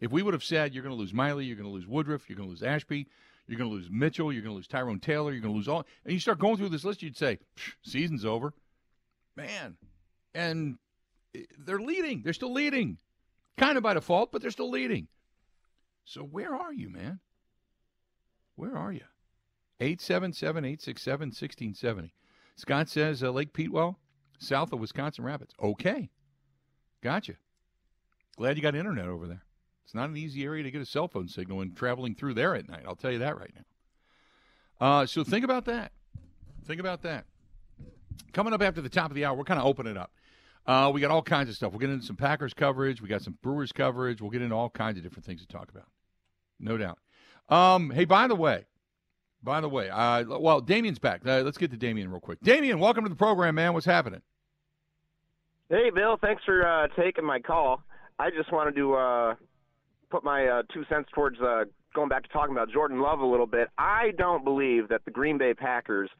If 0.00 0.10
we 0.10 0.22
would 0.22 0.34
have 0.34 0.44
said 0.44 0.74
you're 0.74 0.84
going 0.84 0.94
to 0.94 1.00
lose 1.00 1.14
Miley, 1.14 1.46
you're 1.46 1.56
going 1.56 1.64
to 1.64 1.72
lose 1.72 1.86
Woodruff, 1.86 2.28
you're 2.28 2.36
going 2.36 2.48
to 2.48 2.52
lose 2.52 2.62
Ashby, 2.62 3.06
you're 3.46 3.56
going 3.56 3.70
to 3.70 3.74
lose 3.74 3.88
Mitchell, 3.90 4.34
you're 4.34 4.42
going 4.42 4.52
to 4.52 4.56
lose 4.56 4.68
Tyrone 4.68 5.00
Taylor, 5.00 5.32
you're 5.32 5.40
going 5.40 5.54
to 5.54 5.56
lose 5.56 5.66
all, 5.66 5.86
and 6.04 6.12
you 6.12 6.20
start 6.20 6.38
going 6.38 6.58
through 6.58 6.68
this 6.68 6.84
list, 6.84 7.02
you'd 7.02 7.16
say 7.16 7.38
season's 7.82 8.26
over, 8.26 8.52
man. 9.38 9.76
And 10.34 10.76
eh, 11.34 11.42
they're 11.58 11.80
leading. 11.80 12.22
They're 12.22 12.32
still 12.34 12.52
leading, 12.52 12.98
kind 13.56 13.76
of 13.76 13.82
by 13.82 13.94
default, 13.94 14.32
but 14.32 14.42
they're 14.42 14.50
still 14.50 14.70
leading. 14.70 15.08
So 16.04 16.22
where 16.22 16.54
are 16.54 16.72
you, 16.72 16.90
man? 16.90 17.20
Where 18.56 18.76
are 18.76 18.92
you? 18.92 19.04
877 19.80 20.64
867 20.64 21.28
1670. 21.28 22.12
Scott 22.56 22.88
says 22.88 23.22
uh, 23.22 23.30
Lake 23.30 23.52
Petenwell, 23.52 23.96
south 24.38 24.72
of 24.72 24.80
Wisconsin 24.80 25.24
Rapids. 25.24 25.54
Okay. 25.62 26.10
Gotcha. 27.02 27.34
Glad 28.36 28.56
you 28.56 28.62
got 28.62 28.74
internet 28.74 29.06
over 29.06 29.26
there. 29.26 29.44
It's 29.84 29.94
not 29.94 30.10
an 30.10 30.16
easy 30.16 30.44
area 30.44 30.64
to 30.64 30.70
get 30.70 30.82
a 30.82 30.86
cell 30.86 31.08
phone 31.08 31.28
signal 31.28 31.58
when 31.58 31.72
traveling 31.74 32.14
through 32.14 32.34
there 32.34 32.54
at 32.54 32.68
night. 32.68 32.82
I'll 32.86 32.96
tell 32.96 33.12
you 33.12 33.20
that 33.20 33.38
right 33.38 33.52
now. 33.54 34.86
Uh, 34.86 35.06
so 35.06 35.24
think 35.24 35.44
about 35.44 35.64
that. 35.66 35.92
Think 36.66 36.80
about 36.80 37.02
that. 37.02 37.24
Coming 38.32 38.52
up 38.52 38.62
after 38.62 38.80
the 38.80 38.88
top 38.88 39.10
of 39.10 39.14
the 39.14 39.24
hour, 39.24 39.36
we're 39.36 39.44
kind 39.44 39.60
of 39.60 39.66
opening 39.66 39.92
it 39.92 39.98
up. 39.98 40.12
Uh, 40.66 40.90
we 40.92 41.00
got 41.00 41.10
all 41.10 41.22
kinds 41.22 41.48
of 41.48 41.56
stuff. 41.56 41.72
We'll 41.72 41.80
get 41.80 41.90
into 41.90 42.04
some 42.04 42.16
Packers 42.16 42.52
coverage. 42.52 43.00
We 43.00 43.08
got 43.08 43.22
some 43.22 43.38
Brewers 43.42 43.72
coverage. 43.72 44.20
We'll 44.20 44.30
get 44.30 44.42
into 44.42 44.54
all 44.54 44.68
kinds 44.68 44.98
of 44.98 45.02
different 45.02 45.24
things 45.24 45.40
to 45.40 45.46
talk 45.48 45.70
about 45.70 45.86
no 46.60 46.76
doubt. 46.76 46.98
Um, 47.48 47.90
hey, 47.90 48.04
by 48.04 48.28
the 48.28 48.34
way, 48.34 48.66
by 49.42 49.60
the 49.60 49.68
way, 49.68 49.88
uh, 49.88 50.24
well, 50.38 50.60
Damien's 50.60 50.98
back. 50.98 51.22
Uh, 51.26 51.40
let's 51.40 51.58
get 51.58 51.70
to 51.70 51.76
Damien 51.76 52.10
real 52.10 52.20
quick. 52.20 52.40
Damien, 52.42 52.78
welcome 52.80 53.04
to 53.04 53.10
the 53.10 53.16
program, 53.16 53.54
man. 53.54 53.72
What's 53.72 53.86
happening? 53.86 54.22
Hey, 55.70 55.90
Bill. 55.90 56.16
Thanks 56.20 56.42
for 56.44 56.66
uh, 56.66 56.88
taking 57.00 57.24
my 57.24 57.40
call. 57.40 57.82
I 58.18 58.30
just 58.30 58.52
wanted 58.52 58.74
to 58.76 58.94
uh, 58.94 59.34
put 60.10 60.24
my 60.24 60.46
uh, 60.46 60.62
two 60.72 60.84
cents 60.88 61.08
towards 61.14 61.38
uh, 61.40 61.64
going 61.94 62.08
back 62.08 62.24
to 62.24 62.28
talking 62.30 62.52
about 62.52 62.70
Jordan 62.70 63.00
Love 63.00 63.20
a 63.20 63.26
little 63.26 63.46
bit. 63.46 63.68
I 63.78 64.12
don't 64.18 64.44
believe 64.44 64.88
that 64.88 65.04
the 65.04 65.10
Green 65.10 65.38
Bay 65.38 65.54
Packers 65.54 66.10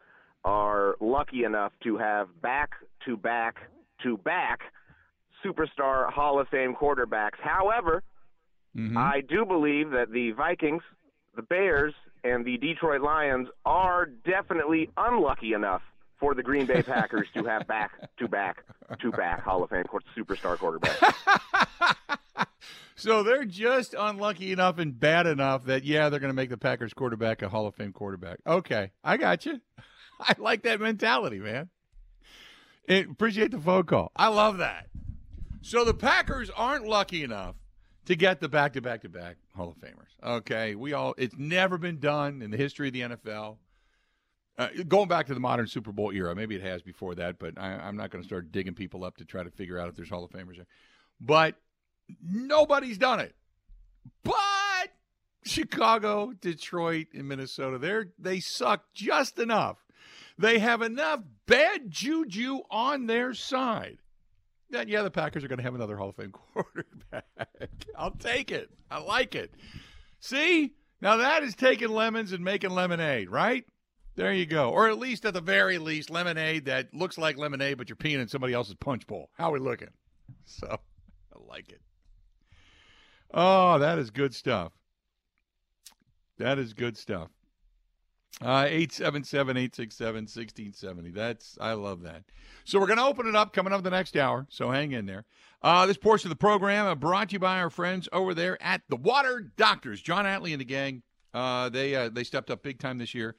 are 0.44 0.96
lucky 1.00 1.44
enough 1.44 1.72
to 1.84 1.96
have 1.98 2.28
back 2.40 2.70
to 3.04 3.16
back 3.16 3.56
to 4.02 4.16
back 4.18 4.60
superstar 5.44 6.10
Hall 6.12 6.40
of 6.40 6.48
Fame 6.48 6.74
quarterbacks. 6.74 7.38
However, 7.42 8.02
Mm-hmm. 8.76 8.96
I 8.96 9.22
do 9.22 9.44
believe 9.44 9.90
that 9.90 10.12
the 10.12 10.32
Vikings, 10.32 10.82
the 11.34 11.42
Bears, 11.42 11.94
and 12.22 12.44
the 12.44 12.58
Detroit 12.58 13.00
Lions 13.00 13.48
are 13.64 14.06
definitely 14.06 14.90
unlucky 14.96 15.52
enough 15.52 15.82
for 16.20 16.34
the 16.34 16.42
Green 16.42 16.66
Bay 16.66 16.82
Packers 16.82 17.26
to 17.34 17.44
have 17.44 17.66
back 17.66 17.92
to 18.18 18.28
back 18.28 18.64
to 19.00 19.10
back 19.10 19.42
Hall 19.42 19.62
of 19.62 19.70
Fame 19.70 19.84
superstar 20.16 20.56
quarterbacks. 20.56 22.46
so 22.96 23.22
they're 23.22 23.44
just 23.44 23.94
unlucky 23.98 24.52
enough 24.52 24.78
and 24.78 24.98
bad 24.98 25.26
enough 25.26 25.64
that 25.64 25.84
yeah, 25.84 26.08
they're 26.08 26.20
going 26.20 26.30
to 26.30 26.36
make 26.36 26.50
the 26.50 26.58
Packers 26.58 26.92
quarterback 26.92 27.42
a 27.42 27.48
Hall 27.48 27.66
of 27.66 27.74
Fame 27.74 27.92
quarterback. 27.92 28.38
Okay, 28.46 28.90
I 29.02 29.16
got 29.16 29.46
you. 29.46 29.60
I 30.20 30.34
like 30.38 30.62
that 30.62 30.80
mentality, 30.80 31.38
man. 31.38 31.70
And 32.88 33.10
appreciate 33.10 33.50
the 33.50 33.60
phone 33.60 33.84
call. 33.84 34.10
I 34.16 34.28
love 34.28 34.58
that. 34.58 34.88
So 35.60 35.84
the 35.84 35.94
Packers 35.94 36.50
aren't 36.50 36.86
lucky 36.86 37.22
enough 37.22 37.56
to 38.06 38.16
get 38.16 38.40
the 38.40 38.48
back 38.48 38.72
to 38.72 38.80
back 38.80 39.02
to 39.02 39.08
back 39.08 39.36
Hall 39.54 39.68
of 39.68 39.76
Famers. 39.76 40.08
Okay, 40.24 40.74
we 40.74 40.94
all 40.94 41.14
it's 41.18 41.36
never 41.36 41.76
been 41.76 42.00
done 42.00 42.40
in 42.40 42.50
the 42.50 42.56
history 42.56 42.88
of 42.88 42.94
the 42.94 43.00
NFL. 43.02 43.58
Uh, 44.56 44.68
going 44.88 45.06
back 45.06 45.26
to 45.26 45.34
the 45.34 45.40
modern 45.40 45.66
Super 45.68 45.92
Bowl 45.92 46.10
era, 46.10 46.34
maybe 46.34 46.56
it 46.56 46.62
has 46.62 46.82
before 46.82 47.14
that, 47.14 47.38
but 47.38 47.54
I, 47.58 47.86
am 47.86 47.96
not 47.96 48.10
going 48.10 48.22
to 48.22 48.26
start 48.26 48.50
digging 48.50 48.74
people 48.74 49.04
up 49.04 49.18
to 49.18 49.24
try 49.24 49.44
to 49.44 49.50
figure 49.50 49.78
out 49.78 49.88
if 49.88 49.94
there's 49.94 50.08
Hall 50.08 50.24
of 50.24 50.30
Famers 50.30 50.56
there. 50.56 50.66
But 51.20 51.54
nobody's 52.20 52.98
done 52.98 53.20
it. 53.20 53.36
But 54.24 54.34
Chicago, 55.44 56.32
Detroit, 56.40 57.08
and 57.14 57.28
Minnesota, 57.28 57.78
they 57.78 58.04
they 58.18 58.40
suck 58.40 58.84
just 58.94 59.38
enough. 59.38 59.84
They 60.38 60.58
have 60.58 60.82
enough 60.82 61.20
bad 61.46 61.90
juju 61.90 62.60
on 62.70 63.06
their 63.06 63.34
side 63.34 63.98
then 64.70 64.88
yeah, 64.88 65.02
the 65.02 65.10
Packers 65.10 65.44
are 65.44 65.48
going 65.48 65.58
to 65.58 65.64
have 65.64 65.74
another 65.74 65.96
Hall 65.96 66.10
of 66.10 66.16
Fame 66.16 66.32
quarterback. 66.54 67.24
I'll 67.96 68.10
take 68.12 68.50
it. 68.50 68.70
I 68.90 69.00
like 69.00 69.34
it. 69.34 69.52
See? 70.20 70.74
Now 71.00 71.16
that 71.16 71.42
is 71.42 71.54
taking 71.54 71.88
lemons 71.88 72.32
and 72.32 72.44
making 72.44 72.70
lemonade, 72.70 73.30
right? 73.30 73.64
There 74.16 74.32
you 74.32 74.46
go. 74.46 74.70
Or 74.70 74.88
at 74.88 74.98
least, 74.98 75.24
at 75.24 75.34
the 75.34 75.40
very 75.40 75.78
least, 75.78 76.10
lemonade 76.10 76.64
that 76.64 76.92
looks 76.92 77.18
like 77.18 77.38
lemonade, 77.38 77.78
but 77.78 77.88
you're 77.88 77.96
peeing 77.96 78.20
in 78.20 78.26
somebody 78.26 78.52
else's 78.52 78.74
punch 78.74 79.06
bowl. 79.06 79.30
How 79.34 79.50
are 79.50 79.52
we 79.52 79.60
looking? 79.60 79.90
So, 80.44 80.66
I 81.32 81.38
like 81.48 81.68
it. 81.68 81.80
Oh, 83.32 83.78
that 83.78 83.98
is 83.98 84.10
good 84.10 84.34
stuff. 84.34 84.72
That 86.38 86.58
is 86.58 86.72
good 86.72 86.96
stuff. 86.96 87.28
Uh, 88.40 88.66
877 88.68 89.56
867 89.56 90.14
1670. 90.14 91.10
That's, 91.10 91.58
I 91.60 91.72
love 91.72 92.02
that. 92.02 92.22
So 92.64 92.78
we're 92.78 92.86
going 92.86 92.98
to 92.98 93.04
open 93.04 93.26
it 93.26 93.34
up 93.34 93.52
coming 93.52 93.72
up 93.72 93.82
the 93.82 93.90
next 93.90 94.16
hour. 94.16 94.46
So 94.48 94.70
hang 94.70 94.92
in 94.92 95.06
there. 95.06 95.24
Uh, 95.60 95.86
this 95.86 95.96
portion 95.96 96.28
of 96.28 96.30
the 96.30 96.40
program 96.40 96.86
uh, 96.86 96.94
brought 96.94 97.30
to 97.30 97.32
you 97.32 97.38
by 97.40 97.58
our 97.58 97.70
friends 97.70 98.08
over 98.12 98.34
there 98.34 98.62
at 98.62 98.82
the 98.88 98.96
Water 98.96 99.50
Doctors. 99.56 100.00
John 100.00 100.24
Atley 100.24 100.52
and 100.52 100.60
the 100.60 100.64
gang, 100.64 101.02
uh, 101.34 101.68
they 101.68 101.96
uh, 101.96 102.10
they 102.10 102.22
stepped 102.22 102.48
up 102.48 102.62
big 102.62 102.78
time 102.78 102.98
this 102.98 103.12
year 103.12 103.34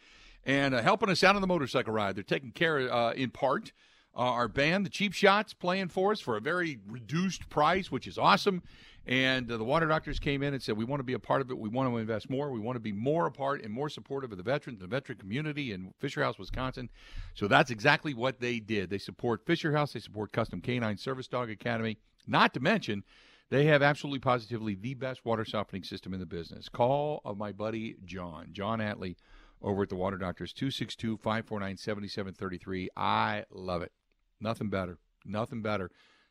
and 0.45 0.75
uh, 0.75 0.81
helping 0.81 1.09
us 1.09 1.23
out 1.23 1.35
on 1.35 1.41
the 1.41 1.47
motorcycle 1.47 1.93
ride. 1.93 2.15
They're 2.15 2.23
taking 2.23 2.51
care, 2.51 2.91
uh, 2.91 3.13
in 3.13 3.29
part, 3.29 3.71
our 4.15 4.49
band, 4.49 4.85
the 4.85 4.89
Cheap 4.89 5.13
Shots, 5.13 5.53
playing 5.53 5.89
for 5.89 6.11
us 6.11 6.19
for 6.19 6.35
a 6.35 6.41
very 6.41 6.79
reduced 6.85 7.49
price, 7.49 7.89
which 7.89 8.05
is 8.05 8.17
awesome. 8.17 8.63
And 9.10 9.51
uh, 9.51 9.57
the 9.57 9.64
water 9.64 9.88
doctors 9.88 10.20
came 10.20 10.43
in 10.43 10.53
and 10.53 10.62
said, 10.62 10.78
We 10.78 10.86
want 10.86 10.99
to 10.99 11.03
be 11.03 11.14
a 11.14 11.20
part 11.20 11.41
of 11.41 11.49
it. 11.49 11.57
We 11.57 11.68
want 11.68 11.89
to 11.89 11.97
invest 11.97 12.30
more. 12.30 12.51
We 12.51 12.60
want 12.60 12.76
to 12.76 12.80
be 12.80 12.91
more 12.91 13.26
a 13.26 13.32
part 13.32 13.64
and 13.64 13.74
more 13.74 13.89
supportive 13.89 14.32
of 14.32 14.38
the 14.38 14.43
veterans, 14.43 14.80
the 14.80 14.88
veteran 14.88 15.18
community 15.18 15.74
in 15.74 15.95
Fisher 15.99 16.24
House, 16.24 16.38
Wisconsin. 16.38 16.89
So 17.34 17.47
that's 17.47 17.72
exactly 17.72 18.14
what 18.14 18.39
they 18.39 18.60
did. 18.60 18.91
They 18.91 18.99
support 18.99 19.47
Fisher 19.47 19.74
House, 19.74 19.93
they 19.93 19.99
support 19.99 20.32
Custom 20.32 20.62
Canine 20.62 20.95
Service 20.95 21.28
Dog 21.28 21.49
Academy, 21.49 21.97
not 22.28 22.53
to 22.53 22.60
mention, 22.60 23.03
they 23.49 23.66
have 23.66 23.82
absolutely 23.82 24.20
positively 24.20 24.76
the 24.76 24.93
best 24.93 25.26
water 25.26 25.43
softening 25.43 25.84
system 25.84 26.14
in 26.14 26.20
the 26.20 26.26
business. 26.28 26.70
Call 26.70 27.22
of 27.26 27.38
my 27.38 27.51
buddy 27.51 27.95
John, 28.05 28.49
John 28.51 28.78
Atley 28.78 29.16
over 29.62 29.84
at 29.84 29.89
the 29.89 29.95
Water 29.95 30.18
Doctors. 30.18 30.53
262 30.53 31.18
549 31.18 31.78
7733. 31.78 32.89
I 32.95 33.45
love 33.49 33.82
it. 33.82 33.91
Nothing 34.39 34.70
better. 34.70 34.99
Nothing 35.26 35.64
better. 35.64 35.89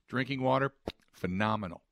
Drinking 0.09 0.43
water, 0.43 0.73
phenomenal. 1.11 1.83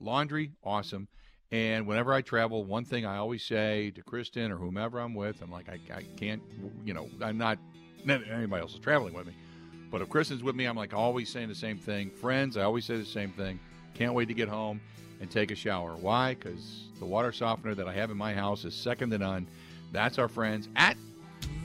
Laundry, 0.00 0.52
awesome. 0.62 1.08
And 1.50 1.86
whenever 1.86 2.12
I 2.12 2.20
travel, 2.20 2.64
one 2.64 2.84
thing 2.84 3.06
I 3.06 3.16
always 3.16 3.42
say 3.42 3.90
to 3.92 4.02
Kristen 4.02 4.52
or 4.52 4.56
whomever 4.56 5.00
I'm 5.00 5.14
with, 5.14 5.40
I'm 5.40 5.50
like, 5.50 5.68
I, 5.68 5.78
I 5.94 6.02
can't, 6.16 6.42
you 6.84 6.92
know, 6.92 7.08
I'm 7.22 7.38
not, 7.38 7.58
anybody 8.06 8.60
else 8.60 8.74
is 8.74 8.80
traveling 8.80 9.14
with 9.14 9.26
me. 9.26 9.34
But 9.90 10.02
if 10.02 10.10
Kristen's 10.10 10.42
with 10.42 10.54
me, 10.54 10.66
I'm 10.66 10.76
like 10.76 10.92
always 10.92 11.30
saying 11.30 11.48
the 11.48 11.54
same 11.54 11.78
thing. 11.78 12.10
Friends, 12.10 12.58
I 12.58 12.62
always 12.62 12.84
say 12.84 12.98
the 12.98 13.06
same 13.06 13.32
thing. 13.32 13.58
Can't 13.94 14.12
wait 14.12 14.28
to 14.28 14.34
get 14.34 14.48
home 14.48 14.80
and 15.20 15.30
take 15.30 15.50
a 15.50 15.54
shower. 15.54 15.96
Why? 15.96 16.34
Because 16.34 16.84
the 16.98 17.06
water 17.06 17.32
softener 17.32 17.74
that 17.74 17.88
I 17.88 17.94
have 17.94 18.10
in 18.10 18.16
my 18.16 18.34
house 18.34 18.64
is 18.64 18.74
second 18.74 19.10
to 19.10 19.18
none. 19.18 19.46
That's 19.90 20.18
our 20.18 20.28
friends 20.28 20.68
at 20.76 20.96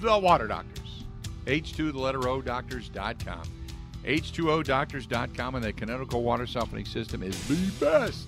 the 0.02 0.18
Water 0.18 0.48
Doctors. 0.48 1.04
H2 1.46 1.92
the 1.92 2.00
letter 2.00 2.28
O 2.28 2.42
doctors.com. 2.42 3.63
H2O 4.06 4.64
doctors.com 4.66 5.56
and 5.56 5.64
the 5.64 5.74
Kinetico 5.74 6.22
water 6.22 6.46
softening 6.46 6.86
system 6.86 7.24
is 7.24 7.48
the 7.48 7.86
best. 7.86 8.28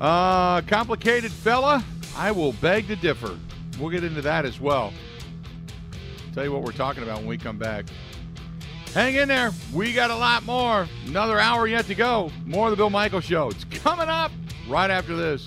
Uh, 0.00 0.62
complicated 0.62 1.30
fella? 1.30 1.84
I 2.16 2.32
will 2.32 2.52
beg 2.54 2.88
to 2.88 2.96
differ. 2.96 3.38
We'll 3.78 3.90
get 3.90 4.02
into 4.02 4.22
that 4.22 4.44
as 4.44 4.60
well. 4.60 4.92
Tell 6.34 6.44
you 6.44 6.52
what 6.52 6.62
we're 6.62 6.72
talking 6.72 7.02
about 7.02 7.18
when 7.18 7.26
we 7.26 7.38
come 7.38 7.58
back. 7.58 7.86
Hang 8.94 9.14
in 9.14 9.28
there. 9.28 9.52
We 9.72 9.92
got 9.92 10.10
a 10.10 10.16
lot 10.16 10.44
more. 10.44 10.88
Another 11.06 11.38
hour 11.38 11.66
yet 11.66 11.86
to 11.86 11.94
go. 11.94 12.30
More 12.44 12.66
of 12.66 12.70
the 12.72 12.76
Bill 12.76 12.90
Michael 12.90 13.20
Show. 13.20 13.50
It's 13.50 13.64
coming 13.64 14.08
up 14.08 14.32
right 14.68 14.90
after 14.90 15.16
this. 15.16 15.46